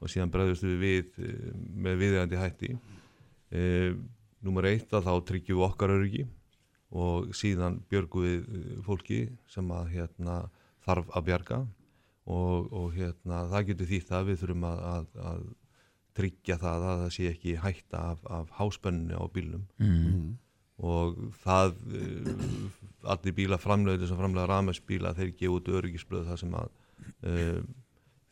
[0.03, 1.37] og síðan bregðust við við e,
[1.87, 2.75] með viðegandi hætti.
[3.53, 3.63] E,
[4.43, 6.25] Númer eitt að þá tryggjum við okkar öryggi
[6.99, 9.21] og síðan björgum við eh, fólki
[9.51, 10.41] sem að hérna
[10.83, 11.59] þarf að bjarga.
[12.23, 15.41] Og, og hérna það getur því það við þurfum að, að, að
[16.17, 19.67] tryggja það að það sé ekki hætta af, af háspenninu á bílnum.
[19.83, 20.33] Mm.
[20.83, 22.31] og það uh,
[23.13, 26.73] allir bíla framleiður sem framleiða rafmæsbíla þeir gefa út öryggisblöð þar sem að
[27.29, 27.61] uh,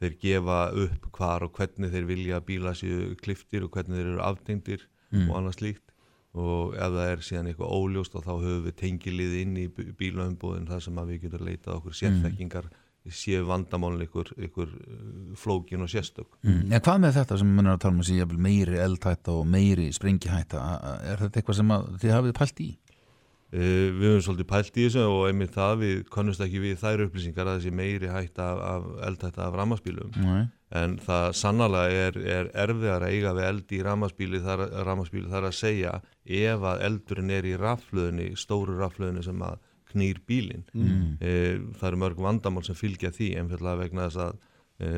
[0.01, 4.25] þeir gefa upp hvar og hvernig þeir vilja bíla séu kliftir og hvernig þeir eru
[4.25, 5.87] aftengdir og annað slíkt.
[6.39, 9.65] Og ef það er síðan eitthvað óljóst og þá höfum við tengilið inn í
[9.99, 12.69] bílaumbúðin þar sem að við getum leitað okkur sérþekkingar
[13.09, 16.73] séu vandamálin ykkur, ykkur uh, flókin og sérstök Mm.
[16.73, 19.91] En hvað með þetta sem munir að tala um að sé meiri eldhætta og meiri
[19.93, 20.61] sprengihætta
[21.05, 22.71] er þetta eitthvað sem að þið hafið pælt í?
[23.51, 27.05] Uh, við höfum svolítið pælt í þessu og einmitt það við kannumst ekki við þær
[27.07, 30.45] upplýsingar að þessi meiri hætta af, af eldhætta af rammarspílum Nei.
[30.79, 35.49] en það sannlega er, er erfiðar að eiga við eld í rammarspíli þar, rammarspíli þar
[35.49, 39.59] að segja ef að eldurinn er í raflöðinni, stóru raflöðinni sem að
[39.93, 40.65] knýr bílinn.
[40.75, 41.19] Mm.
[41.79, 44.39] það eru mörg vandamál sem fylgja því einfallega vegna þess að
[44.81, 44.91] e,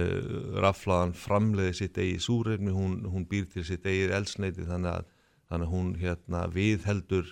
[0.63, 5.07] raflaðan framleiði sitt eigi súrefni, hún, hún býr til sitt eigi eldsneiti þannig að,
[5.51, 7.27] þannig að hún hérna, viðheldur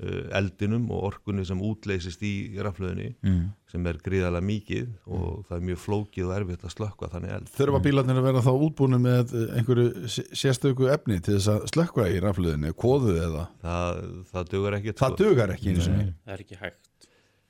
[0.00, 3.50] uh, eldinum og orkunni sem útleysist í raflöðinni Mm.
[3.70, 7.50] sem er gríðarlega mikið og það er mjög flókið og erfitt að slökka þannig eld.
[7.58, 12.06] Þurfa bílarnir að vera þá útbúinu með einhverju sé- sérstöku efni til þess að slökkva
[12.10, 13.44] í rafluðinni, kóðu eða?
[13.62, 14.00] Það,
[14.32, 16.08] það dugar ekkert það dugar ekki einu sinni.
[16.24, 16.89] Það er ekki hægt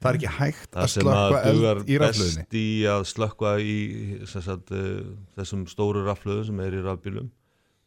[0.01, 2.67] það er ekki hægt það að sem að slökkva dugar eld í rafluðinni best í
[2.95, 3.77] að slökkva í
[4.33, 7.31] sem sagt, uh, þessum stóru raflöðum sem er í rafbílum.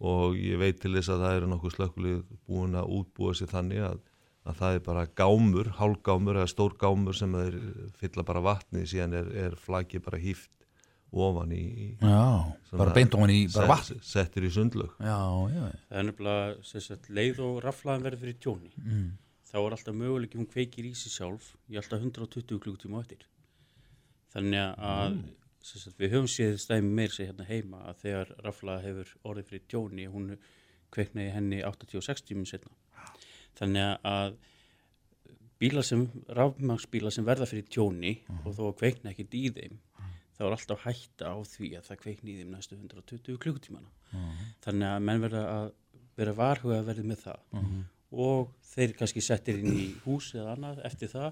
[0.04, 2.18] Og ég veit til þess að það eru nokkuð slökkulið
[2.50, 4.02] búin að útbúa sér þannig að,
[4.44, 7.56] að það er bara gámur, hálfgámur eða stór gámur sem þeir
[8.02, 10.52] fylla bara vatni síðan er, er flagið bara hýft
[11.14, 14.00] ofan í, í Já, bara beint ofan í bara vatn.
[14.02, 15.18] set, settir í sundlög Já,
[15.54, 18.72] já, það er nefnilega sem leið og raflaðan verður fyrir tjóni.
[18.82, 19.12] Mm.
[19.54, 23.22] Þá er alltaf möguleik hún kveikir í sig sjálf í alltaf 120 klukkutíma eftir.
[24.34, 25.20] Þannig að
[25.64, 29.52] sem sagt, við höfum séð stæmi meir sér hérna heima að þegar raflaða hefur orðið
[29.52, 30.34] fyrir tjóni hún
[30.94, 32.74] kveiknaði henni 86 tímum setna
[33.60, 34.36] þannig að
[35.62, 36.04] bílar sem,
[36.36, 39.80] rafmagsbílar sem verða fyrir tjóni og þó að kveikna ekkert í þeim
[40.34, 43.92] þá er alltaf hætta á því að það kveikni í þeim næstu 120 klukkutímana.
[44.66, 45.68] Þannig að menn verða að
[46.18, 47.60] vera varhuga að verða með það
[48.14, 51.32] og þeir kannski settir inn í hús eða annað eftir það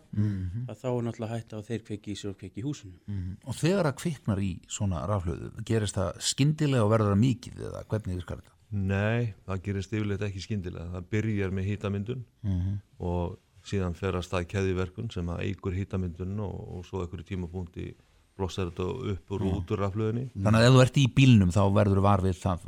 [0.70, 2.98] að þá er náttúrulega hætta á að þeir kveiki í sér og kveiki í húsinu
[3.08, 3.38] Mm.
[3.46, 7.84] Og þegar það kviknar í svona rafhlöðu, gerist það skyndilega og verður það mikið eða
[7.90, 8.54] hvernig virkar þetta?
[8.72, 10.86] Nei, það gerist yfirleitt ekki skyndilega.
[10.94, 12.22] Það byrjar með hýtamyndun
[13.00, 17.90] og síðan fer að stað keðiverkun sem að eigur hýtamyndun og, og svo ekkur tímapunkti
[18.38, 20.30] blossar þetta upp og út úr raflöðinni.
[20.34, 22.64] Þannig að ef þú ert í bílnum þá verður var við það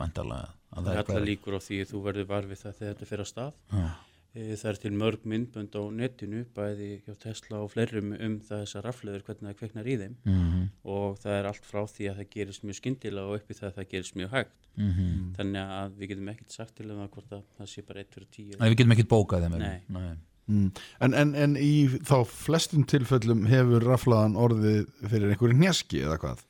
[0.76, 0.88] vantarlega.
[0.88, 3.24] það er alltaf líkur á því að þú verður var við það þegar þetta fer
[3.24, 3.86] að stað Já.
[4.34, 8.82] E, það er til mörg myndbönd á netinu bæði hjá Tesla og fleirum um þessar
[8.88, 10.64] rafleður hvernig það kveiknar í þeim Mhm.
[10.90, 13.76] og það er allt frá því að það gerist mjög skyndilega og uppi það að
[13.78, 15.36] það gerist mjög hægt Mhm.
[15.38, 18.10] þannig að við getum ekkert sagt til um það hvort að það sé bara 1
[18.10, 19.60] fyrir 10 Nei, við getum ekkert bókað þeim.
[19.60, 19.82] Nei.
[19.90, 20.16] Nei.
[20.50, 20.72] Mm.
[21.00, 26.42] En, en, en í þá flestum tilfellum hefur raflaðan orðið fyrir einhverju hnjaski eða hvað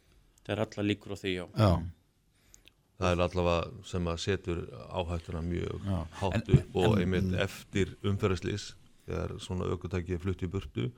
[0.48, 1.84] það er alla líkur á því já Já,
[3.02, 4.60] Það er allavega sem að setur
[4.94, 5.98] áhættuna mjög Já.
[6.22, 8.70] hátt En- upp og einmitt eftir umferðislis
[9.08, 10.90] þegar svona aukutæki er flutt í burtu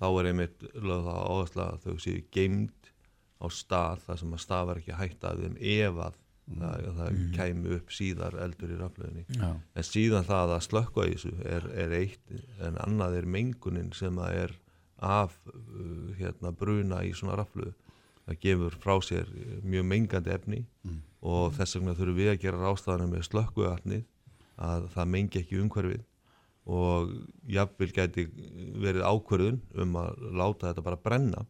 [0.00, 2.90] þá er einmitt lögð það áhersla að þau séu geimd
[3.42, 6.18] á stað þar sem að stað var ekki hætta þeim ef að
[6.52, 9.22] það, það kæmi upp síðar eldur í raflöðinni.
[9.38, 9.50] Já.
[9.78, 12.32] En síðan það að slökka í þessu er, er eitt
[12.66, 14.54] en annað er mengunin sem að er
[15.02, 17.74] af uh, hérna, bruna í svona raflöðu.
[18.26, 20.60] Það gefur frá sér uh, mjög mengandi efni
[21.22, 24.04] og þess vegna þurfum við að gera rástaðanir með slökkuatnið
[24.62, 26.02] að það mengi ekki umhverfið
[26.66, 27.12] og
[27.50, 28.24] jafnvel gæti
[28.78, 31.44] verið ákvörðun um að láta þetta bara brenna.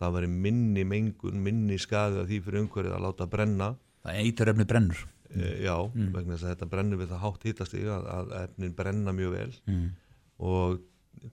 [0.00, 4.48] Það væri minni mengun, minni skaði af því fyrir umhverfið að láta brenna Það eitur
[4.48, 5.00] efni brennur.
[5.30, 9.12] E, já, vegna þess að þetta brennur við það hátt hýtastig að, að efnin brenna
[9.12, 9.90] mjög vel Mm.
[10.40, 10.78] og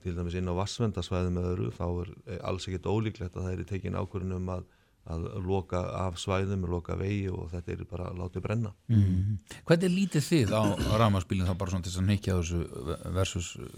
[0.04, 3.54] til dæmis inn á vassvendasvæðum með öðru þá er eh, alls ekkert ólíklegt að það
[3.54, 4.66] er tekin ákvörðun um að,
[5.14, 8.74] að loka af svæðum, loka vegi og þetta er bara að láta brenna.
[8.92, 9.38] Mm.
[9.70, 10.62] Hvernig lítið þið á
[11.04, 13.72] rafmagsbílinn þá bara svona til þess að neykja þessu versus uh,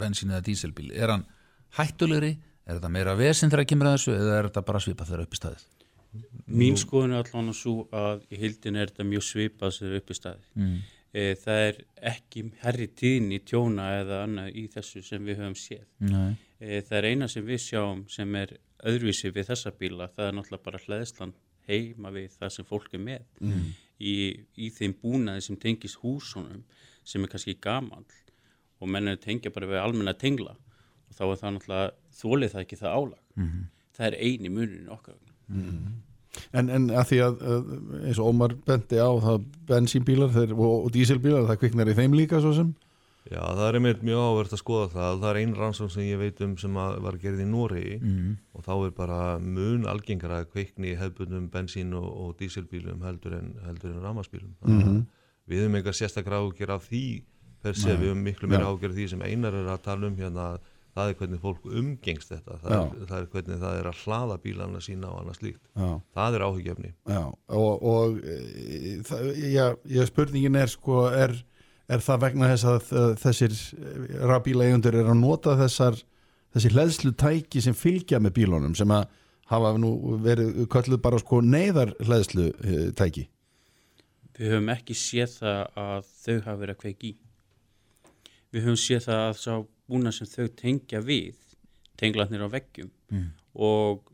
[0.00, 0.88] bensín eða díselbíl?
[0.96, 1.26] Er hann
[1.76, 2.34] hættulegri?
[2.62, 5.32] Er þetta meira vesinn þegar kemur að þessu eða er þetta bara svipað þegar upp
[5.36, 5.68] í staðið?
[6.52, 10.10] mín skoðun er allan að svo að í hildin er þetta mjög svipað sér upp
[10.12, 10.74] í staði Mm.
[11.12, 11.80] E, það er
[12.12, 15.86] ekki herri tíðin í tjóna eða annað í þessu sem við höfum séð.
[16.58, 20.36] E, það er eina sem við sjáum sem er öðruvísi við þessa bíla það er
[20.38, 21.34] náttúrulega bara hlæðslan
[21.68, 23.68] heima við það sem fólk er með mm.
[24.02, 24.14] í,
[24.58, 26.64] í þeim búnaði sem tengist húsunum
[27.06, 28.06] sem er kannski gamall
[28.82, 32.64] og menn er tengja bara við almenna tengla og þá er það náttúrulega þólið það
[32.64, 33.22] ekki það álag.
[33.36, 33.60] Mhm.
[33.92, 36.02] það er eini munin okkar vegna
[36.56, 37.74] En, en að því að að
[38.06, 42.16] eins og Ómar bendi á það bensínbílar þeir, og, og dísilbílar, það kviknar í þeim
[42.16, 42.72] líka svo sem.
[43.30, 45.18] Já, það er einmitt mjög áverð að skoða það.
[45.22, 48.32] Það er einn rannsókn sem ég veit um sem að var gerð í Noregi mm.
[48.58, 53.36] og þá er bara mun algengara að kveikni í hefbundum bensín og, og dísilbílum heldur
[53.38, 54.98] en, heldur en ramaspílum þannig að
[55.52, 57.04] við höfum eitthvað sérstaklega ágjör af því
[57.62, 60.18] per se, við höfum miklu meira ágjör af því sem einar er að tala um
[60.18, 60.48] hérna
[60.92, 62.58] það er hvernig fólk umgengst þetta.
[62.62, 65.88] Það er, það er hvernig það er að hlaða bílana sína og annað slíkt, Já,
[66.18, 68.36] það er áhugjefni já og, og e,
[69.08, 69.66] það, já,
[69.96, 71.34] já, spurningin er sko, er,
[71.88, 73.58] er það vegna þess að þessir
[74.32, 75.98] rafbílaeigundur er að nota þessar
[76.52, 79.08] þessi hleðslu tæki sem fylgja með bílunum sem að
[79.52, 82.50] hafa nú verið kölluð bara sko neyðar hleðslu
[82.96, 83.26] tæki.
[84.36, 87.16] Við höfum ekki séð það að þau hafa verið að kveiki í.
[88.52, 89.54] Við höfum séð það að sá
[89.88, 91.36] búna sem þau tengja við,
[92.00, 93.26] tenglatnir á veggjum Mm.
[93.54, 94.06] og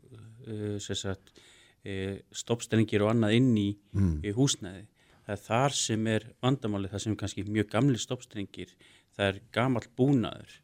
[0.47, 1.29] uh, sem sagt,
[1.87, 4.21] uh, stoppstengir og annað inn í, Mm.
[4.23, 4.85] í húsnæði.
[5.25, 8.71] Það er þar sem er vandamálið, það sem er kannski mjög gamli stoppstrengir,
[9.15, 10.55] það er gamall búnaður.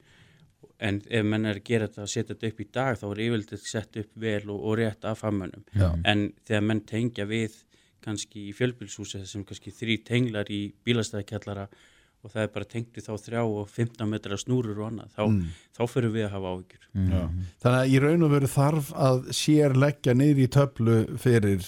[0.80, 3.22] En ef menn er að gera þetta að setja þetta upp í dag þá er
[3.26, 5.64] yfirleitt sett upp vel og, og rétt af fammönnum.
[6.04, 7.54] En þegar menn tengja við
[8.02, 11.70] kannski í fjölbílshúsi þessum kannski þrý tenglar í bílastæðikjallara
[12.26, 15.24] og það er bara tengt við þá þrjá og 15 metra snúrur og annað, þá,
[15.78, 16.86] þá fyrir við að hafa áhyggjur.
[17.14, 17.24] Já.
[17.62, 21.68] Þannig að í raun og veru þarf að sér leggja niður í töflu fyrir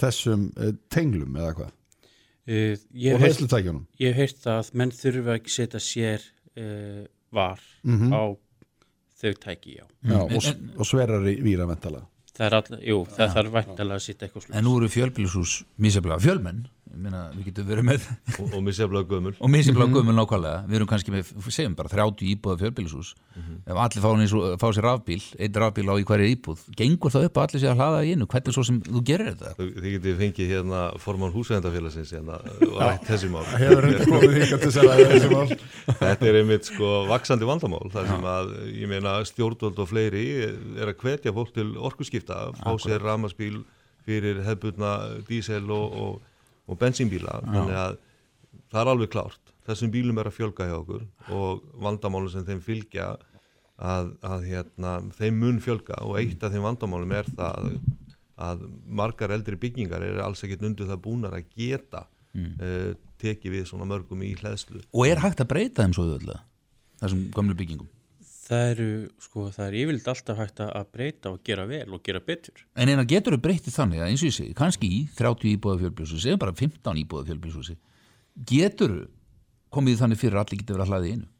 [0.00, 1.74] þessum uh, tenglum eða hvað?
[2.44, 6.24] Uh, ég og hlæslutækjunum ég hef heyrt það að menn þurfa ekki setja sér
[6.60, 7.04] uh,
[7.34, 8.10] var Mhm.
[8.12, 8.22] á
[9.20, 9.84] þau tæki, já.
[10.04, 12.02] Já, En- og, og sverari víra ventala
[12.34, 16.18] Það er all, jú, það þarf væntalega að setja eitthvað En nú eru fjölbílshús míseflega
[16.24, 16.64] fjölmenn
[16.94, 18.04] ég meina, við getum verið með
[18.38, 19.32] og, og misjaflega gömul.
[19.42, 20.60] Og míseflega mm gömul nákvæmlega.
[20.70, 23.10] Við erum kannski með, segjum bara 30 íbúða fjölbílshús
[23.66, 27.26] ef allir fá, og- fá sér rafbíl einn rafbíl á í hverju íbúð gengur það
[27.28, 28.26] upp að allir sé að hlaða í einu?
[28.30, 29.54] Hvernig svo sem þú gerir þetta?
[29.58, 32.38] Þið þið getið fengið hérna formán húsvegendafélagsins hérna
[33.08, 33.44] þessi mál.
[33.58, 33.88] Hefur
[35.98, 40.90] þetta er einmitt sko vaksandi vandamál þar sem að, ég meina, stjórnvöld og fleiri er
[40.92, 43.62] að hvetja fólk til orkuskipta, fá sér ramaspíl
[44.04, 44.94] fyrir hefbundna
[45.28, 46.33] dísel og, og,
[46.68, 47.98] og bensínbíla þannig að
[48.72, 49.52] það er alveg klárt.
[49.64, 53.14] Þessum bílum er að fjölga hjá okkur og vandamálum sem þeim fylgja
[53.74, 57.78] að, að hérna, þeim mun fjölga og eitt af þeim vandamálum er það
[58.44, 58.66] að
[59.00, 62.04] margar eldri byggingar er alls ekkert undir það búnar að geta
[62.34, 62.96] mm.
[63.22, 66.40] tekið við svona mörgum í hlæðslu og er hægt að breyta þeim svo auðvitað
[67.02, 67.90] þessum gömlu byggingum
[68.44, 68.86] Það eru,
[69.24, 72.64] sko, það er yfirleitt alltaf hægt að að breyta og gera vel og gera betur.
[72.76, 75.80] en eina getur þau breytið þannig að eins og ég segi kannski í 30 íbúða
[75.80, 77.76] fjölbílshúsi segjum bara 15 íbúða fjölbílshúsi
[78.50, 78.96] getur
[79.72, 81.30] komið þannig fyrir að allir getur verið að hlaði einu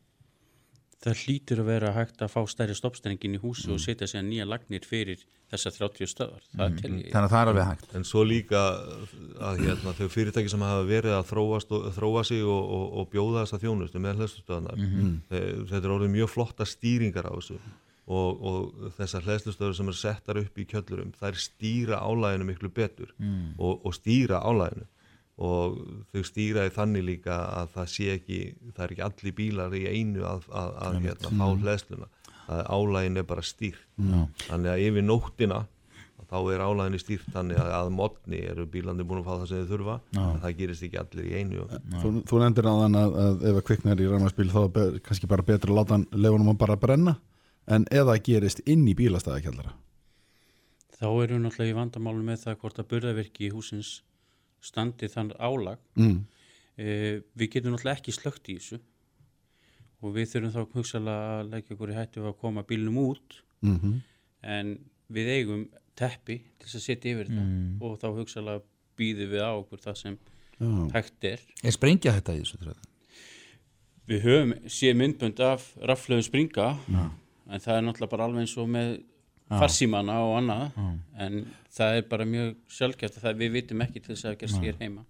[1.04, 3.74] Það hlýtur að vera hægt að fá stærri stoppstrengin í húsi Mm.
[3.74, 5.20] og setja sér nýja lagnir fyrir
[5.54, 6.42] þessar 30 stöðar.
[6.52, 6.80] Það mm.
[6.82, 8.62] þannig að það er alveg hægt En svo líka
[9.48, 13.08] að hérna, þau fyrirtæki sem hafa verið að þróast og, þróa sig og, og, og
[13.14, 15.14] bjóða þessa þjónustu með hlæðslustöðunar Mhm.
[15.70, 17.58] þetta er orðið mjög flotta stýringar á þessu
[18.04, 23.14] og, og þessar hlæðslustöður sem er settar upp í kjöllurum þær stýra álæginu miklu betur
[23.18, 23.54] Mm.
[23.58, 24.84] og, og stýra álæginu
[25.34, 25.78] og
[26.12, 28.36] þau stýra í þannig líka að það sé ekki,
[28.76, 32.08] það er ekki allir bílar í einu að, að, að hérna, fá hlæðsluna
[32.48, 33.86] að álægin er bara stýrt.
[34.48, 35.64] Þannig að yfir nóttina
[36.34, 39.60] þá er álæðinni stýrt þannig að að modni eru bílandi búin að fá það sem
[39.60, 41.66] þau þurfa en það gerist ekki allir í einu.
[42.02, 44.86] Þú, þú nefndir á þann að, að ef að kviknar í rafmaspíl þá er be,
[45.04, 47.16] kannski bara betur að láta hann leifunum að bara brenna
[47.70, 49.76] en eða gerist inn í bílastæðakjallara
[50.94, 53.94] Þá erum við náttúrulega í vandamálu með það hvort að burðavirki í húsins
[54.64, 55.80] standi þann álag.
[55.98, 56.22] mm.
[56.74, 56.86] E,
[57.38, 58.80] við getum náttúrulega ekki slögt í þessu
[60.04, 64.00] og við þurfum þá hugsalega að leggja okkur í hættu að koma bílnum út Mm
[64.44, 64.74] en
[65.08, 65.60] við eigum
[65.96, 68.60] teppi til þess að setja yfir þetta og þá hugsalega
[68.98, 70.18] býðum við á okkur það sem
[70.58, 70.66] Já.
[70.92, 71.40] hægt er.
[71.64, 72.82] er sprengja þetta í þessu þrjóð?
[74.10, 78.68] Við höfum séð myndbönd af raflöðu springa en það er náttúrulega bara alveg eins og
[78.68, 78.92] með
[79.52, 80.78] farsímana og annað
[81.20, 81.40] en
[81.74, 84.78] það er bara mjög sjálfgæft að það, við vitum ekki til þess að gerst hér
[84.78, 85.02] heima.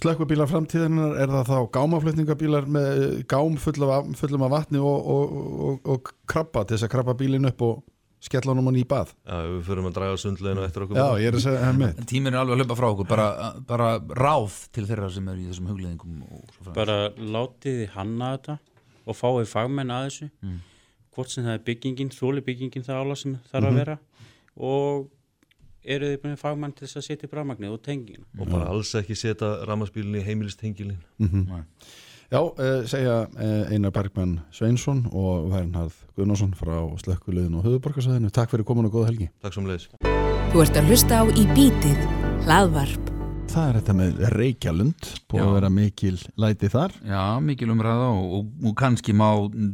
[0.00, 5.12] Slökkubílar framtíðinar er það þá gámaflutningabílar með eh, gám fullum af, fullum af vatni og,
[5.14, 5.36] og,
[5.68, 7.82] og, og krabba til þess að krabba bílinn upp og
[8.24, 9.12] skella honum hann í bað?
[9.28, 12.08] Já, við förum að draga sundleginu eftir okkur Já, ég er að segja henni En
[12.10, 13.28] tíminn er alveg að hlaupa frá okkur bara,
[13.68, 16.80] bara ráð til þeirra sem eru í þessum hugleðingum og svo framvegis.
[16.80, 16.96] Bara
[17.36, 18.58] látið þið hanna þetta
[19.08, 20.30] og fáið fagmenn að þessu
[21.18, 23.96] hvort sem það er byggingin, þóli byggingin það ála sem þarf að vera.
[24.58, 25.08] Og
[25.88, 28.26] eru þið búin fagmenn til þess að setja upp rafmagnið og tengingina.
[28.38, 30.98] og bara alls ekki setja ramaspílinni í heimilistengilin
[32.28, 38.52] Já, uh, segja uh, Einar Bergmann Sveinsson og Vernharð Gunnarsson frá Slökkuliðin og Höfuborgarsæðinu Takk
[38.52, 39.30] fyrir komin og góða helgi.
[39.40, 39.88] Takk sem leiðis
[40.52, 42.02] Þú ert að hlusta á Í bítið,
[42.44, 43.17] hlaðvarp.
[43.48, 46.92] Það er þetta með Reykjalund búið að vera mikil læti þar.
[47.08, 49.28] Já, mikil umræða og, og, og kannski má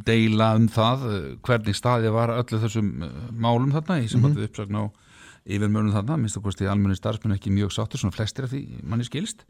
[0.06, 4.48] deila um það eh, hvernig staðið var öllu þessum eh, málum þarna í sambandi við
[4.52, 4.84] uppsagn á
[5.44, 9.06] yfirmörnum þarna, minnst að kosti almenni starfsmenn ekki mjög sáttur, svona flestir af því manni
[9.08, 9.42] skilst.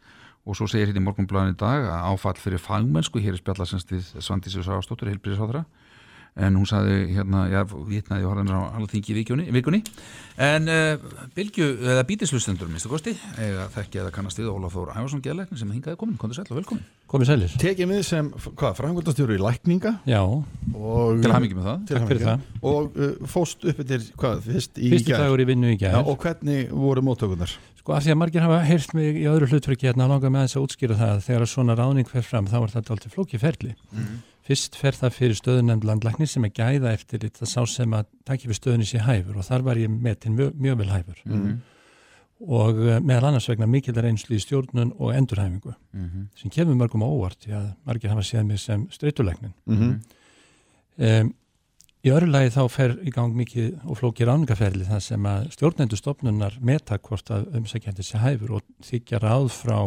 [0.44, 3.68] Og svo segir hérna í morgunblæðin í dag að áfall fyrir fagmennsku, hér er spjalla
[3.68, 5.62] semst við Svandísi Sáastóttur, heilbríðisáðara
[6.34, 9.78] en hún sagði hérna, já, vitnaði horfðanir á alþingi vikunni, vikunni.
[10.42, 11.04] en uh,
[11.36, 15.60] Bilgju, eða bítislustendur minnst að kosti, eða þekki eða kannast við Ólaf Þór Ævarsson geðleikni
[15.60, 16.82] sem hingaði komin, komdu sæll og velkomin
[17.14, 17.52] Komið sælir.
[17.62, 22.24] Tekið við sem, hvað, framkvæmdastjóru í lækninga Já, og Til hamingi með það Takk fyrir
[22.26, 22.64] hamingju.
[22.72, 25.22] og uh, fóst upp til, hvað, fyrst í fyrsti gær?
[25.22, 25.94] dagur í vinnu í gær.
[25.94, 27.54] Já, og hvernig voru móttökunar?
[27.78, 30.58] Sko af því að margir hafa heyrt mig í öðru hlutverki hérna langar með þess
[30.58, 33.74] að útskýra það að þegar svona ráðning fer fram þá er þetta alltaf flóki ferli.
[34.44, 38.50] Fyrst fer það fyrir stöðunemnd landlækni sem er gæða eftir þetta sá sem að takja
[38.50, 41.22] við stöðunni sér hæfur og þar var ég metin mjög, mjög vel hæfur.
[42.44, 45.72] Og uh, meðal annars vegna mikil reynslu í stjórnun og endurhæfingu
[46.36, 49.56] sem kemur mörgum á óvart því að margir hafa séð mig sem streytulegnin.
[49.64, 49.96] Mm
[50.94, 51.32] Um,
[52.06, 55.98] í öðru lagi þá fer í gang mikið og flóki ráningaferli það sem að stjórnendur
[55.98, 59.78] stopnunar meta hvort að umsækjandi sé hæfur og þykja ráð frá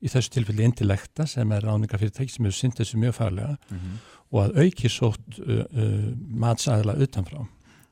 [0.00, 3.56] í þessu tilfelli indilekta sem er ráningafyrirtæki sem hefur synt þessu mjög faglega
[4.30, 6.10] og að auki sótt uh, uh,
[6.44, 7.42] matsaðla utanfrá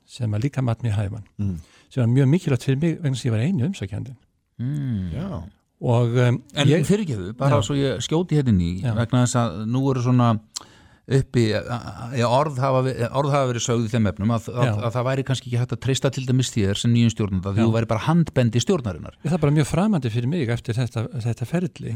[0.08, 1.58] sem að líka mat mér hæfan Mm.
[1.90, 4.16] sem var mjög mikilvægt fyrir mig vegna þess að ég var einu umsækjandin
[4.58, 5.10] mm.
[5.12, 5.42] Já,
[5.80, 7.62] og um, En ég, fyrirgeðu, bara Já.
[7.66, 8.94] svo ég skjóti hérna í Já.
[8.96, 10.30] vegna þess að nú eru svona
[11.08, 11.68] uppi, að-
[12.12, 12.80] að orð hafa,
[13.16, 15.72] orð hafa verið sögð í þeim efnum að, að, að það væri kannski ekki hægt
[15.72, 19.14] að treysta til dæmis þér sem nýjum stjórnanda því þú væri bara handbendi stjórnarinnar.
[19.24, 21.94] Það er bara mjög framandi fyrir mig eftir þetta, þetta ferli.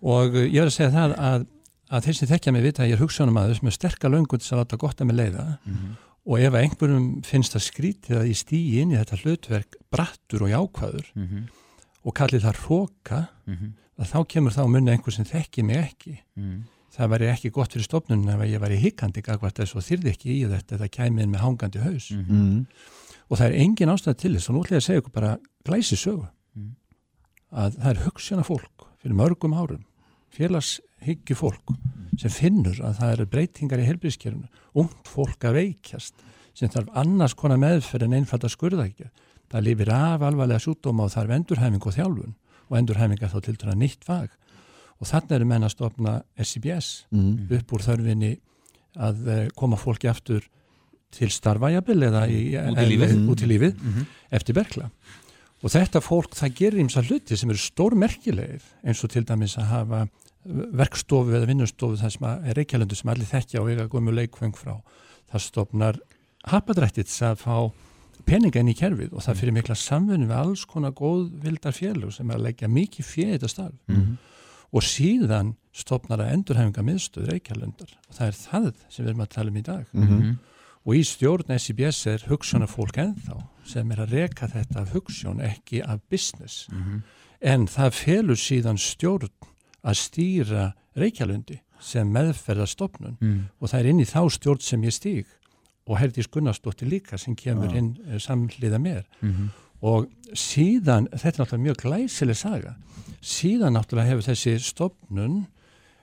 [0.00, 1.46] Og ég er að segja það að,
[1.90, 4.54] að þeir sem þekkja mig vita að ég er hugsunumæður sem er sterka löngun til
[4.56, 5.46] að láta gott að mig leiða.
[6.30, 10.52] Og ef einhverjum finnst það skrítið að ég stýi inn í þetta hlutverk brattur og
[10.52, 11.46] jákvæður Mhm.
[12.04, 13.72] og kalli það hróka Mhm.
[14.00, 16.18] að þá kemur þá munni einhver sem þekki mig ekki.
[16.36, 16.60] Mhm.
[16.94, 20.32] Það væri ekki gott fyrir stofnunum ef ég væri hikkandi gagvart þess og þyrði ekki
[20.34, 22.10] í þetta eða kæmi inn með hangandi haus.
[22.16, 22.66] Mm.
[23.30, 25.36] og það er engin ástæð til þess og nú ætla ég að segja ykkur bara
[25.64, 26.26] glæsi sögu.
[26.54, 26.74] Mhm.
[27.52, 29.84] að það er hugssjana fólk fyrir mörgum árum
[30.34, 31.74] félagshyggju fólk
[32.18, 36.14] sem finnur að það eru breytingar í helbriðskerfinu ungt fólk að veikjast
[36.54, 39.10] sem þarf annars konar meðferð en einfalda skurðækja
[39.50, 42.36] það lifir af alvarlega sjúkdóma og þarf endurhæfing og þjálfun.
[42.70, 44.34] Og endurhæfing er þá til dæra nýtt fag
[45.00, 47.48] og þannig eru menn að stopna SCBS Mm.
[47.50, 48.38] upp úr þörfinni
[48.96, 50.42] að eh, koma fólki aftur
[51.10, 53.10] til starfajabil eða í, Út í lífið.
[53.10, 54.06] en- út í lífið Mhm.
[54.32, 54.90] eftir berkla
[55.62, 59.66] og þetta fólk það gerir ímsa hluti sem eru stórmerkilegir eins og til dæmis að
[59.66, 60.08] hafa
[60.46, 64.54] verkstofu eða vinnustofu það sem að er reykjalöndu sem allir þekkja og eiga gömu leikfeng
[64.56, 64.80] frá
[65.32, 65.98] það stopnar
[66.48, 67.72] hapadrættits að fá
[68.26, 72.30] peninga inn í kerfið og það fyrir mikla samfunni við alls konar góðvildar félug sem
[72.30, 74.16] er að leggja mikið fyrir þetta starf Mhm.
[74.72, 79.28] Og síðan stopnar að endurhæfinga miðstöð reykjalöndar og það er það sem við erum að
[79.34, 80.36] tala um í dag Mhm.
[80.86, 85.82] og í stjórn SIBS er hugsunarfólk ennþá sem er að reka þetta af hugsun ekki
[85.82, 87.02] af business Mhm.
[87.42, 89.28] en það felur síðan stjórn
[89.84, 93.40] að stýra Reykjalundi sem meðferðarstofnun Mhm.
[93.60, 95.26] og það er inn í þá stjórn sem ég stíg
[95.86, 99.50] og Herdís Gunnarsdóttir líka sem kemur inn eh, samhliða mér Mhm.
[99.82, 102.74] Og síðan, þetta er náttúrulega mjög glæsileg saga,
[103.20, 105.46] síðan náttúrulega hefur þessi stofnun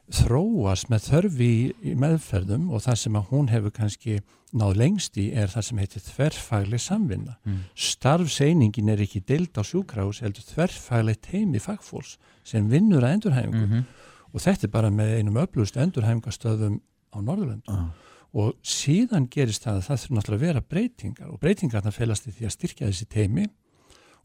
[0.08, 1.48] þróast með þörfi
[1.84, 4.20] í, meðferðum og það sem að hún hefur kannski
[4.56, 7.34] náð lengst í er það sem heitir þverfagleg samvinna.
[7.44, 7.58] Mm.
[7.76, 12.16] Starfseiningin er ekki deild á sjúkrahús, heldur þverfagleg teimi fagfólks
[12.48, 13.84] sem vinnur að endurhæfingu Mhm.
[14.34, 16.80] og þetta er bara með einum öflust endurhæfingastöðum
[17.12, 17.92] á Norðurlöndum Ah.
[18.34, 22.32] og síðan gerist það að það þurfa náttúrulega að vera breytingar og breytingarna felast í
[22.32, 23.48] því að styrkja þessi teimi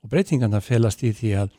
[0.02, 1.52] og breytingarna felast í því að,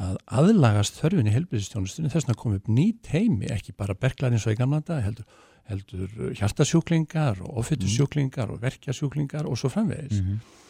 [0.00, 4.46] að aðlagast þörfin í helbriðistjónustunni þess að koma upp ný teimi, ekki bara berklar eins
[4.48, 5.26] og í gamla dag, heldur,
[5.68, 10.22] heldur hjartasjúklingar og ofittusjúklingar og verkjasjúklingar og svo framvegis.
[10.22, 10.60] Mhm.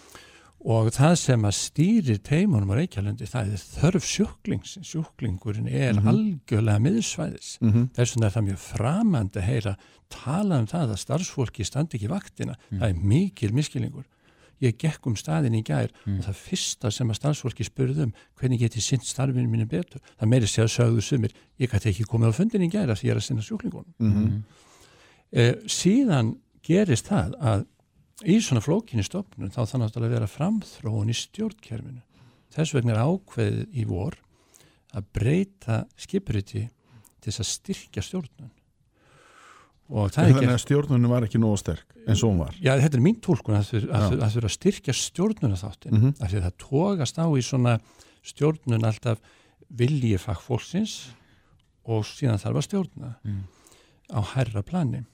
[0.65, 6.81] og það sem að stýrir teimunum á Reykjalundi, það er þörf sjúklings sjúklingurinn er algjörlega
[6.81, 7.59] miðsvæðis.
[7.61, 7.91] Mhm.
[7.93, 9.77] þess vegna er það mjög framandi að heyra
[10.09, 14.05] tala um það að starfsfólki standi ekki vaktina, það er mikil miskilingur
[14.65, 18.63] ég gekk um staðin í gær og það fyrsta sem að starfsfólki spurði um hvernig
[18.65, 20.03] get ég sinnt starfinu mínu betur?
[20.19, 23.01] Það meiri sé að sögðu sumir ég gæti ekki komið á fundin í gær af
[23.01, 23.95] því ég er að sinna sjúklingunum.
[23.99, 24.43] Mhm.
[25.33, 27.67] eh, síðan gerist það að
[28.25, 32.03] í svona flókinni stofnun þá þannig að vera framþróun í stjórnkerfinu.
[32.55, 34.15] Þess vegna er ákveðið í vor
[34.95, 36.69] að breyta skipuriti
[37.21, 38.51] til þess að styrkja stjórnun.
[38.51, 38.64] það
[39.91, 43.03] Þannig ekki að stjórnunum var ekki nógu sterk eins og hún var Já, þetta er
[43.05, 44.07] mín tólkun að þurfa Já.
[44.09, 44.23] að,
[44.55, 46.15] styrkja stjórnuna þáttin Mhm.
[46.21, 47.75] af því að það tókast á í svona
[48.25, 49.19] stjórnun alltaf
[49.71, 50.95] vilji fagfólksins
[51.85, 53.43] og síðan þarf að stjórna Mm.
[54.13, 55.05] á herra plani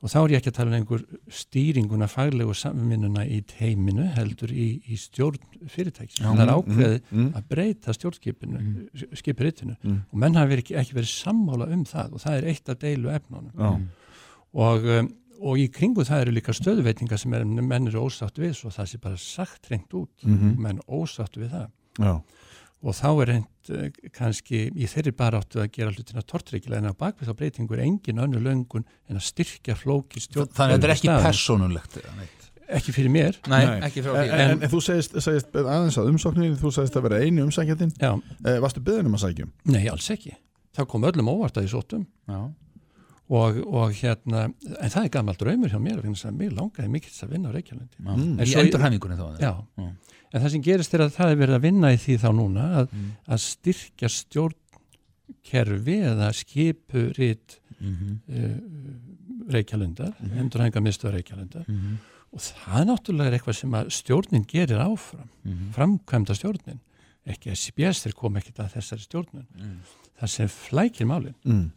[0.00, 4.52] og þá er ég ekki að tala um einhver stýringuna faglegu samvinnuna í teiminu heldur
[4.52, 9.06] í, í stjórn fyrirtækis það er ákveðið mm, að breyta stjórnskipinu mm.
[9.20, 9.98] skipritinu Mm.
[10.12, 13.10] og menn verið, ekki, ekki verið sammála um það og það er eitt af deilu
[13.12, 13.84] efnunum
[14.54, 18.56] og, um, og í kringu það eru líka stöðuveitingar sem er, menn eru ósáttu við
[18.58, 20.56] svo það sé bara sagt reynd út Mhm.
[20.60, 21.68] menn ósáttu við það
[22.00, 22.14] Já.
[22.80, 26.88] Og þá er reynd uh, kannski í þeirri bara áttu að gera hlutina tortryggila en
[26.88, 30.88] á bakvið þá breytingur engin önnu löngun en að styrkja flóki stjórn Þannig að þetta
[30.88, 31.26] er ekki staðinn.
[31.28, 32.46] persónulegt eða neitt.
[32.80, 33.80] ekki fyrir mér Nei, Nei.
[33.88, 37.06] ekki frá En, því en, en þú segist, segist aðeins að umsóknin þú segist að
[37.08, 38.12] vera einu umsækjandinn Já,
[38.46, 39.52] eh, Varstu byggðin um að sækjum?
[39.74, 40.36] nei, alls ekki
[40.78, 42.40] það kom öllum óvart að sóttum Já.
[43.30, 47.26] og, og hérna en það er gammal draumur hjá mér að mér langaði mikið til
[47.26, 48.14] að vinna á Reykjalandi Já.
[48.14, 48.40] Mm.
[48.46, 49.92] Í endurhæfingunni þá Já, Mm.
[50.32, 52.64] En það sem gerist er að það er verið að vinna í því þá núna
[52.80, 53.10] að, Mm.
[53.28, 58.20] að styrkja stjórnkerfi eða skipurit Mhm.
[58.28, 60.38] uh, Reykjalundar, mm -hmm.
[60.40, 61.94] endurhænga miðstöð Reykjalundar Mhm.
[62.32, 65.70] og það náttúrulega er eitthvað sem að stjórnin gerir áfram, Mhm.
[65.72, 66.78] framkvæmda stjórnin
[67.26, 69.76] ekki að CBS þeir kom ekkert að þessari stjórnun Mm.
[70.20, 71.70] það sem flækir málin Mm.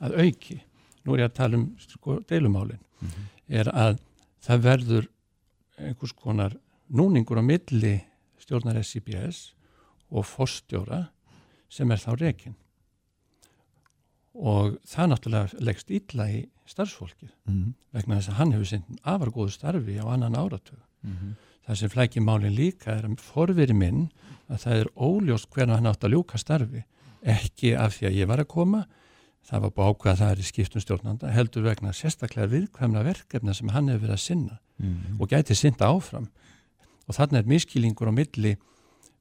[0.00, 0.60] að auki,
[1.04, 3.10] nú er ég að tala um sko, deilumálin, Mhm.
[3.50, 3.98] er að
[4.46, 5.06] það verður
[5.78, 6.56] einhvers konar
[6.90, 8.00] núningur á milli
[8.40, 9.52] stjórnar SCBS
[10.10, 11.08] og fórstjóra
[11.68, 12.54] sem er þá rekin
[14.38, 17.74] og það náttúrulega leggst illa í starfsfólkið Mm.
[17.92, 20.78] vegna þess að hann hefur sinn afar góðu starfi á annan áratug.
[21.02, 21.34] Mhm.
[21.66, 24.10] Það sem flækir málinn líka er að forveri minn
[24.48, 26.84] að það er óljóst hvernig hann átt að ljúka starfi.
[27.24, 28.86] Ekki af því að ég var að koma,
[29.44, 33.54] það var búið ákveð að það er í skiptum stjórnanda, heldur vegna sérstaklega viðkvæmna verkefna
[33.54, 35.20] sem hann hefur verið að sinna Mhm.
[35.20, 36.28] og gæti sinna áfram.
[37.08, 38.56] Og þarna er miskýlingur á milli,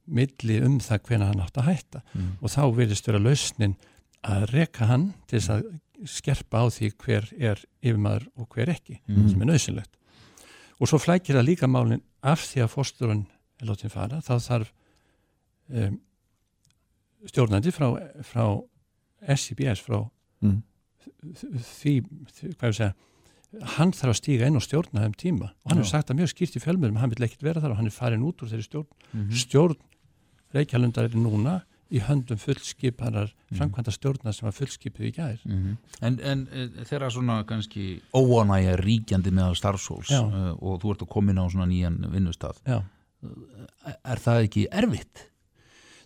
[0.07, 2.01] milli um það hvernig hann átt að hætta.
[2.13, 2.31] Mhm.
[2.41, 3.75] Og þá virðist vera lausnin
[4.23, 8.99] að reka hann til þess að skerpa á því hver er yfirmaður og hver ekki
[9.07, 9.29] Mhm.
[9.29, 9.93] sem er nöðsynlegt.
[10.79, 13.25] Og svo flækir það líka málinn af því að fórsturinn
[13.61, 14.71] er látin fara, þá þarf
[15.73, 15.99] um,
[17.25, 17.87] stjórnandi frá,
[18.23, 18.63] frá
[19.35, 20.09] SCBS, frá
[20.43, 20.61] Mm.
[21.25, 21.93] því,
[22.29, 22.93] því, hvað ég segja,
[23.77, 26.31] hann þarf að stíga inn og stjórna þeim tíma og hann hefur sagt það mjög
[26.33, 28.65] skýrt í fjölmjörnum, hann vil ekkit vera þar og hann er farin út úr þeirri
[28.67, 28.87] stjórn.
[29.13, 29.31] Mhm.
[29.31, 29.75] Stjórn
[30.53, 33.57] Reykjalundar er núna í höndum fullskiparar Mhm.
[33.57, 35.39] framkvæmda stjórnar sem var fullskipið í gær.
[35.45, 35.77] Mhm.
[36.01, 40.19] En, en e, þeirra svona kannski óanægja ríkjandi meðal starfsfólks Já.
[40.23, 42.83] uh, og þú ert að koma inn á svona nýjan vinnustaf Já,
[44.03, 45.23] er það ekki erfitt?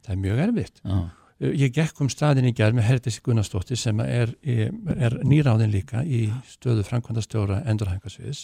[0.06, 0.82] það er mjög erfitt.
[0.86, 1.10] Já.
[1.42, 6.28] Ég gekk um staðin í gerð með Herdis Gunnarsdóttir sem er, er nýráðin líka í
[6.46, 8.44] stöðu framkvæmdastjóra endurhængasviðs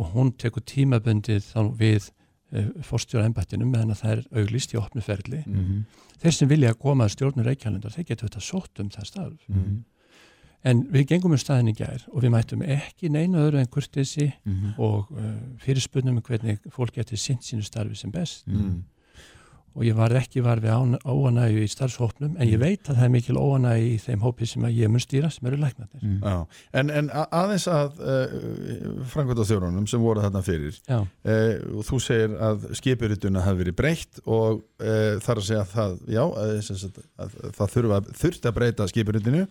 [0.00, 4.78] og hún tekur tímabundið þá við uh, fórstjóra embættinu meðan að það er auglist í
[4.80, 5.42] opnu ferli.
[5.46, 5.82] Mhm.
[6.22, 9.48] Þeir sem vilja að koma að stjórnur Reykjalundar, þeir getur þetta sótt um það starf.
[9.48, 9.82] Mhm.
[10.64, 14.32] En við gengum um staðin í gær og við mættum ekki neina öðru en kurtesi
[14.46, 14.74] Mhm.
[14.78, 18.46] og uh, fyrirspunum um hvernig fólk getur sint sínu starfi sem best.
[19.72, 19.80] Mm.
[19.80, 23.12] og ég var ekki var við óanægju í starfshópnum en ég veit að það er
[23.14, 26.02] mikil óanægju í þeim hópi sem að ég mun stýra sem eru læknarnir.
[26.02, 26.18] Mhm.
[26.22, 26.46] Já.
[26.72, 32.36] En, en aðeins að uh, framkvæmdastjórunum sem voru þarna fyrir Já, uh, og þú segir
[32.36, 36.56] að skipurituna hafi verið breytt og uh, þar að segja að það, já, að,
[37.24, 39.46] að, það þurfa, þurfti að breyta skipuritinu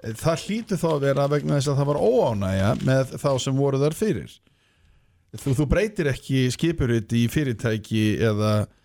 [0.00, 3.80] það hlýtur þá að vera vegna þess að það var óánægja með þá sem voru
[3.82, 4.36] þar fyrir
[5.36, 8.76] þú, þú breytir ekki skipuriti í fyrirtæki eða eh,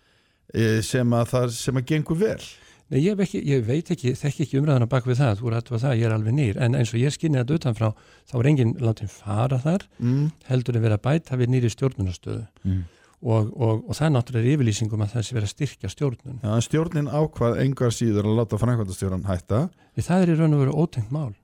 [0.86, 2.40] sem að það sem að gengur vel
[2.86, 5.78] Nei, ég, ekki, ég veit ekki, þekki ekki umræðana bak við það, þú er aðtöfa
[5.82, 7.88] það, ég er alveg nýr en eins og ég skinni þetta utanfrá,
[8.30, 10.28] þá er enginn látið fara þar, mm.
[10.46, 12.84] heldur að vera að bæta við nýri stjórnunastöðu Mm.
[13.26, 16.38] og, og, og það er náttúrulega yfirlýsingum að það sé vera styrkja stjórnun.
[16.46, 19.64] En stjórnin ákvað engar síður að láta framkvæmdastjóran hætta
[19.96, 21.34] Því það er í raun og veru ótengt mál.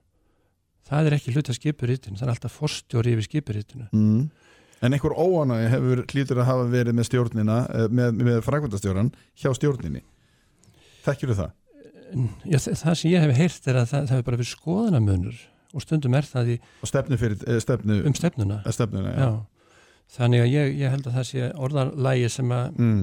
[0.86, 3.88] Það er ekki hluta skipuritinu, það er alltaf forstjóri yfir skipuritinu.
[3.90, 4.22] mm.
[4.82, 9.50] En einhver óánægja hefur hlýtur að hafa verið með stjórnina eh, með, með framkvæmdastjóran hjá
[9.56, 10.02] stjórninni
[11.06, 11.52] Þekkir það?
[12.44, 15.38] Já, þa- það sem ég hef heyrt er að það, það hefur bara verið skoðanamunur
[15.72, 18.58] og stundum er það í, Og stefnu fyrir eh, stefnu, um stefnuna.
[18.66, 19.30] eh, stefnuna Já.
[20.12, 22.98] Þannig að ég, ég held að það sé orðarlægi sem að Mm.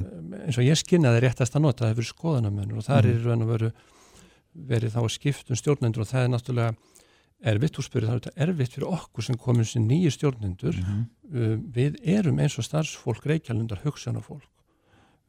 [0.46, 3.64] eins og ég skynnaði réttast að nota það hefur skoðanamönur og það Mhm.
[3.64, 3.72] er
[4.70, 6.76] verið þá að skiptum stjórnendur og það er náttúrulega
[7.44, 11.04] erfitt úr spyrir, það er erfitt fyrir okkur sem komum sem nýju stjórnendur Mhm.
[11.34, 14.44] uh, við erum eins og starfsfólk reykjalundar hugsanafólk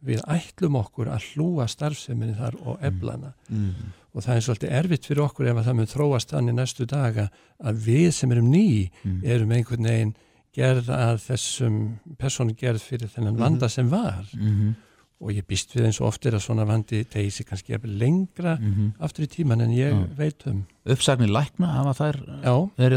[0.05, 3.75] við ætlum okkur að hlúa starfseminni þar og eflana Mm.
[4.15, 7.31] og það er svolítið erfitt fyrir okkur ef að það mun þróast þannig næstu daga
[7.63, 9.21] að við sem erum ný Mm.
[9.25, 10.15] erum einhvern veginn
[10.57, 14.75] gerð að þessum persónu gerð fyrir þennan vanda sem var Mhm.
[15.21, 18.55] Og ég býst við eins og oft er að svona vandi tegi sig kannski lengra
[18.61, 18.95] Mhm.
[19.01, 20.17] aftur í tíman en ég Já.
[20.17, 22.19] veit um uppsagnir lækna hafa þær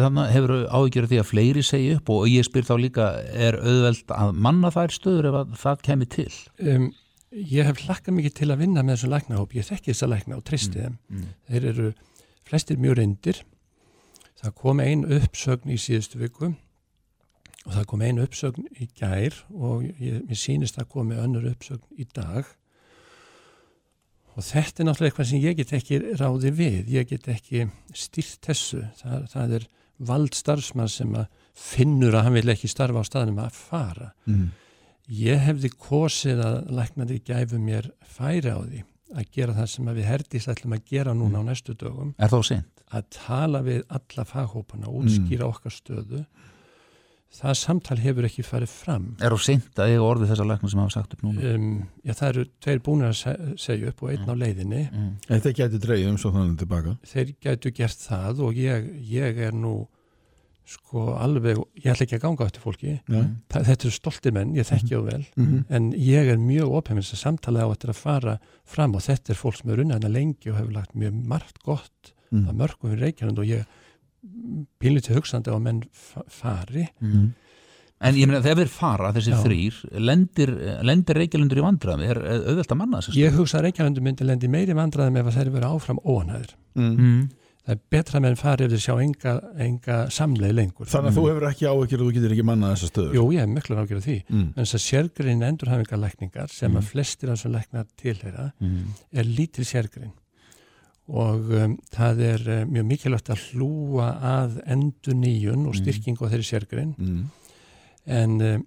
[0.05, 0.53] þannig, hefur
[1.03, 4.71] af því að fleiri segja upp og ég spyr þá líka er auðveld að manna
[4.71, 6.31] þær stöður ef að það kemur til
[6.63, 6.93] um,
[7.33, 10.43] ég hef hlakkað mikið til að vinna með þessum læknahóp, ég þekki þessa lækna og
[10.45, 10.97] tristi þeim.
[11.09, 11.25] mm.
[11.49, 11.93] Þeir eru
[12.45, 13.43] flestir mjög reyndir.
[14.43, 16.53] Það kom ein uppsögn í síðustu viku
[17.63, 21.85] og það kom ein uppsögn í gær og ég, mér sýnist að komi önnur uppsögn
[21.99, 22.49] í dag.
[24.33, 28.41] Og þetta er náttúrulega eitthvað sem ég get ekki ráði við, ég get ekki styrt
[28.47, 29.67] þessu, það, það er
[30.03, 34.09] vald starfsmann sem að finnur að hann vil ekki starfa á staðnum að fara.
[34.25, 34.49] Mm.
[35.13, 38.83] Ég hefði kosið að læknandi gæfu mér færi á því
[39.13, 42.15] að gera það sem við herdist ætlum að gera núna á næstu dögum.
[42.17, 42.31] Er
[42.93, 46.23] að tala við alla faghópana útskýra okkar stöðu
[47.33, 50.79] það samtal hefur ekki farið fram er þá sent að eiga orðið þessar lækna sem
[50.83, 51.55] hafa sagt upp núna?
[51.55, 55.09] um, já, það eru tveir búinir að se- segja upp og einn á leiðinni Mm.
[55.27, 59.51] Þetta getur dreigð um svo þannig tilbaka þeir gætu gert það og ég, ég er
[59.57, 59.87] nú
[60.65, 63.23] sko alveg, ég ætla ekki að ganga eftir fólki Nei.
[63.51, 65.65] það, þetta eru stoltir menn, ég þekki á vel Mhm.
[65.69, 69.35] en ég er mjög þess að samtala á eftir að fara fram og þetta er
[69.41, 72.47] fólk sem er unnað hana lengi og hefur lagt mjög margt gott Mm.
[72.49, 73.65] að mörgum fyrir Reykjavík og ég
[74.81, 77.31] pínlítið hugsandi á að menn fa- fari Mm.
[78.03, 79.37] En ég meina þegar þeir fara, þessi Já.
[79.45, 80.49] þrýr lendir,
[80.83, 82.17] lendir reykjalundur í vandræðum er
[82.49, 85.69] auðvelt að manna þessi ég hugsa að Reykjavík myndi lendi meiri vandræðum ef þeir vera
[85.71, 86.97] áfram óanæður Mm.
[86.97, 87.29] mm.
[87.63, 91.15] það er betra með en fari ef þeir sjá enga, enga samleið lengur Þannig að
[91.15, 93.75] þú hefur ekki áhyggjur og þú getur ekki mannað þessa stöður Jú, ég hef miklu
[93.79, 94.49] ágjörð því Mm.
[94.57, 98.83] en þess að sérgrein endurhafingarlækningar sem að flestir af þessum læknar tilheyra Mm.
[99.13, 100.11] er lítil sérgrein
[101.07, 106.25] og um, það er um, mjög mikilvægt að hlúa að endur nýjun og styrking á
[106.31, 106.93] þeirri sérgrein.
[106.97, 107.25] Mm.
[108.05, 108.63] en um,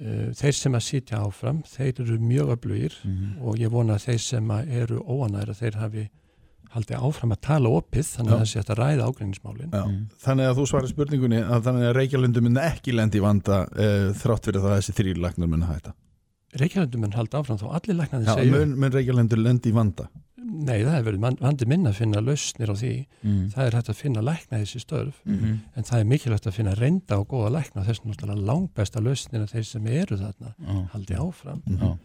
[0.00, 3.42] uh, þeir sem að sitja áfram þeir eru mjög öflugir Mm.
[3.42, 6.08] og ég vona að þeir sem að eru óanæður að þeir hafi
[6.68, 9.84] haldið áfram að tala opið þannig að það sé að ræða ágreinismálin Já.
[10.20, 14.12] Þannig að þú svarir spurningunni að þannig að Reykjalundu myndi ekki lendi í vanda uh,
[14.12, 15.94] þrátt fyrir það að þessi þrýr læknar myndi hætta?
[16.60, 18.52] Reykjavík mun halda áfram þá allir læknaði Já, segja.
[18.52, 18.92] mun, mun
[20.48, 22.92] Nei, það hefur verið vandi minna að finna lausnir á því.
[23.22, 23.40] Mm.
[23.52, 25.58] Það er hægt að finna lækna í þessi störf, Mhm.
[25.76, 29.42] en það er mikilvægt að finna reynda og góða lækna þess er náttúrulega langbesta lausnir
[29.44, 30.88] að þeir sem eru þarna Já.
[30.92, 31.62] haldi áfram.
[31.66, 31.98] Já.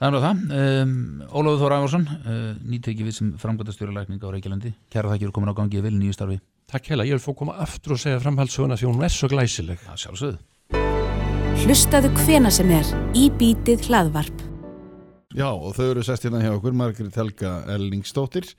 [0.00, 0.82] Það er nú það.
[0.82, 4.74] Um, Ólafur Þór Ævarsson, uh, nýtekið við sem framgöndastjóri lækninga á Reykjalandi.
[4.90, 6.40] Kæra þakkir komin á gangi í vil nýju starfi.
[6.66, 9.78] Takk heila, ég vil fá koma aftur og segja framhaldssöguna því hún er svo glæsileg.
[9.86, 10.38] Já, sjálfsögðu.
[11.64, 12.84] Hlustaðu hvena sem er
[13.14, 14.53] í bítið hlaðvarp.
[15.34, 18.52] Já, og þau eru sest hérna hjá okkur Margrét Helga Ellingsdóttir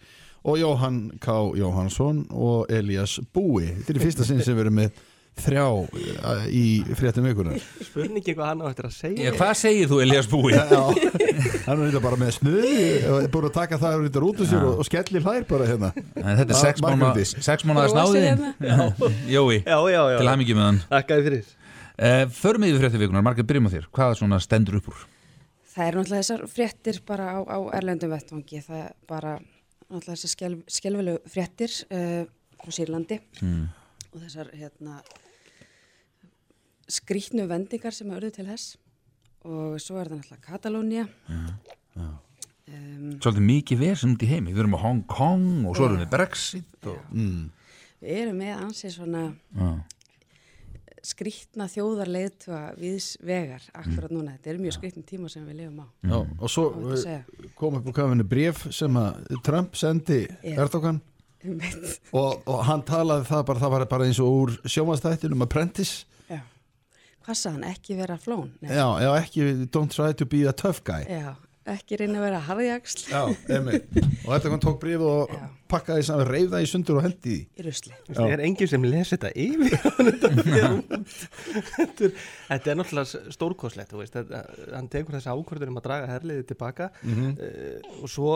[0.44, 1.36] og Jóhann K.
[1.56, 5.00] Jóhannsson og Elias Búi Þetta er í fyrsta sinn sem við erum með
[5.40, 6.66] þrjá eh, í
[7.00, 10.52] fréttum vikunar Spurningi hvað hann á eftir að segja Já, hvað segir þú Elias Búi?
[10.52, 10.84] Já,
[11.70, 12.76] hann er bara með snuði
[13.08, 15.94] og er búin að taka það út úr sér og, og skelli hlær bara hérna
[15.96, 17.12] En þetta er sex mánu
[17.72, 18.48] mánuða snáðin.
[19.32, 20.88] Jói, Já, já, já til hamingi með hann.
[20.92, 21.54] Þakkaði fyrir
[21.96, 23.86] Uh, förum yfir frétti vikunar, Margrét, byrjum á þér.
[23.96, 25.04] Hvað svona stendur upp úr?
[25.76, 28.62] Það er náttúrulega þessar fréttir bara á, á erlendum vettvangi.
[28.64, 29.34] Það er bara
[29.90, 32.24] náttúrulega þessar skelv, skelvilegu fréttir uh,
[32.62, 33.68] frá Sýrlandi Mm.
[34.14, 35.02] og þessar hérna,
[36.88, 38.78] skrítnu vendingar sem eru til þess
[39.46, 41.08] og svo er það náttúrulega Katalónia.
[42.66, 44.54] Um, Svolítið mikið út í heimi.
[44.56, 46.80] Við erum á Hong Kong og svo erum við Brexit.
[46.88, 46.98] Og...
[47.12, 47.44] mm.
[48.02, 49.26] við erum með ansið svona.
[51.06, 54.36] Skrítna þjóðarleiðtuga viðs vegar akkurat núna.
[54.36, 55.88] Þetta er mjög skrítnum tíma sem við lifum á.
[56.10, 56.66] Já, og svo
[57.08, 60.56] eh, kom upp úr kafinu bref sem að Trump sendi Já.
[60.66, 61.02] Erdogan
[62.16, 66.42] og, og hann talaði það bara, það var bara eins og úr sjómanstættinum Apprentice Já.
[67.26, 67.68] Hvað sagði hann?
[67.74, 68.50] Ekki vera flón?
[68.62, 68.72] Nei.
[68.74, 71.36] Já, já, ekki, don't try to be a tough guy Já,
[71.74, 73.06] ekki reyna að vera harðjagsl
[74.26, 75.40] Og Erdogan tók bref og Já.
[75.70, 77.94] pakkaði saman, reyða í sundur og hendi í rusli.
[78.10, 80.32] Það er enginn sem lesi þetta yfir þetta.
[81.76, 82.16] Þetta er-
[82.50, 84.42] þetta er náttúrulega stórkoslegt þetta,
[84.76, 87.32] hann tekur þessi ákvörður um að draga herliði tilbaka Mhm.
[87.38, 88.30] uh, og svo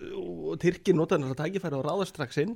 [0.00, 2.54] og Tyrki notaði náttúrulega tækifæri og ráðast strax inn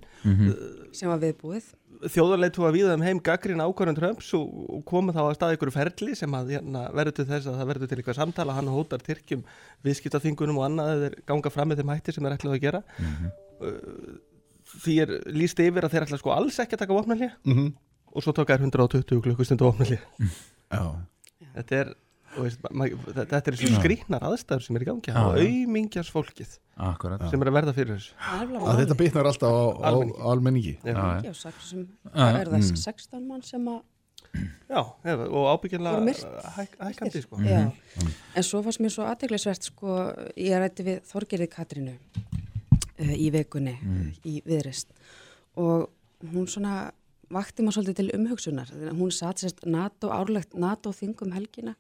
[0.97, 1.67] sem var viðbúið.
[2.15, 5.73] Þjóðarleitu að viða um heim gaggrín ákvörðun Trumps og, og koma þá að stað ykkur
[5.75, 9.05] ferli sem að hérna, verður til þess að það verður til eitthvað samtala hann hótar
[9.07, 9.45] Tyrkjum
[9.87, 12.83] viðskiptaþingunum og annað eða ganga fram með þeim hætti sem þeir ætlaðu að gera.
[13.61, 14.21] Uh,
[14.85, 17.67] því er líst yfir að þeir ætla sko alls ekki að taka vopnalið Mhm.
[18.15, 20.01] og svo tók þær 120 klukkustundu vopnalið
[20.75, 20.85] Já,
[21.55, 21.95] þetta er
[22.37, 22.61] veist,
[23.15, 25.15] þetta er svo skrýtnar aðstæður sem er í gangi.
[25.15, 28.15] Og auðmingjars fólkið Akkurat sem er að verða fyrir þessu.
[28.59, 29.93] Að þetta bitnar alltaf á,
[30.33, 30.77] Almenningi.
[30.83, 31.35] Já.
[31.63, 32.79] Sem, er það mm.
[32.83, 33.83] 16 mann sem að
[34.67, 36.25] Já, og Voru ábyggilega myrt.
[36.57, 37.39] hæk, hækkandi sko.
[37.47, 37.71] Já,
[38.35, 39.99] en svo fannst mér svo aðteglisvert sko,
[40.35, 43.77] ég rætti við Þorgerið Katrínu uh, í vekunni
[44.27, 44.91] í viðrist
[45.55, 45.87] og
[46.33, 46.91] hún svona
[47.31, 48.73] vakti maður svolítið til umhugsunar.
[48.95, 51.77] Hún satt sérst NATO árlegt NATO þingum helgina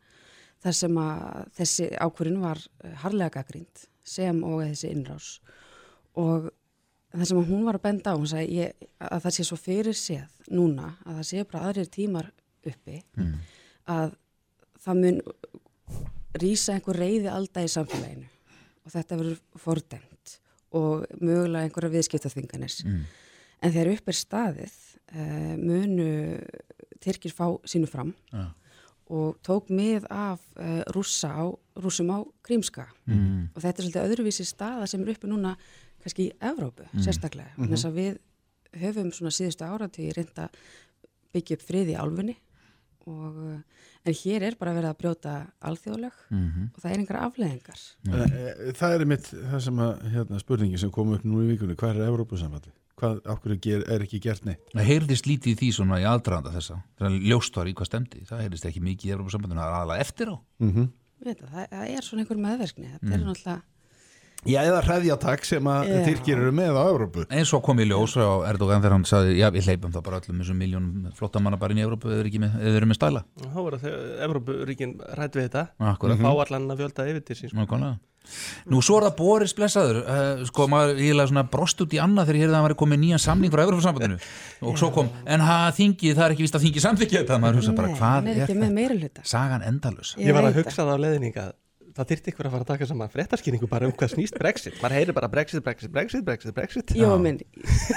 [0.65, 5.31] þar sem að þessi ákvörðin var eh, harðlega gaggrínd sem og þessi innrás.
[6.21, 6.51] Og
[7.15, 9.59] það sem að hún var að benda á, hún sagði ég, að það sé svo
[9.61, 12.31] fyrir séð núna að það sé bara aðrir tímar
[12.65, 13.03] uppi
[13.93, 14.15] að
[14.85, 15.21] það mun
[16.41, 18.27] rýsa einhver reyði alda í samfélaginu
[18.85, 20.35] og þetta verður fordæmt
[20.75, 22.75] og mögulega einhverja viðskiptaþvinganir.
[23.63, 24.75] En þegar upp er staðið
[25.15, 26.09] uh, munu
[27.05, 28.15] Tyrkir fá sínu fram.
[28.33, 28.49] Já.
[29.11, 31.45] Og tók mið af uh, rússa á,
[31.77, 33.49] rússum á Krímska Mm.
[33.55, 35.57] og þetta er svolítið öðruvísi staða sem er uppi núna
[36.03, 37.71] kannski í Evrópu sérstaklega mm -hmm.
[37.71, 38.19] þess að við
[38.81, 40.49] höfum svona síðustu áratí reynda
[41.35, 42.37] byggja upp frið í álfunni
[43.07, 43.61] og uh,
[44.07, 46.71] en hér er bara verið að brjóta alþjóðlög Mhm.
[46.75, 49.23] og það er einhverja afleðingar Eh, Það er mitt
[49.53, 52.71] það sem að hérna, spurningi sem kom upp nú í vikunni hvað er Evrópusambandi?
[52.95, 54.69] Hvað okkur ger, er ekki gert neitt?
[54.71, 56.77] Það heyrðist lítið í því svona í aðdraðanda þessa.
[57.01, 60.07] Þegar ljóst var í hvað stemdi það heyrðist ekki mikið í Evropasambandinu, það er aðalega
[60.07, 60.37] eftir á.
[60.63, 60.91] Mm
[61.25, 63.61] Veit það, það, það er svona einhver meðverkni þetta er náttúrulega
[64.45, 65.95] Já, eða hreðjatak sem að Já.
[66.05, 67.23] Tyrkir eru með á Evrópu.
[67.33, 70.19] Eins og kom í ljós á Erdogan þegar hann sagði já við hleypum það bara
[70.21, 73.23] öllum þessum miljónum flottamanna bara inn í Evrópu eða með, eða eru með stæla.
[73.41, 73.57] Þá
[78.73, 82.31] Nú svo er það Boris blessaður uh, sko maður eiginlega svona brost út í annað
[82.31, 84.17] þegar ég heyrði að hann var komið nýjan samning frá Evropasambandinu
[84.71, 87.41] og svo kom, en ha þingið það er ekki vist að þingið samþykja þetta.
[87.45, 88.79] Maður hugsa bara Nei, hvað hann er ekki með þetta?
[88.81, 90.95] meira hluta Sagan endalus Ég var að hugsa það.
[90.97, 91.53] á leðning að
[91.95, 94.79] það þyrfti ykkur að fara að taka saman fréttaskýringu bara um hvað snýst Brexit.
[94.83, 96.91] Maður heyrir bara Brexit, Brexit, Brexit, Brexit, Brexit.
[96.99, 97.37] Jó, minn,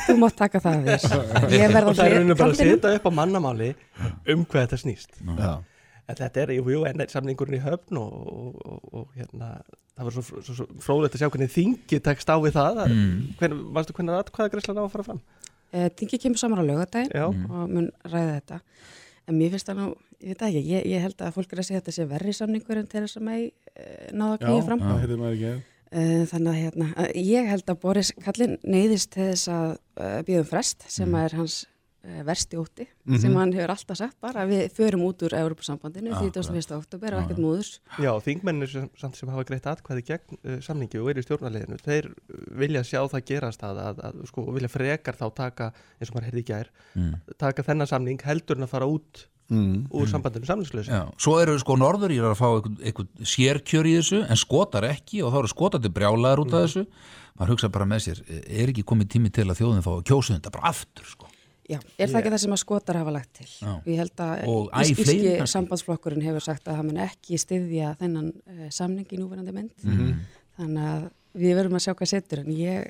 [0.05, 3.07] þú mátt taka það að þér Ég verð og það er bara að setja upp
[3.09, 3.71] á mannamáli
[4.29, 5.17] um hvað þetta snýst.
[5.17, 5.49] Já,
[6.07, 9.51] en þetta er, jú, jú, enn eitt samningurinn í höfn og, og, og, og hérna
[9.97, 13.13] það var svo, svo, svo fróðlegt að sjá hvernig þingi tekst á við það mm.
[13.41, 15.21] hvern, varstu hvernig aðkvæða greiðslan á að fara fram?
[15.75, 17.25] Eh, Þingið kemur saman á lögadaginn Já.
[17.27, 18.59] og mun ræða þetta.
[19.27, 19.87] En mér finnst það nú,
[20.21, 22.05] ég veit það ekki ég, ég held að fólk er að segja að þetta sé
[22.13, 24.85] verri samningur en Theresa May uh, náða að já, knýja fram.
[24.85, 25.57] það heyrði maður ekki
[25.87, 30.17] Uh, þannig að hérna, að ég held að Boris Kallin neyðist til þess að uh,
[30.27, 31.61] býðum frest sem er hans
[32.07, 32.87] uh, versti ótti
[33.21, 36.73] sem hann hefur alltaf sagt bara að við förum út úr Európa-sambandinu 31.
[36.77, 37.71] oktober og ekkert múðurs
[38.01, 41.79] Já, þingmennir sem, samt sem hafa greitt atkvæði gegn uh, samningi og eru í stjórnarleginu
[41.83, 46.11] þeir uh, vilja sjá það gerast að, að, að sko, vilja frekar þá taka eins
[46.11, 46.71] og maður heyrði í gær
[47.37, 49.87] taka þennan samning heldur en að fara út mm.
[49.91, 53.95] úr sambandinu samningslösi Já, svo eru sko norður í að fá eitthvað, eitthvað sérkjör í
[53.99, 56.85] þessu en skotar ekki og þá eru skotandi brjálaðar út af þessu.
[57.37, 60.07] Maður hugsa bara með sér, er ekki komið tími til að þjóðin fá að
[61.67, 63.71] Já, er það ekki það sem að skotar hafa lagt til Já.
[63.85, 65.51] ég held að Og æ ís- fleiri írski kannski.
[65.53, 70.13] sambandsflokkurinn hefur sagt að það mun ekki styðja þennan uh, samning í núverandi mynd Mhm.
[70.57, 72.87] þannig að við verðum að sjá hvað setur en ég,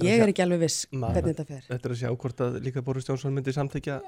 [0.00, 2.60] ég er ekki alveg viss Maður- hvernig þetta fer Þetta er að sjá hvort að
[2.62, 4.00] líka Boris Johnson myndi samþykja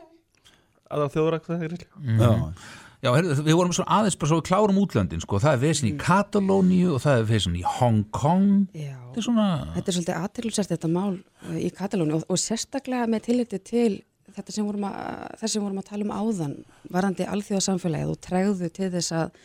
[0.93, 1.59] að það þjóðrakta
[1.99, 2.19] Mhm.
[2.21, 2.55] Já,
[3.03, 5.89] Já, heyrðu, við vorum svo aðeins bara svo við klárum útlöndin sko, það er vesin
[5.91, 8.95] í Katalóníu og það er vesin í Hong Kong Já.
[9.11, 11.17] þetta er svona Þetta er svolítið aðteglisert þetta mál
[11.51, 14.03] uh, í Katalóni og, og sérstaklega með tilliti til
[14.37, 16.55] þetta sem vorum að, sem vorum að tala um áðan
[16.93, 19.43] varandi alþjóðasamfélagið og tregðu til þess að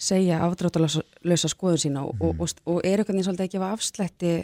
[0.00, 4.34] segja afdráttalösa skoðun sína og, og, og, og er einhvern veginn svolítið að gefa afslætti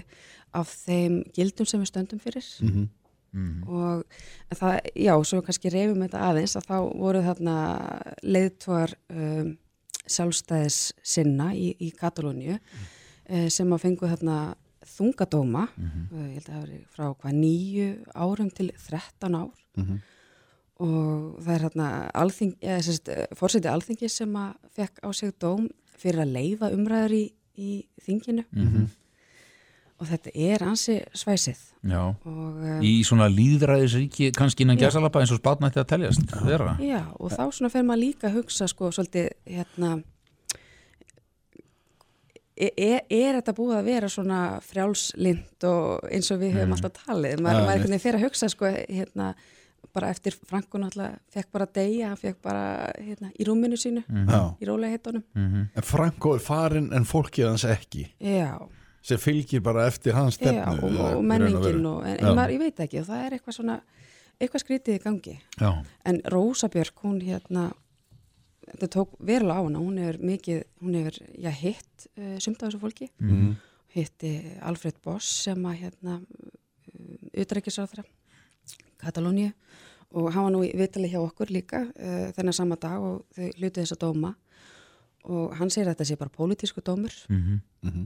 [0.56, 2.48] af þeim gildum sem við stöndum fyrir.
[3.68, 4.05] Og
[4.56, 7.56] það, já, svo kannski reyfum þetta aðeins að þá voru þarna
[8.24, 9.51] leiðtvar um,
[10.06, 14.39] sjálfstæðis sinna í, í Katalóníu uh, sem að fengu þarna
[14.86, 19.65] þungadóma, uh, ég held að það verið frá hvað nýju árum til 13 ár
[20.77, 21.89] og það er hérna
[22.20, 27.16] alþing, eða, sérst, fórseti alþingi sem að fekk á sig dóm fyrir að leifa umræður
[27.16, 27.24] í,
[27.57, 27.70] í
[28.05, 28.44] þinginu.
[29.97, 31.61] Og þetta er ansi svæsið.
[31.89, 36.74] Já, og um, í svona líðræðisríki kannski innan gæsalappa eins og spatnætti að teljast vera?
[36.85, 39.94] Já, og þá svona fer maður líka að hugsa sko svolítið hérna
[42.57, 46.97] er, er, er þetta búið að vera svona frjálslind og eins og við höfum alltaf
[47.01, 47.73] talið, maður, mitt.
[47.73, 49.32] einhvern veginn fer að hugsa sko hérna
[49.94, 54.40] bara eftir Franko náttúrulega fekk bara deyja, hann fekk bara hérna í rúminu sínu, já.
[54.60, 58.06] í rólega heitunum En Franko er farin en fólkið hans ekki.
[58.20, 58.58] Já,
[59.02, 62.62] sem fylgir bara eftir hans stefnu já, og, og menningin og, en, en maður, ég
[62.66, 63.80] veit ekki og það er eitthvað svona
[64.40, 65.36] eitthvað skrítið í gangi.
[65.60, 65.70] Já,
[66.04, 67.70] en Rósa Björk, hún hérna
[68.66, 72.68] þetta tók verulega á hana, hún hefur mikið, hún hefur, já, hitt uh, sumt af
[72.72, 73.54] þessu fólki, Mhm.
[73.96, 76.18] hitti Alfred Boss sem að hérna
[77.36, 78.04] utrækisráðra
[79.00, 79.52] Katalóníu
[80.14, 83.48] og hann var nú í vitali hjá okkur líka uh, þennan sama dag og þau
[83.58, 84.34] hlutu þessa dóma
[85.26, 87.60] og hann segir að þetta sé bara pólitísku dómur Mhm.
[87.82, 88.04] Mhm.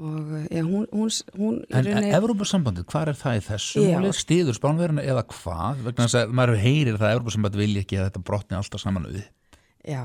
[0.00, 3.82] og uh, já, hún, hún, hún í En rauninni- Evrópusambandið, hvað er það í þessu
[3.84, 3.98] Já.
[4.00, 4.12] máli?
[4.16, 5.82] Stiður spánverðina eða hvað?
[5.88, 9.08] Vegna þess að maður heyrir það að Evrópusambandið vilja ekki að þetta brotni alltaf saman
[9.10, 9.24] við.
[9.88, 10.02] Já,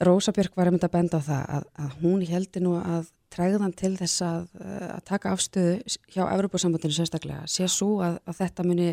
[0.00, 3.72] Rósa Björk var einmitt að benda á það að, að hún heldur nú að træðan
[3.76, 5.78] til þess að, uh, að taka afstöðu
[6.14, 8.90] hjá Evropasambandinu sérstaklega sé svo að, að þetta muni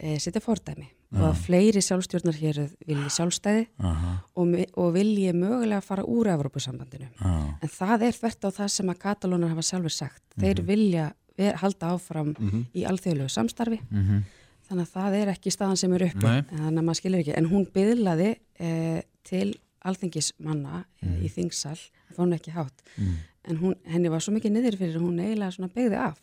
[0.00, 3.64] e, setja fordæmi og að fleiri sjálfstjórnar hér vilji sjálfstæði
[4.38, 7.08] og, og vilji mögulega fara úr Evropasambandinu.
[7.18, 7.58] á.
[7.62, 10.22] En það er þvert á það sem að Katalónar hafa sjálfur sagt.
[10.38, 12.30] Þeir vilja ver, halda áfram
[12.74, 13.80] í alþjóðlegu samstarfi.
[13.90, 14.22] Mhm.
[14.70, 16.20] þannig að það er ekki staðan sem er uppi.
[16.46, 18.28] Þannig að maður skilur ekki, en hún byðlaði
[18.60, 19.48] eh, til
[19.82, 21.24] alþingismanna eh, Mhm.
[21.26, 21.74] í þingsal,
[22.06, 22.82] það fór hún ekki hátt
[23.48, 26.20] en hún, henni var svo mikið niður fyrir að hún eiginlega svona beigði af.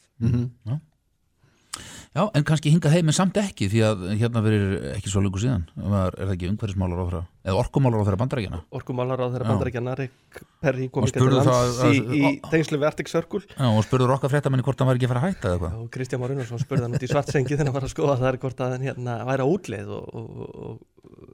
[2.18, 5.42] Já, en kannski hingað heim en samt ekki því að hérna verið ekki svo lengur
[5.44, 9.28] síðan var, er það ekki umhverfismálar á þeirra eða orkumálar á þeirra bandarækjana Orkumálar á
[9.36, 9.50] þeirra Já.
[9.52, 13.44] bandarækjana Og ekki til spurðu lands það- í, í tengslu við Arctic Circle.
[13.54, 15.74] Já, og spurður okkar fréttamenni hvort hann var ekki að fara að hætta eða hvað
[15.84, 18.30] og Kristján Már Unnarsson spurði hann út í svartsengi þegar hann var að skoða það
[18.34, 20.26] er hvort að hann hérna væri á útleið og, og,
[20.58, 20.74] og,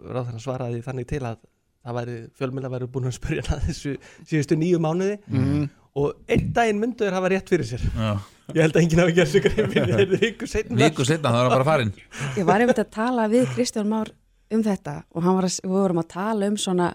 [0.04, 1.38] og ráð
[1.84, 3.96] það væri, fjölmjöla væri búin að spurja hann að þessu
[4.30, 5.18] síðustu nýju mánuði.
[5.94, 7.84] Og einn daginn myndu þeir hafa rétt fyrir sér.
[7.94, 8.14] Já.
[8.52, 11.46] ég held að enginn hafi gert sig greifin þeir eru viku setna Viku setna það
[11.46, 11.92] var bara farin
[12.36, 14.12] ég var einmitt að tala við Kristján Már
[14.54, 16.90] um þetta og hann var að, við vorum að tala um svona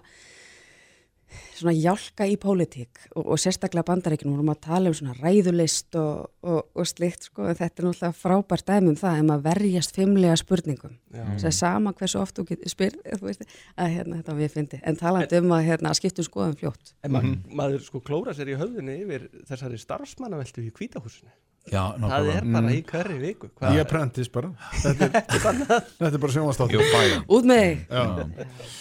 [1.59, 6.29] svona hjálka í pólitík og, og sérstaklega bandaríkjum vorum að tala um svona ræðulist og,
[6.43, 9.99] og, og slikt sko, en þetta er náttúrulega frábært dæmi um það um að verjast
[9.99, 10.95] fimmlega spurningum.
[11.13, 13.45] Þess að sama hversu oft þú getur spyr þú veist,
[13.75, 16.95] að hérna þetta við fyndi en talandi um að hérna að skiptum skoðum fljótt.
[17.03, 17.23] En ma
[17.61, 21.31] maður sko klóra sér í höfðunni yfir þessari starfsmannaveltu í kvítahúsinu
[21.69, 23.49] Já, það er bara í hverri viku.
[23.61, 24.49] Ég er apprentice bara.
[24.79, 25.17] Þetta er,
[25.99, 26.55] þetta er bara
[26.89, 27.83] fired út með þig.
[27.91, 28.71] Já.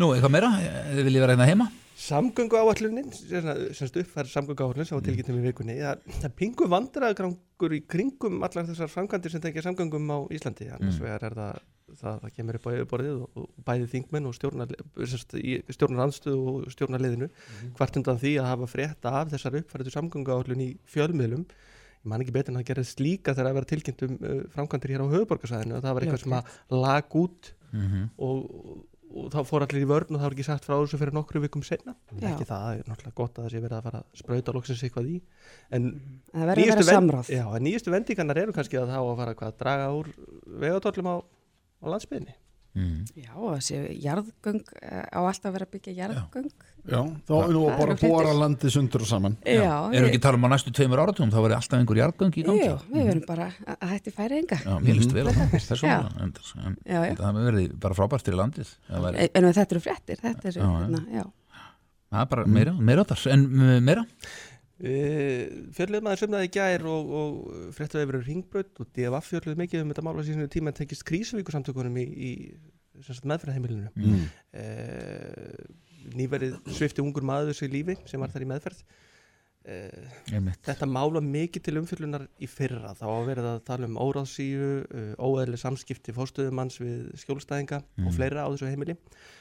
[0.00, 0.50] Nú, eitthvað meira?
[0.94, 1.66] Þið viljið vera hérna heima?
[2.00, 3.10] Samgöngu áallunin,
[3.76, 7.80] semst uppfæri samgöngu áallun sem var tilkynntum í vikunni, það það er pingu vandræðagrangur í
[7.92, 10.70] kringum allar þessar framkvæmdir sem tengja samgöngum á Íslandi.
[10.72, 11.58] Annars vegar er það,
[12.00, 14.72] það, það kemur upp á yfirborðið og, og bæði þingmenn og stjórnar,
[15.76, 17.30] stjórnarandstöðu og stjórnarliðinu,
[17.76, 21.44] hvart undan því að hafa frétta af þessar uppfæriðu samgöngu áallun í fjölmiðlum.
[22.00, 24.94] Ég man ekki betur en að gera slíka þegar að vera tilkynnt um uh, framkvæmdir
[24.94, 27.50] hér á höfuborgarsæðinu og það var eitthvað sem að lag út
[28.16, 28.46] og,
[29.10, 31.42] og þá fór allir í vörn og það var ekki sagt frá þessu fyrir nokkru
[31.42, 34.20] vikum senna ekki það, það er náttúrulega gott að það sé verið að fara að
[34.20, 35.16] sprauta loksins eitthvað í.
[35.74, 35.88] En
[37.58, 40.12] en nýjustu vendingarnar eru kannski að það á að fara að draga úr
[40.62, 42.36] vegatóllum á, á landsbyðinni
[42.70, 43.00] Mm.
[43.18, 46.44] Já, þessi jarðgöng eh, á alltaf að vera að byggja jarðgöng
[46.86, 50.06] Já, þá er nú Það bara að bóra landið sundur og saman Já, Erum við
[50.06, 52.68] ekki að tala um á næstu tveimur áratugum þá verði alltaf einhver jarðgöng í gangi
[52.68, 55.96] Jú, við verum bara að hætti færi enga Já, mér líst vel á það Já.
[55.98, 56.32] vegna en,
[56.62, 57.16] en Já, já.
[57.18, 60.78] það verði bara frábært fyrir landið það, En þetta eru fréttir, þetta eru, Já, já.
[60.78, 61.26] hérna, já.
[62.14, 63.48] það er bara meira, meira þar en
[63.90, 64.06] meira
[64.80, 69.60] Fjörluðum aðeins um það í gær og, og fréttu að yfir ringbraut og DFF fjörluðu
[69.60, 72.30] mikið um þetta mála síðan tíma en tekist krísuvíkusamtökunum í, í
[73.28, 73.90] meðferðarheimilinu.
[73.96, 74.24] Mm.
[74.56, 75.86] uh,
[76.16, 78.82] nýverið svifti ungur maður þessu í lífi sem var þar í meðferð.
[80.32, 80.62] Einmitt.
[80.64, 82.94] þetta mála mikið til umfjörlunar í fyrra.
[82.96, 88.48] Þá var verið að tala um óráðsíu uh, óeðli samskipti fórstöðumanns við skjólstæðinga og fleira
[88.48, 88.96] á þessu heimili.
[88.96, 89.39] uh,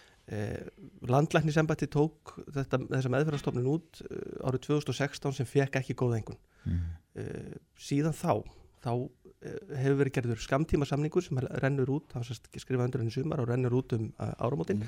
[1.09, 6.39] landlæknisembætti tók þetta, þessa meðferðarstofnun út uh, árið 2016 sem fekk ekki góða engun
[6.69, 8.43] uh, síðan þá
[8.79, 8.91] þá
[9.39, 13.47] hefur verið gerður skamtíma samningur sem rennur út, hann sérst skrifa undir henni sumar og
[13.47, 14.85] rennur út um áramótin.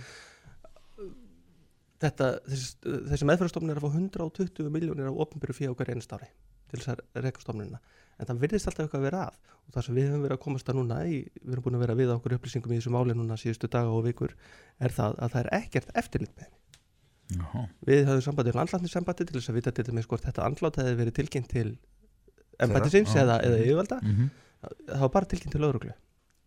[2.02, 2.70] Þetta, þessi,
[3.12, 6.28] þessi meðferðarstofnun er að fá 120 miljónir á opnbyrju fyrir okkar einast ári
[6.72, 7.82] til þess að reka stofnunina
[8.22, 9.38] en það virðist alltaf eitthvað að vera að.
[9.62, 11.84] Og það sem við höfum verið að komast að núna í, við erum búin að
[11.86, 14.36] vera við okkur upplýsingum í þessu máli núna síðustu daga og vikur
[14.82, 16.60] er það að það er ekkert eftirlit með henni.
[17.88, 21.18] Við höfum sambandið landlæknissambandi til þess að vita til dæmis hvort þetta andlátt hefði verið
[21.22, 21.68] tilkynnt til
[22.62, 24.02] embættisins eða, eða yfirvalda.
[24.04, 24.32] Mhm.
[24.92, 25.94] það var bara tilkynnt til lögreglu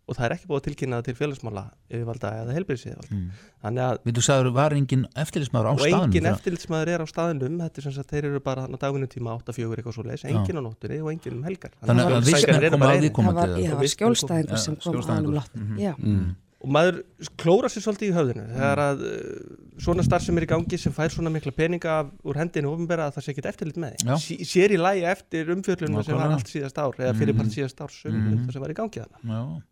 [0.07, 3.31] og það er ekki búið að tilkynna það til félagsmála yfirvalda eða helbriðs yfirvalda Mm.
[3.65, 7.01] þannig að Við þú sagður, var engin eftirlitsmaður á og staðnum engin þegar- eftirlitsmaður er
[7.01, 10.05] á staðinum þetta er sem sagt, þeir eru bara á dagvinum tíma 8-4 eitthvað svo
[10.05, 13.05] leis, engin á nóttunni og engin um helgar Þannig að að koma bara að því
[13.05, 13.13] einir.
[13.15, 15.49] koma Það var, til já, skjólstæðingur sem kom að.
[15.55, 15.79] Mhm.
[15.81, 16.37] Já, mm.
[16.65, 17.03] og maður
[17.37, 20.93] klóra sér svolítið í höfðinu þegar að uh, svona starf sem er í gangi sem
[20.97, 24.37] fær svona mikla peninga af, úr hendinu ofinbera að það sé ekkert eftirlit með því
[24.49, 27.37] sér í lægi eftir umfjöllunum sem var allt síðast ár eða fyrir Mhm.
[27.37, 28.47] part síðast árs um Mhm.
[28.49, 29.63] það sem var í gangi þarna Já,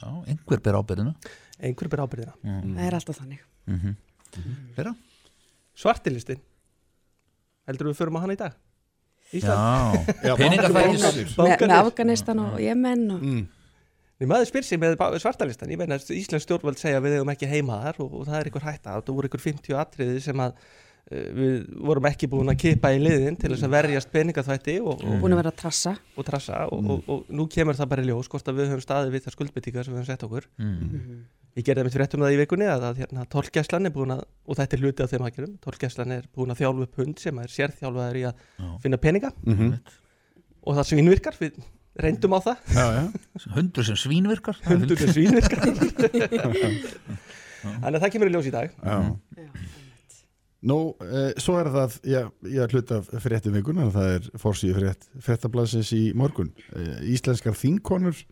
[0.00, 1.14] já, einhver ber ábyrðina
[1.60, 3.42] einhver ber ábyrðina það er alltaf þannig.
[3.70, 3.94] mm
[4.74, 4.94] Fleira?
[5.78, 6.40] Svartilistin
[7.68, 8.56] heldur við förum á hana í dag?
[9.34, 9.54] Já,
[10.22, 11.70] Já, peningafæris með.
[11.80, 13.44] Afganistan og Jemen og Mm.
[14.20, 17.48] Nei, maður spyr sig með svartalistan, ég meina Íslands stjórnvöld segja að við hefum ekki
[17.50, 20.52] heima þar og, og það er einhver hætta, það voru einhver 50 atriði sem að
[21.10, 25.18] við vorum ekki búin að kipa í liðin til þess að verjast peningaþvætti og, og,
[25.20, 25.92] búin að vera að trassa.
[26.16, 28.84] og trassa og, og, og nú kemur það bara í ljós hvort að við höfum
[28.86, 30.48] staðið við það skuldbyttingar sem við höfum sett okkur.
[30.56, 31.20] Mm.
[31.54, 34.58] Ég gerði mitt fréttum það í vikunni að, að hérna, tólkjæslan er búin að, og
[34.58, 37.52] þetta er hluti af þeim aðgerum, tólkjæslan er búin að þjálfa upp hund sem er
[37.52, 38.72] sérþjálfaður í að Já.
[38.82, 39.30] finna peninga.
[39.44, 39.68] Mhm.
[40.64, 41.52] og það svínvirkar, við
[42.00, 43.04] reyndum á það, Já, já.
[43.54, 44.56] Hundur sem svínvirkar.
[44.64, 45.60] Hundur sem svínvirkar.
[50.64, 54.78] Nú, e, svo er það, já, ég er hlut af fréttum vikunar, það er fórsíðu
[54.78, 56.54] frétt, fréttablasins í morgun.
[56.72, 58.22] E, íslenskar þingkonur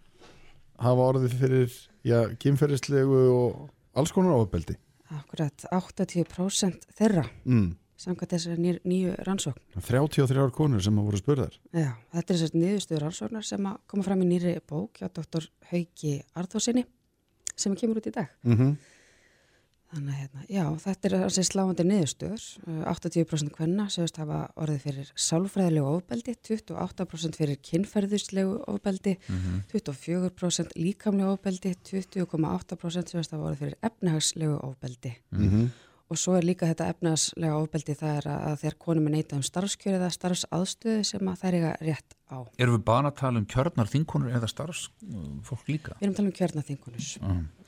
[0.82, 1.74] hafa orðið fyrir,
[2.08, 4.78] já, kynferðislegu og alls konar ofbeldi.
[5.12, 7.74] akkurat 80% þeirra Mm.
[8.00, 11.52] samkvæmt þessari ný, nýju rannsókn 33 konur sem hafa voru spurðar.
[11.74, 16.22] Já, þetta er þessari niðurstöður rannsóknar sem koma fram í nýri bók hjá doktor Hauki
[16.34, 16.86] Arþósinni
[17.54, 18.76] sem kemur út í dag Mm -hmm.
[19.92, 22.44] Þannig að hérna, já, þetta er þessi sláandi niðurstöður.
[22.64, 29.18] Uh, 80% kvenna segist hafa orðið fyrir sálfræðilegu ofbeldi, 28% fyrir kynferðislegu ofbeldi,
[29.74, 35.16] 24% líkamlegu ofbeldi, 20,8% segist hafa orðið fyrir efnahagslegu ofbeldi.
[35.36, 35.72] Mhm.
[36.12, 39.44] Og svo er líka þetta efnahagslega ofbeldi það er að þegar konum er neitað um
[39.48, 42.38] starfskjöri eða starfsaðstöðu sem að þær eiga rétt á.
[42.60, 44.82] Erum við bara að tala um kjörnar þinkonur eða starfs
[45.48, 45.96] fólk líka?
[45.96, 47.08] Við erum að tala um kjörna þingunus.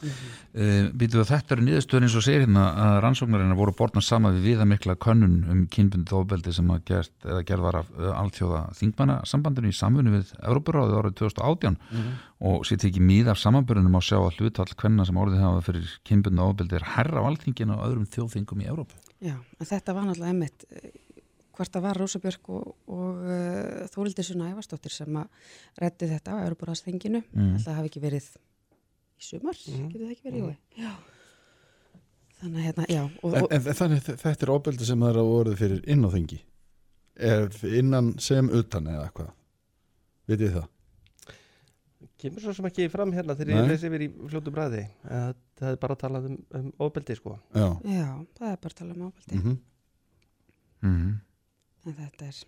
[0.04, 4.32] Uh, Býtu að þetta eru niðurstöður eins og segir hérna að rannsóknarina voru borðna sama
[4.34, 8.62] við viðamikla könnun um kynbundið ofbeldi sem að gert, eða gerð var af uh, alþjóða
[8.78, 11.80] þingmanna sambandinu í samfunni við Európaráðið árið 2018
[12.44, 15.96] og sér tekið mið af samanbörunum á sjá að hlutall kvenna sem orðið hafa fyrir
[16.08, 19.00] kynbundið ofbeldi er herra á alþingin og öðrum þjóðþingum í Európu.
[19.24, 20.90] Já, en þetta var náttúrulega einmitt eh,
[21.54, 26.34] hvort það var Rósa Björk og, og uh, Þórildur Sunna Ævarsdóttir sem að reddi þetta
[26.36, 27.54] á Európaráðsþinginu mm.
[27.64, 28.28] það hafi ekki verið
[29.18, 30.56] í sumar, getur það ekki verið í mm.
[30.80, 30.92] Já
[32.40, 35.28] Þannig að hérna, já og, En, en þannig þetta er ofbeldi sem það er að
[35.30, 36.38] voruð fyrir inn á þingi.
[37.30, 39.30] Er innan sem utan eða hvað?
[40.28, 40.70] Vitið þið það?
[42.24, 43.60] Kemur svo sem ekki fram hérna þegar Nei.
[43.62, 44.82] ég lesi yfir í fljótu bræði.
[45.06, 47.38] Það er bara að tala um, um ofbeldi sko.
[47.54, 47.68] Já.
[47.86, 49.62] Já, það er bara að tala um ábældi Mm
[50.84, 51.14] Mm
[51.84, 52.40] en þetta er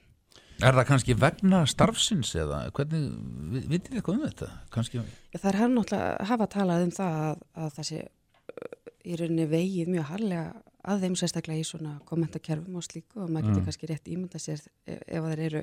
[0.65, 3.09] Er það kannski vegna starfsins eða hvernig,
[3.53, 4.47] vi- vitið þið eitthvað um þetta?
[4.73, 9.19] Kannski, Já, það er hann náttúrulega hafa talað um það að, að þessi uh, í
[9.21, 10.47] rauninni vegið mjög harlega
[10.87, 14.63] að þeim sérstaklega í svona kommentakerfum og slíku og maður getur kannski rétt ímynda sér
[14.87, 15.63] ef, þeir eru,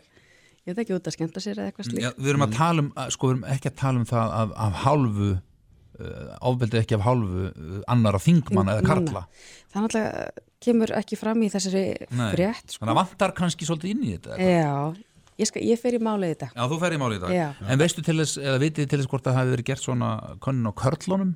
[0.68, 2.04] ég veit ekki út að skemmta sér eða eitthvað slíkt.
[2.04, 4.54] Já, við erum að tala um, sko við erum ekki að tala um það af,
[4.68, 5.30] af hálfu
[6.00, 9.06] uh, ofbeldið ekki af hálfu uh, annara þingmann eða Þingmanna.
[9.14, 9.26] karla
[9.74, 12.84] Það náttúrulega kemur ekki fram í þessari frétt sko.
[12.86, 14.54] þannig að vantar kannski svolítið inn í þetta eða?
[14.54, 15.04] Já,
[15.44, 17.48] ég, ég fer í málið í dag Já, þú fer í máli í dag Já.
[17.68, 20.12] En veistu til þess, eða vitið til þess hvort það hafi verið gert svona
[20.46, 21.34] könnun á körlunum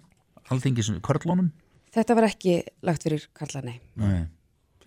[0.53, 1.49] alþingis körlunum
[1.97, 4.25] Þetta var ekki lagt fyrir Karla, nei Nei.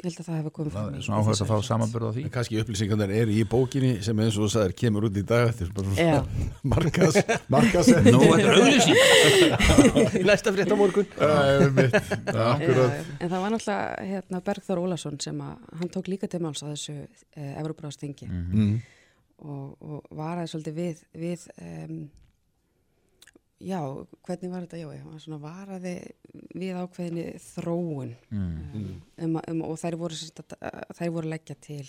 [0.00, 1.56] Ég held að það hefur komið fram í- svona þessari að fá
[2.00, 2.22] á því.
[2.24, 5.50] En kannski upplýsingarnir eru í bókinni sem eins og þú sagðir kemur út í dag
[5.52, 6.24] þetta er
[6.72, 8.96] markas, Nú, þetta er auglýsing.
[10.16, 11.04] Í næsta frétt á morgun.
[11.20, 12.46] Já.
[13.20, 16.72] En það var náttúrulega hérna, Bergþór Ólason sem að hann tók líka til máls á
[16.72, 16.96] þessu
[17.36, 18.72] eh, Evropráðstingi mm.
[19.44, 22.00] og, og varaði svolítið við, við um,
[23.60, 23.80] já,
[24.26, 25.94] hvernig var þetta, já, hann var svona varaði
[26.56, 28.14] við ákveðinni þróun.
[28.30, 29.00] Mm.
[29.18, 31.84] um, að- um, og þær voru, að- voru leggja til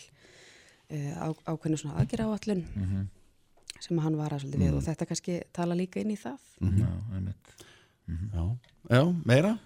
[0.92, 3.08] uh, á, ákveðinu svona aðgerra áallun Mhm.
[3.80, 4.76] sem hann varaði svolítið við.
[4.78, 6.40] Og þetta kannski tala líka inn í það.
[6.62, 7.56] Já, einmitt.
[8.34, 8.58] Já.
[8.92, 9.60] Já, meira?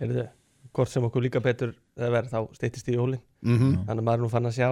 [0.00, 0.28] Heyrðu,
[0.74, 3.20] hvort sem okkur líka betur það verður þá steytist í jólin.
[3.42, 4.70] mm Þannig að maður er nú fann að sjá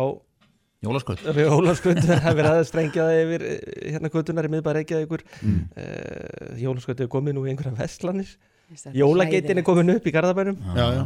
[0.87, 3.57] Jólasköld Jólaskvöld, það er verið að strengja það yfir eh,
[3.95, 5.25] hérna kvöldunar í miðbæri Reykjavíkur.
[5.43, 5.57] Mm.
[5.75, 7.75] uh, Jólaskvöld er komið nú í einhverja
[8.93, 10.61] er Jólageitin er komin upp í Garðabænum.
[10.79, 11.03] Já, já.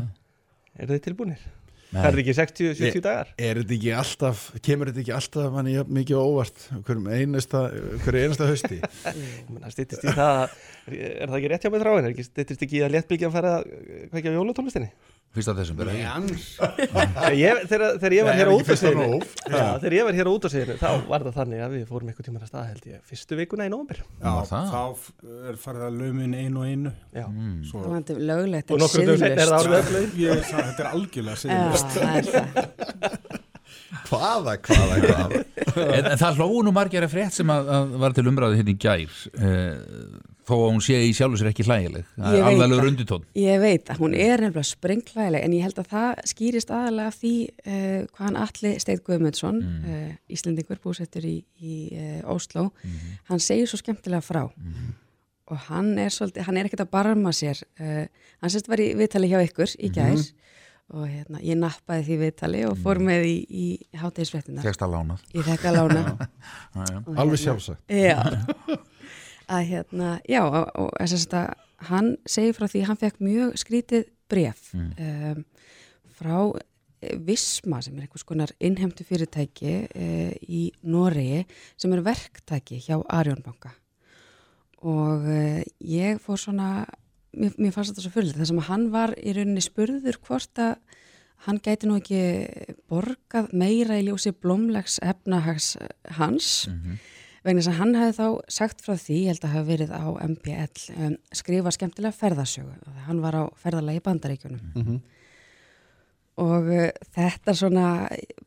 [0.76, 1.46] Er þið tilbúinir?
[1.92, 3.30] Það er ekki 60-70 dagar?
[3.36, 7.60] Er þetta ekki alltaf, kemur þetta ekki alltaf manni jafn mikið á óvart hverjum einasta,
[8.06, 8.78] hverju einasta hausti?
[9.62, 9.66] Það
[10.08, 10.54] í það að-
[10.92, 12.06] Er það ekki rétt hjá mig þráin?
[12.08, 13.68] Er ekki stýttist ekki í að léttbyggjan fara að
[14.10, 14.88] kveikja á jólatónlistinni?
[15.32, 16.00] Fyrsta Nei,
[16.58, 19.04] Þegar ég, þegar, þegar ég var hér á er?
[19.48, 22.26] Já, þegar ég var hér á útáseginu þá var það þannig að við fórum eitthvað
[22.28, 23.72] tíma að stað held ég fyrstu vikuna í
[24.50, 24.74] það?
[24.74, 24.82] þá
[25.48, 26.92] er farið að laumin einu og einu.
[27.16, 27.24] Já,
[27.70, 29.70] Svo, Það var þetta löglegt og en er það,
[30.52, 33.30] þetta er algjörlega Já, siðlust er
[34.12, 35.40] Hvaða, hvaða, hvaða?
[35.72, 38.72] En, en það hlóðu nú margir að frétt sem að, að var til umræðu hérna
[38.74, 42.82] í gær uh, þó að hún sé í sjálfu sér ekki hlægileg það er alveg
[42.84, 47.08] runditón Ég veit að hún er nefnilega sprengklæðileg en ég held að það skýrist aðalega
[47.10, 49.86] af því uh, hvað hann Alli Steit Guðmundsson, Mm.
[49.88, 53.16] uh, Íslendingur búsettur í, í uh, Ósló, Mhm.
[53.32, 54.44] hann segir svo skemmtilega frá
[55.52, 58.06] og hann er svolítið, hann er ekkert að barma sér, uh,
[58.40, 60.38] hann sérst var í viðtali hjá ykkur í gær Mhm.
[60.92, 63.66] og hérna, ég nappaði því viðtali og fór með í, í
[63.96, 64.60] hátegisfréttina.
[64.62, 65.22] Tekst að lánað.
[65.34, 66.02] Ég þekka að lána.
[66.76, 66.98] Já, já.
[67.06, 67.80] Og Alveg sjálfsagt.
[69.50, 71.54] Að hérna, já, og, þess að
[71.88, 75.42] hann segir frá því hann fekk mjög skrítið bref um,
[76.16, 76.36] frá
[77.02, 81.42] eh, Visma sem er einhvers konar innhemtu fyrirtæki uh, í Noregi
[81.74, 83.74] sem er verktæki hjá Arjónbanka
[84.82, 86.84] og uh, ég fór svona
[87.34, 90.76] mér, mér fannst þetta svo fyrir þess að hann var í rauninni spurður hvort að
[91.48, 92.22] hann gæti nú ekki
[92.90, 95.74] borgað meira í ljósi blómlegs efnahags
[96.18, 96.68] hans
[97.44, 100.04] vegna þess að hann hefði þá sagt frá því, ég held að hafa verið á
[100.28, 105.00] MBL um, skrifa skemmtilega ferðasögu hann var á ferðalagi í bandaríkjunum Mhm.
[106.42, 107.86] og uh, þetta svona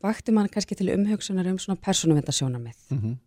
[0.04, 3.18] vakti mann kannski til umhugsunar um svona persónuvendarsjónamið Mhm.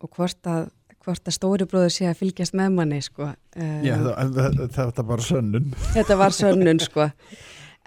[0.00, 0.70] og hvort að,
[1.06, 3.32] að stóri bróður sé að fylgjast með manni sko.
[3.56, 7.10] um, Já, það var sönnun þetta var sönnun sko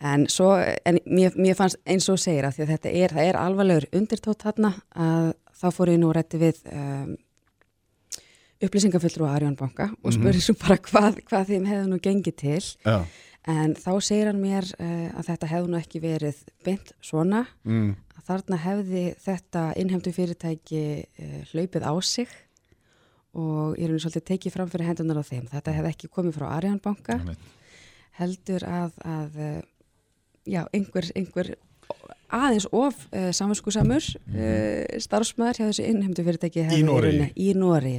[0.02, 0.54] en, svo,
[0.86, 4.74] en mér, mér fannst eins og segir að að þetta er, er alvarlegur undirtótt þarna
[4.96, 7.18] að þá fór ég nú rétti við um,
[8.62, 10.18] upplýsingafullur á Arjón banka og Mhm.
[10.20, 13.06] spurði svo bara hvað, hvað þeim hefði nú gengið til Já.
[13.48, 17.96] en þá segir hann mér uh, að þetta hefði nú ekki verið beint svona Mm.
[18.18, 20.84] að þarna hefði þetta innhemdu fyrirtæki
[21.20, 22.28] uh, hlaupið á sig
[23.34, 25.48] og ég er nú svolítið tekið fram fyrir hendunar á þeim.
[25.48, 27.20] Þetta hefði ekki komið frá Arján banka
[28.20, 29.62] heldur að, að uh,
[30.50, 31.56] já, einhver, einhver
[32.30, 37.20] aðeins of uh, samvinskusamur uh, starfsmæður hjá þessu innhemdu fyrirtæki hefði Noregi.
[37.20, 37.96] rauninni- í Nóri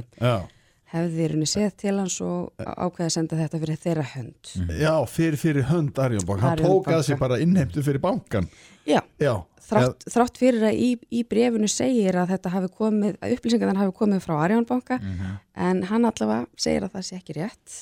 [0.91, 4.49] hefði rauninni séð til hans og ákveði að senda þetta fyrir þeirra hönd.
[4.79, 7.03] Já, fyrir, fyrir hönd Arjónbank Hann Arion tók að banka.
[7.07, 8.47] sig bara innheimtu fyrir bankan
[8.87, 9.35] Já, Já.
[9.61, 13.95] þrátt, þrátt fyrir að í, í brefinu segir að þetta hafi komið, að upplýsingarnar hafi
[14.01, 15.37] komið frá Arjónbanka Mhm.
[15.55, 17.77] en hann allavega segir að það sé ekki rétt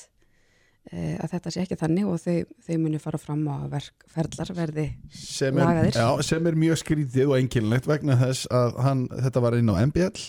[0.90, 2.36] að þetta sé ekki þannig og þau,
[2.66, 5.98] þau muni fara fram á að verk, ferlar verði sem er, lagaðir.
[6.00, 9.76] já, sem er mjög skrítið og einkilnlegt vegna þess að hann, þetta var inn á
[9.86, 10.24] MBL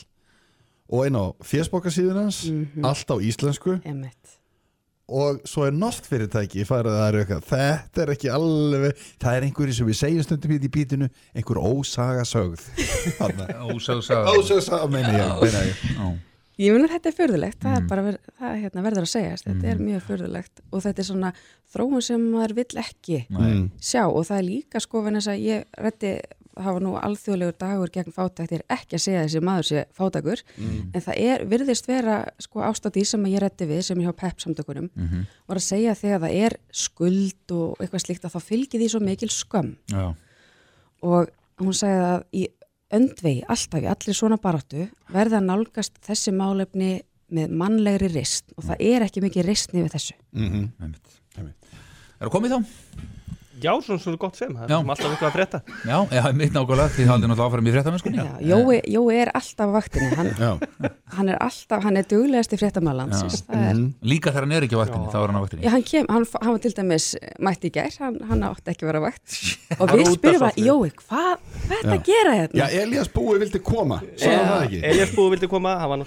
[0.91, 2.83] og inn á fésbókasíðun hans Mhm.
[2.85, 4.37] allt á íslensku Einmitt.
[5.07, 9.45] og svo er nost fyrirtæki farið að er eitthvað, þetta er ekki alveg það er
[9.47, 12.61] einhverju sem við segjum stundum hérna í bítinu einhver ósaga sögð
[13.71, 14.35] Ósögð saga.
[14.35, 16.19] ósaga saga, meina ég, meina ég.
[16.61, 17.77] Ég mun að þetta er furðulegt, það Mm.
[17.83, 21.07] er bara ver, það hérna, verður að segjast, þetta er mjög furðulegt og þetta er
[21.07, 21.33] svona
[21.73, 23.71] þróun sem maður vill ekki Nei.
[23.81, 26.11] sjá og það er líka sko vegna þess að ég reddi
[26.61, 30.41] hafa nú alþjóðlegur dagur gegn fátækt ég er ekki að segja þessi maður sé fátækur
[30.59, 30.91] Mm.
[30.93, 34.37] en það er, virðist vera sko ástæði sem ég reddi við sem er hjá PEP
[34.43, 35.25] samtökunum Mhm.
[35.47, 38.99] var að segja þegar það er skuld og eitthvað slíkt að þá fylgir því svo
[39.01, 40.13] mikil skömm Já.
[41.01, 42.47] og hún sagði að í
[42.97, 46.91] öndvegi, alltaf í allir svona baráttu verða að nálgast þessi málefni
[47.31, 50.69] með mannlegri rist og það er ekki mikið ristni við þessu Mhm.
[52.21, 52.65] Er það komið þá?
[53.61, 54.77] Já, svona svona gott sem, það Já.
[54.77, 55.61] er alltaf eitthvað að frétta.
[55.85, 59.67] Já, já, mitt nákvæmlega, því haldið náttúrulega áfram í fréttamennskunni Já, Jói, Jói er alltaf
[59.69, 60.31] á vaktinni hann,
[61.17, 65.07] hann er alltaf, hann er duglegasti fréttamælans er, Líka þegar hann er ekki á vaktinni,
[65.13, 65.65] þá er hann á vaktinni.
[65.65, 67.05] Já, hann, kem, hann, hann var til dæmis
[67.39, 69.27] mætti í gær, hann, hann átti ekki að vera á vakt.
[69.77, 70.55] Og við var spyrum bara.
[70.61, 71.31] Jói, hvað
[71.71, 72.57] hva er þetta að gera hérna?
[72.59, 74.79] Já, Elías Búi vildi koma Sagði það ekki?
[74.91, 75.99] Elias Búi vildi koma, hann var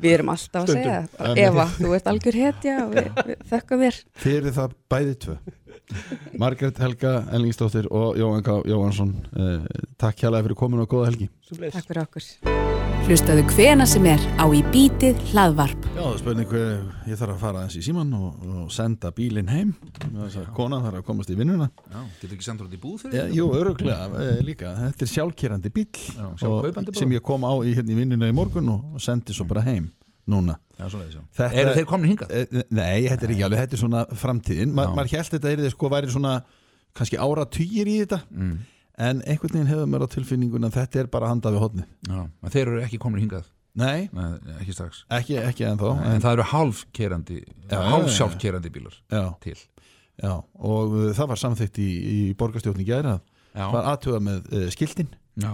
[0.00, 0.98] Við erum alltaf að segja,
[1.30, 3.98] En- Eva, þú ert algjör hetja og við, við þökkum þér.
[4.26, 5.38] Fyrir það bæði tvö.
[6.38, 8.60] Margrét Helga Ellingsdóttir og Jóhann K.
[8.70, 9.64] Jóhansson eh,
[9.98, 11.30] Takk hjálpa fyrir komin og góða helgi.
[11.50, 15.86] Takk fyrir okkur Hlustaðu hvena sem er á í bítið hlaðvarp.
[15.96, 16.68] Já, það er spurning hver
[17.10, 19.72] ég þarf að fara aðeins í síman og, og senda bílinn heim
[20.54, 23.24] konan þarf að komast í vinnuna Já, getur ekki sendur út í búð fyrir Já,
[23.26, 23.34] því?
[23.40, 27.00] jú, öruglega, e, líka þetta er sjálfkerandi bíl Já, og, sjálfkaupandi bara.
[27.02, 29.66] sem ég kom á í, hérna, í vinnuna í morgun og, og sendi svo bara
[29.66, 29.90] heim
[30.30, 31.22] núna Já, svoleiðis, já.
[31.42, 32.30] Þetta- Eru þeir komnir hingað?
[32.30, 35.90] E, Nei, þetta er ekki alveg, þetta er svona framtíðin maður held þetta er sko
[35.98, 36.36] væri svona
[36.94, 38.54] kannski áratugir í þetta Mm.
[39.00, 42.20] En einhvern veginn hefur mér á tilfinningun að þetta er bara handa við hodni Já,
[42.28, 43.48] en þeir eru ekki komnir hingað.
[43.80, 45.04] Nei, Nei, ekki strax.
[45.14, 47.36] Ekki, ekki ennþá En það eru hálfkerandi
[47.70, 49.54] Já, hálfsjálfkerandi bílar Já, til.
[50.20, 53.14] Já, og uh, það var samþykkt í, í borgarstjórni gæra
[53.54, 53.66] Já.
[53.72, 55.08] var aðtuga með uh, skiltin
[55.40, 55.52] Já,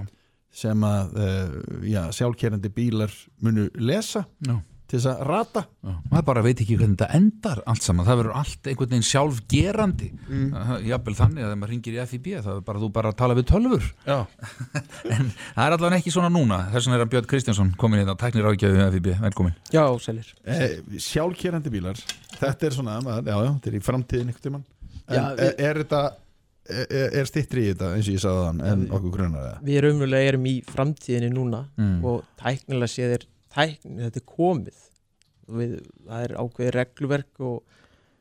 [0.56, 3.12] sem að uh, já, sjálfkerandi bílar
[3.44, 4.24] munu lesa.
[4.48, 4.56] Já,
[4.86, 5.62] til þess að rata.
[5.82, 9.06] Já, maður bara veit ekki hvernig þetta endar allt saman, það verður allt einhvern veginn
[9.08, 10.10] sjálfgerandi.
[10.26, 10.44] Mm.
[10.46, 10.74] mm.
[10.86, 13.38] jafnvel þannig að þegar maður ringir í FIB það er bara þú bara að tala
[13.38, 13.88] við tölfur
[15.16, 16.60] en það er allavega ekki svona núna.
[16.74, 20.30] Þess vegna er að Björn Kristjánsson komin hérna tæknir ágjöfu við FIB, velkomin Já, sælir
[20.44, 21.98] eh, Sjálfkerandi bílar.
[22.36, 24.64] Þetta er svona, já, já, þetta er í framtíðin einhvern tímann.
[25.06, 26.00] En Já, er, við- er þetta
[26.66, 29.58] er, er stittri í þetta eins og ég sagði þann en okkur grunar það?
[29.66, 30.54] Við raunverulega erum í
[33.56, 33.78] Mm.
[33.80, 34.84] tækni, þetta er komið
[35.48, 35.74] við,
[36.06, 37.62] það er ákveðið regluverk og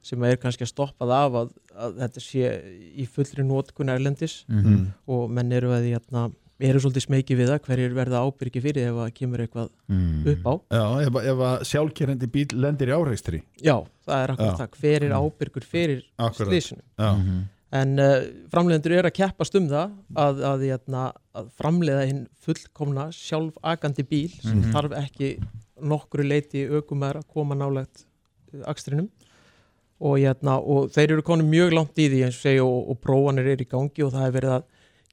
[0.05, 2.49] sem er kannski að stoppað af að, að þetta sé
[2.95, 4.91] í fullri nótkun erlendis Mhm.
[5.07, 6.31] og menn eru að hérna,
[6.61, 10.21] eru svolítið smekið við það hverjir verða ábyrgi fyrir ef að kemur eitthvað Mm.
[10.27, 14.53] upp á Já, ef, ef að sjálfkerandi bíl lendir í áreikstri Já, það er akkurat
[14.53, 14.61] Já.
[14.61, 16.03] það, hver er ábyrgur fyrir
[16.37, 17.11] slísinu Já.
[17.17, 17.43] Mhm.
[17.73, 18.21] En uh,
[18.53, 24.29] framleiðendur eru að keppast um það að, að, að, að framleiða hinn fullkomna sjálfagandi bíl
[24.41, 24.71] sem Mhm.
[24.75, 25.31] þarf ekki
[25.81, 28.05] nokkru leiti aukumæður að koma nálægt
[28.53, 29.09] uh, akstrinum
[29.99, 33.01] og, hérna, og þeir eru konum mjög langt í því eins og segja og, og
[33.01, 34.63] prófanir eru í gangi og það er verið að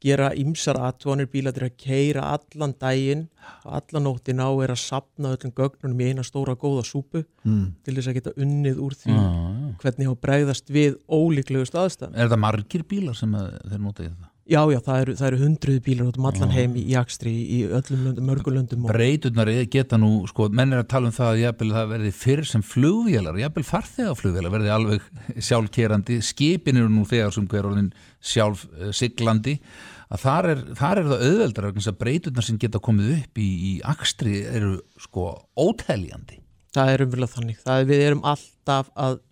[0.03, 3.29] gera ymsar aðtónir bíla til að keira allan daginn
[3.63, 7.73] allan nóttina og er að sapna öllum gögnunum í eina stóra góða súpu Mm.
[7.85, 9.23] til þess að geta unnið úr því já.
[9.81, 12.19] Hvernig á bregðast við ólíklegust aðstæðum.
[12.19, 14.33] Er það margir bílar sem þeir nota í þetta?
[14.43, 17.31] Já, já, það eru, það eru hundruð bílar út um allan heim í, í akstri
[17.31, 21.15] í öllum löndum, mörgum löndum og, Breyturnar geta nú, sko, menn er að tala um
[21.15, 25.07] það að jafnvel það verði fyrr sem flugvélar jafnvel farþegaflugvélar verði alveg
[25.47, 29.61] sjálfkerandi, skipin eru nú þegar sem hver orðin sjálf uh, siglandi,
[30.11, 33.45] að þar er, þar er það auðveldar vegna þess að breyturnar sem geta komið upp
[33.47, 36.43] í, í akstri eru sko óteljandi.
[36.75, 37.63] Það er umverulega þannig.
[37.63, 39.23] Það er, við erum alltaf að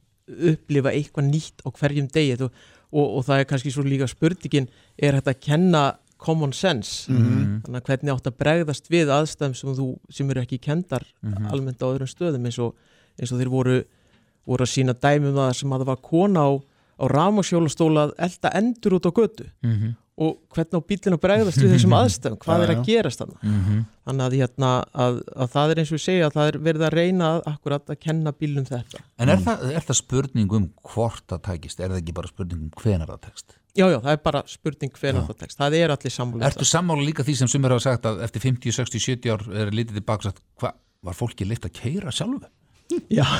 [0.52, 2.51] upplifa eitthvað nýtt á hverjum degi og,
[2.93, 5.82] og, og það er kannski svo líka spurningin er þetta að kenna
[6.20, 7.62] common sense Mhm.
[7.65, 11.47] þannig að hvernig átt að bregðast við aðstæðum sem, þú, sem eru ekki kendar Mhm.
[11.52, 12.74] almennt á öðrum stöðum eins og,
[13.19, 13.85] eins og þeir voru,
[14.47, 16.51] voru að sína dæmum það sem að það var kona á,
[17.01, 19.97] á rámasjólastóla að elda endur út á götu Mhm.
[20.21, 22.85] Og hvernig á bílinn að bregðast við þessum aðstæðum hvað Já, er að já.
[22.91, 23.79] gerast þarna Mhm.
[24.11, 24.71] þannig að, hérna,
[25.05, 27.93] að, að það er eins og ég segja að það er verið að reyna akkurat
[27.95, 31.89] að kenna bílum þetta En er, það, er það spurning um hvort það tækist, er
[31.95, 33.57] það ekki bara spurning um hvenar það tekst?
[33.79, 36.67] já já, það er bara spurning hvenær það tekst það er allir sammála um Ertu
[36.67, 40.01] sammála líka því sem sumir hafa sagt að eftir 50, 60, 70 ár er lítið
[40.01, 40.75] tilbaka hvað,
[41.07, 42.43] var fólki leitt að keira sjálfu?
[43.09, 43.23] Já.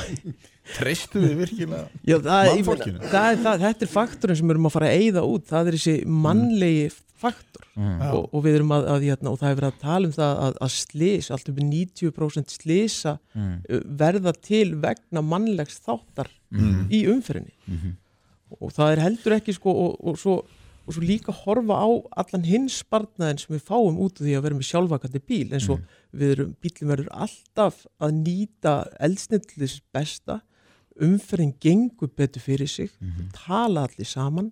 [0.77, 2.99] Treystu við virkilega Já, það, mannfólkinu?
[3.11, 5.67] það, er, það, þetta er faktorinn sem við erum að fara að eyða út það
[5.71, 8.01] er þessi mannlegi faktor Mm.
[8.11, 10.39] og, og við erum að, að hérna, og það er verið að tala um það
[10.43, 13.53] að, að slís, allt upp í 90% slísa Mm.
[14.01, 16.81] verða til vegna mannlegs þáttar Mm.
[16.91, 17.93] í umferðinni Mhm.
[18.59, 20.35] og það er heldur ekki sko og, og, svo,
[20.85, 21.87] og svo líka horfa á
[22.19, 25.69] allan hins spartnaðin sem við fáum út af því að vera með sjálfvakandi bíl eins
[25.71, 25.79] og
[26.13, 30.41] við erum, bílum verður alltaf að nýta eldsnillis besta
[30.99, 32.89] umferðin gengur betur fyrir sig
[33.33, 34.51] tala allir saman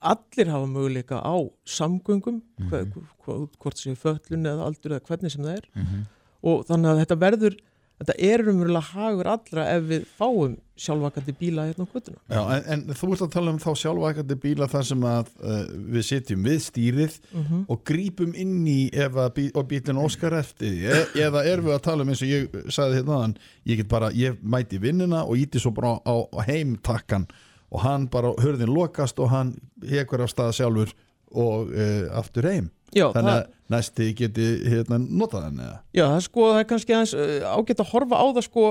[0.00, 1.34] allir hafa möguleika á
[1.66, 3.48] samgöngum mm -hmm.
[3.58, 6.06] hvort séu föllun eða aldur eða hvernig sem það er Mhm.
[6.42, 7.54] og þannig að þetta verður
[7.98, 12.62] þetta er umverulega hagur allra ef við fáum sjálfvakandi bíla hérna á kvötuna Já, en,
[12.88, 15.56] en þú ert að tala um þá sjálfvækandi bíla þar sem að uh,
[15.96, 17.64] við sitjum við stýrið Mhm.
[17.68, 20.86] og grípum inn í ef að bí, og bílinn óskar eftir því.
[20.86, 23.88] E eða erum við að tala um eins og ég sagði hérna þann, ég get
[23.90, 27.26] bara, ég mæti vinnuna og íti svo bara á, á heimtakkan
[27.70, 30.94] og hann bara, hörðin lokast og hann hekur af stað sjálfur
[31.34, 35.78] og uh, aftur heim Já, þannig það- að næsti geti hérna, notað hann eða?
[35.94, 38.64] Já, það er sko, það er kannski aðeins uh, ágætt að horfa á það sko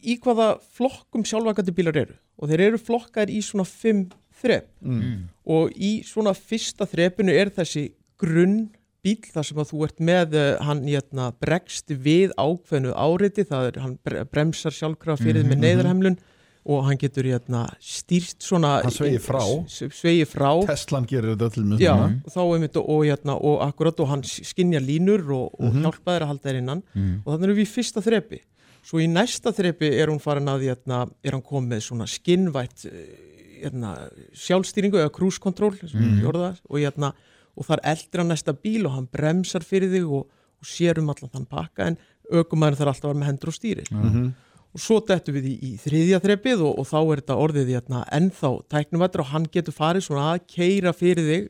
[0.00, 2.14] í hvaða flokkum sjálfvakandi bílar eru.
[2.40, 4.08] Og þeir eru flokkar í svona fimm
[4.40, 4.66] þrep.
[4.80, 5.28] Mm.
[5.44, 8.70] og í svona fyrsta þrepinu er þessi grunn
[9.04, 13.66] bíl þar sem að þú ert með uh, hann hérna, bregst við ákveðnu áriti, það
[13.70, 15.64] er hann bre- bremsar sjálfkrafa fyrir Mhm, með mhm.
[15.66, 16.18] neyðarhemlun
[16.66, 19.40] og hann getur hérna, stýrt svona Hann sveigir frá.
[19.70, 21.94] svegi frá Teslan gerir þetta öllum Já,
[22.36, 25.82] og og, og, hérna, og akkurat og hann skinja línur og, og Mhm.
[25.84, 27.22] hjálpa þér að halda þér innan Mhm.
[27.24, 28.40] og þannig erum við í fyrsta þrepi
[28.82, 33.64] svo í næsta þrepi er hún farin að hérna, er hann komið svona skinnvætt eh,
[33.64, 36.20] hérna, sjálfstýringu eða cruise control Mhm.
[36.22, 36.26] mm.
[36.68, 37.12] og, hérna,
[37.56, 40.26] og þar eldir hann næsta bíl og hann bremsar fyrir þig og,
[40.60, 41.98] og sér um allan þann pakka en
[42.32, 44.34] aukumæður þarf alltaf að vera með hendur og stýri Mhm.
[44.74, 48.04] Og svo dettum við í, í þriðja þrepið og, og þá er þetta orðið hérna,
[48.14, 51.48] ennþá tæknuvættur og hann getur farið svona að keira fyrir þig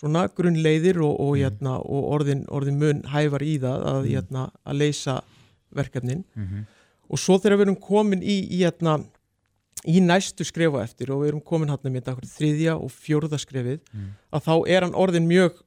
[0.00, 4.78] svona grunnleiðir og, og, hérna, og orðin, orðin mun hæfar í það að, hérna, að
[4.82, 5.20] leysa
[5.74, 6.66] verkefnin Mhm.
[7.10, 8.98] og svo þegar við erum komin í, í, hérna,
[9.86, 13.80] í næstu skrefa eftir og við erum komin hann með þetta þriðja og fjórða skrefið
[13.94, 14.10] Mm.
[14.32, 15.62] að þá er hann orðin mjög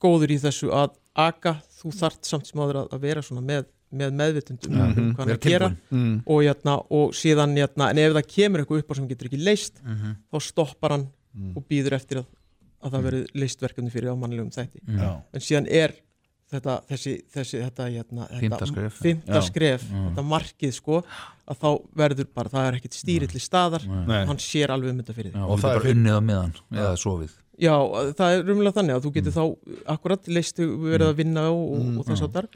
[0.00, 3.66] góður í þessu að aga þú þart samt sem áður að, að vera svona með
[3.94, 4.98] með meðvitundum Mhm.
[4.98, 5.68] um hvað hann er að gera.
[5.92, 6.22] Mm.
[6.26, 9.28] og, jæna, og síðan, jæna, en ef það kemur eitthvað upp á sem hann getur
[9.30, 10.16] ekki leist Mhm.
[10.32, 11.56] þá stoppar hann Mm.
[11.56, 12.26] og býður eftir að,
[12.82, 14.98] að það verið leist verkefni fyrir ámannlegum þætti Mm.
[14.98, 15.22] Já.
[15.32, 15.92] en síðan er
[16.50, 18.92] þetta, þessi, þessi, þetta, jæna, Fimmta skref.
[19.02, 19.40] fymta Já.
[19.42, 20.14] skref Mm.
[20.14, 21.04] þetta markið sko
[21.48, 24.24] að þá verður bara, það er ekkit stýrilli staðar Nei.
[24.26, 26.16] hann sér alveg um þetta fyrir Já, Og og það það er er fyrir- unnið
[26.16, 27.74] á meðan eða sofið Já,
[28.14, 29.56] það er rumlega þannig að þú getur þá
[29.88, 32.46] akkurat leistu verið að vinna og, og, og þess áttar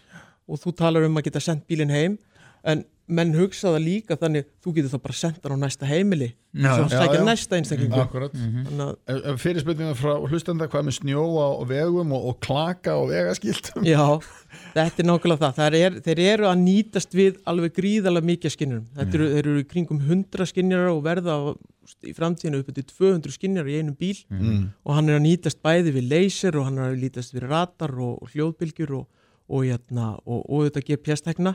[0.48, 2.18] og þú talar um að geta sendt bílinn heim
[2.64, 6.28] en menn hugsa það líka þannig þú getur þá bara sendt hann á næsta heimili
[6.54, 6.92] Já, svo já.
[6.92, 7.24] sækja Já, já.
[7.26, 12.38] næsta einstaklingu Akkurat þannig að Fyrirspurningar frá hlustenda hvað með snjó á vegum og, og
[12.46, 14.04] klaka og vegaskiltum Já,
[14.76, 15.56] þetta er nákvæmlega það.
[15.58, 18.86] það er, þeir eru að nýtast við alveg gríðarlega mikið skinnurum.
[19.00, 21.58] Þetta eru, þeir eru kringum 100 skinnjara og verða á-
[22.06, 24.70] í framtíðinu upp til 200 skinnjara í einum bíl Mm.
[24.86, 27.92] og hann er að nýtast bæði við laser og hann er að nýtast við radar
[27.98, 29.06] og, og hljóðbylgjur og,
[29.52, 31.52] og, jæna, og, og þetta GPS-tekna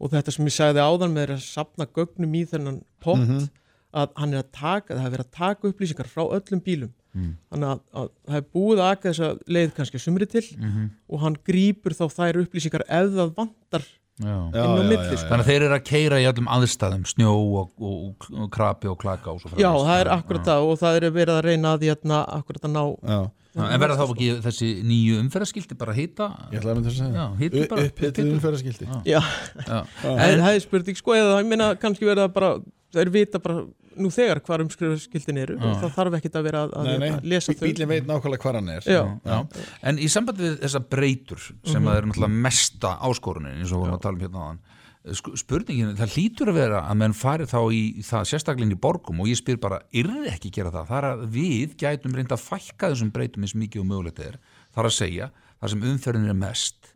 [0.00, 3.48] og þetta sem ég sagði áðan með að sapna gögnum í þennan pott Mhm.
[3.92, 7.30] að hann er að taka, það hefur verið að taka upplýsingar frá öllum bílum Mm.
[7.50, 10.90] þannig að, að það er búið að aka þessa leið kannski að sumri til Mhm.
[11.10, 13.82] og hann grýpur þá þær upplýsingar ef það vantar
[14.20, 14.36] Já.
[14.52, 15.26] Já, já, sko.
[15.30, 18.98] Þannig að þeir eru að keira í öllum aðstæðum snjó og, og, og krapi og
[19.00, 21.86] klaka og svo Já, það er akkurat það og það er verið að reyna að
[21.88, 26.28] jæna, akkurat að ná Já, Já, En verða þá ekki þessi nýju umferðarskildi bara hita?
[26.52, 27.24] Ég ætla að mynda að segja Já,
[29.10, 29.20] Já,
[29.66, 29.80] Já.
[30.14, 32.50] en það er spurning sko eða það meina kannski verið að bara
[32.94, 33.64] það er vita bara
[34.00, 37.24] nú þegar hvar umskrifskildin eru og það þarf ekkit að vera að, Nei, nei, að
[37.32, 37.64] lesa þau.
[37.66, 38.86] bílinn veit nákvæmlega hvað hann er.
[38.86, 39.00] Já.
[39.26, 39.38] Já.
[39.90, 43.98] En í sambandi við þessa breytur sem að eru náttúrulega mesta áskorunin eins og vorum
[43.98, 47.60] að tala um hérna áðan Sk- spurningin, það hlýtur að vera að menn fari þá
[47.72, 50.90] í, í það sérstaklega inn í borgum og ég spyr bara, yrði ekki gera það?
[50.98, 54.36] Er að við gætum reynda að fækka þessum breytum eins mikið og mögulegt er
[54.76, 56.92] þar að segja, þar sem umferðin er mest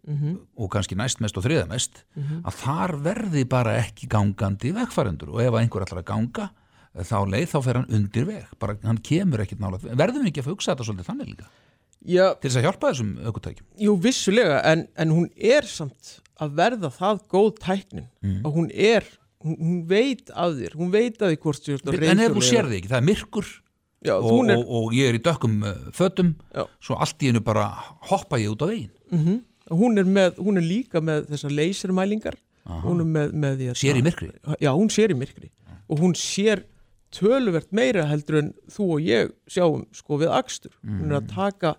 [0.57, 2.05] og kannski næst mest og þriða mest
[2.45, 6.51] að þar verði bara ekki gangandi vegfærendur og ef einhver ætlar að ganga
[6.95, 8.51] þá leið þá fer hann undir veg.
[8.61, 11.49] Bara hann kemur ekkit nála verðum við ekki að hugsa þetta svolítið þannig líka?
[12.05, 16.55] Já, til þess að hjálpa þessum aukutækjum jú vissulega en, en hún er samt að
[16.59, 18.41] verða það góð tæknin Mm.
[18.45, 19.05] og hún er,
[19.45, 22.33] hún, hún veit af þér hún veit að því hvort þú ert á en ef
[22.35, 23.53] þú sér þig ekki, það er myrkur
[24.05, 26.67] Já, og, er, og, og ég er í dökkum uh, fötum Já.
[26.81, 27.71] svo allt í hennu bara
[28.11, 28.93] hoppa ég út á veginn.
[29.11, 29.43] Mm
[29.73, 32.35] hún, er með, hún er líka með þessar lasermælingar.
[32.85, 34.29] Hún er með, með því að sér í myrkri?
[34.61, 35.49] Já, hún sér í myrkri.
[35.89, 36.65] Og hún sér
[37.15, 40.75] töluvert meira heldur en þú og ég sjáum sko við akstur.
[40.85, 41.75] Hún er að taka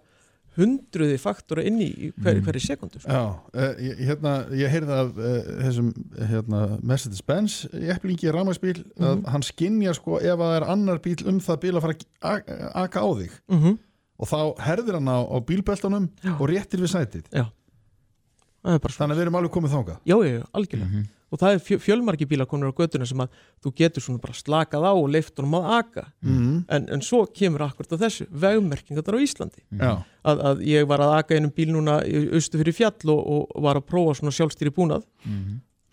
[0.56, 3.12] hundruði faktora inn í í hver, hverju sekundu sko.
[3.12, 3.24] Já,
[3.56, 5.34] uh, ég, hérna, ég heyrði af uh,
[5.66, 5.90] þessum
[6.32, 7.58] hérna, Mercedes-Benz
[7.88, 11.76] jeplingi rafmagsbíl að hann skinjar sko ef að það er annar bíl um það bíl
[11.76, 11.98] að fara
[12.32, 12.56] að
[12.86, 13.38] aka á þig.
[13.52, 13.78] Mm -hmm.
[14.16, 16.10] og þá herðir hann á, á bílbeltunum
[16.40, 17.30] og réttir við sætið.
[17.32, 20.00] Já það er bara svo þannig að við erum alveg komið þangað.
[20.10, 21.04] Já, já, já, algjörlega.
[21.34, 24.36] Og það er fjö, fjölmarki bíla konur á götuna sem að þú getur svona bara
[24.38, 26.04] slakað á og leift honum að aka.
[26.24, 26.60] Mm.
[26.70, 29.64] en, en svo kemur akkurat á þessu vegmerkingar á Íslandi.
[29.74, 29.92] Já,
[30.24, 33.82] að, að ég var að aka einum bíl núna austu fyrir fjall og, og var
[33.82, 35.04] að prófa svona sjálfstýri búnað.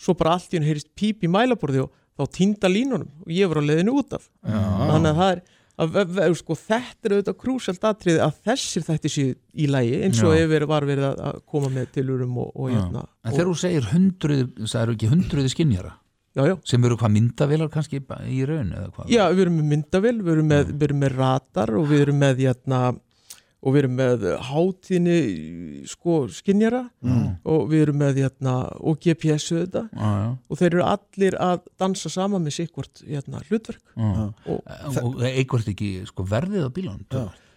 [0.02, 3.50] Svo bara allt í henni heyrist píp í mælaborði og þá týnda línunum og ég
[3.50, 4.28] var á leiðinu út af.
[4.44, 5.44] Þannig að það er
[5.82, 10.22] að, ve- sko, þetta er auðvitað krúsalt atriði að þessir þætti séu í lægi eins
[10.26, 13.56] og ef var verið að- að koma með tilurum og, og, hérna, en þegar þú
[13.62, 15.92] segir hundruði, það eru ekki hundruði skinjara
[16.36, 16.54] já, já.
[16.64, 19.08] sem eru hvað myndavilar kannski í raun eða hvað?
[19.12, 22.22] Já, við erum með myndavél, við erum með, við erum með radar og við erum
[22.22, 22.80] með hérna,
[23.62, 25.16] og við erum með hátíðni
[25.86, 26.80] sko skinjara
[27.46, 30.10] og við erum með hérna, og GPS þetta já.
[30.50, 33.82] og þeir eru allir að dansa saman með sikkvort hérna, hlutverk.
[33.96, 34.28] Já.
[34.46, 34.60] og
[35.02, 37.06] og eitthvað ekki sko, verðið á bílunum?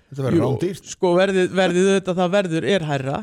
[0.06, 0.86] Þetta verður rándýrt.
[0.94, 3.20] sko verðið, verðið auðvitað það verður er hærra.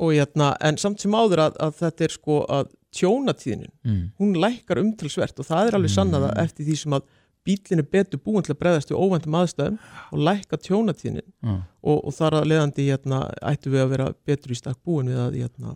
[0.00, 4.10] Og hérna, en samt sem áður að, að þetta er sko að tjónatíðinin Mm.
[4.20, 5.38] hún lækkar umtalsvert.
[5.40, 7.02] Og það er alveg sannað að eftir því sem að
[7.46, 9.78] bílinn er betur búin til að bregðast við óvæntum aðstæðum
[10.12, 11.54] og lækka tjónatíðinin Já.
[11.58, 15.22] og, og þar að leiðandi hérna, ættu við að vera betur í stakk búin við
[15.22, 15.74] að hérna,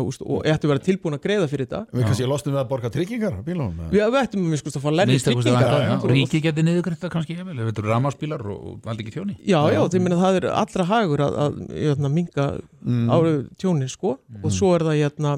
[0.00, 1.80] og, og ættu að vera tilbúin að greiða fyrir þetta.
[1.92, 3.90] Við kannski lostum við að borga tryggingar á bílunum eða?
[3.92, 6.06] við, við ættum minnst að fá kosti tryggingar.
[6.14, 9.36] ríki geti niðurgrætt það kannski ef þetta eru rafmagnsbílar og, valdi ekki tjóni.
[9.44, 12.48] Já, já, minna það er allra hagur að, að jötna, minga
[12.80, 13.04] mm.
[13.12, 14.16] árið tjónin sko.
[14.40, 15.36] Og svo er það jötna,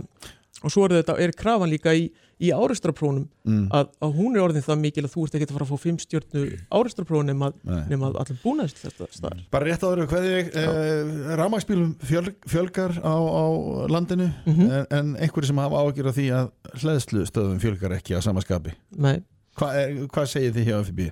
[0.63, 2.07] og svo er þetta, er krafan líka í,
[2.43, 3.69] í áreistraprónum Mm.
[3.71, 5.79] að, að hún er orðin það mikil að þú ert ekki að fara að fá
[5.87, 6.41] fimm stjórnu
[6.75, 7.51] áreistraprónum nema,
[7.89, 9.45] nema að allir búnaðist þetta staðar.
[9.55, 13.45] Bara rétt áður hvað ég eh, rafmagsbílum fjöl, fjölgar á, á
[13.89, 14.67] landinu Mhm.
[14.71, 16.51] en, en einhverju sem hafa ágjör af því að
[16.83, 19.23] hleðslu stöðum fjölgar ekki að sama skapi Nei.
[19.57, 21.11] Hva, er, hvað segir þið hjá FB?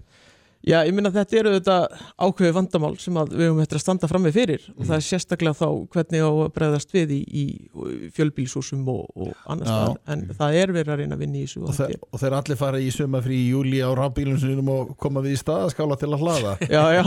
[0.65, 1.75] Já, ég minna þetta eru þetta
[2.25, 4.63] ákveði vandamál sem að við höfum eftir að standa fram með fyrir.
[4.73, 4.89] Og Mhm.
[4.89, 7.45] það er sérstaklega þá hvernig á að bregðast við í, í
[8.17, 9.75] fjölbílsúsum og, og annars Já.
[9.75, 9.99] staðar.
[10.15, 12.37] En það er verið að reyna að vinna í þessu og, og þeir, og þeir
[12.39, 16.11] allir fara í sumafrí í júli á rafbílum sinum og koma við í staðaskála til
[16.15, 16.55] að hlaða.
[16.75, 17.03] Já, já.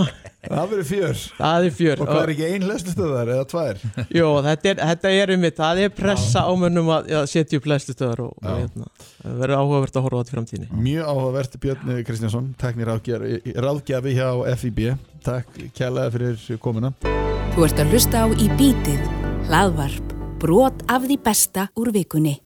[0.47, 1.23] það verður fjör.
[1.38, 2.01] Það er fjör.
[2.03, 3.81] Og hvað er ekki ein hlustustöðar eða tvær?
[4.15, 8.21] Jó, þetta er, um mitt, það er pressa á mönnum að, að setja upp lestustöðar
[8.27, 8.88] og, og hérna,
[9.25, 10.69] verður áhugavert að horfa á þetta í framtíðinni.
[10.88, 14.29] Mjög áhugavert Björn Kristjánsson teknir ráðgjafi, ráðgjafi hjá
[14.59, 14.83] FIB
[15.23, 16.93] takk kjærlega fyrir komuna
[17.57, 18.99] Þú ert að hlusta á í bítið,
[19.47, 22.35] hlaðvarp, brot af því besta úr vikunni.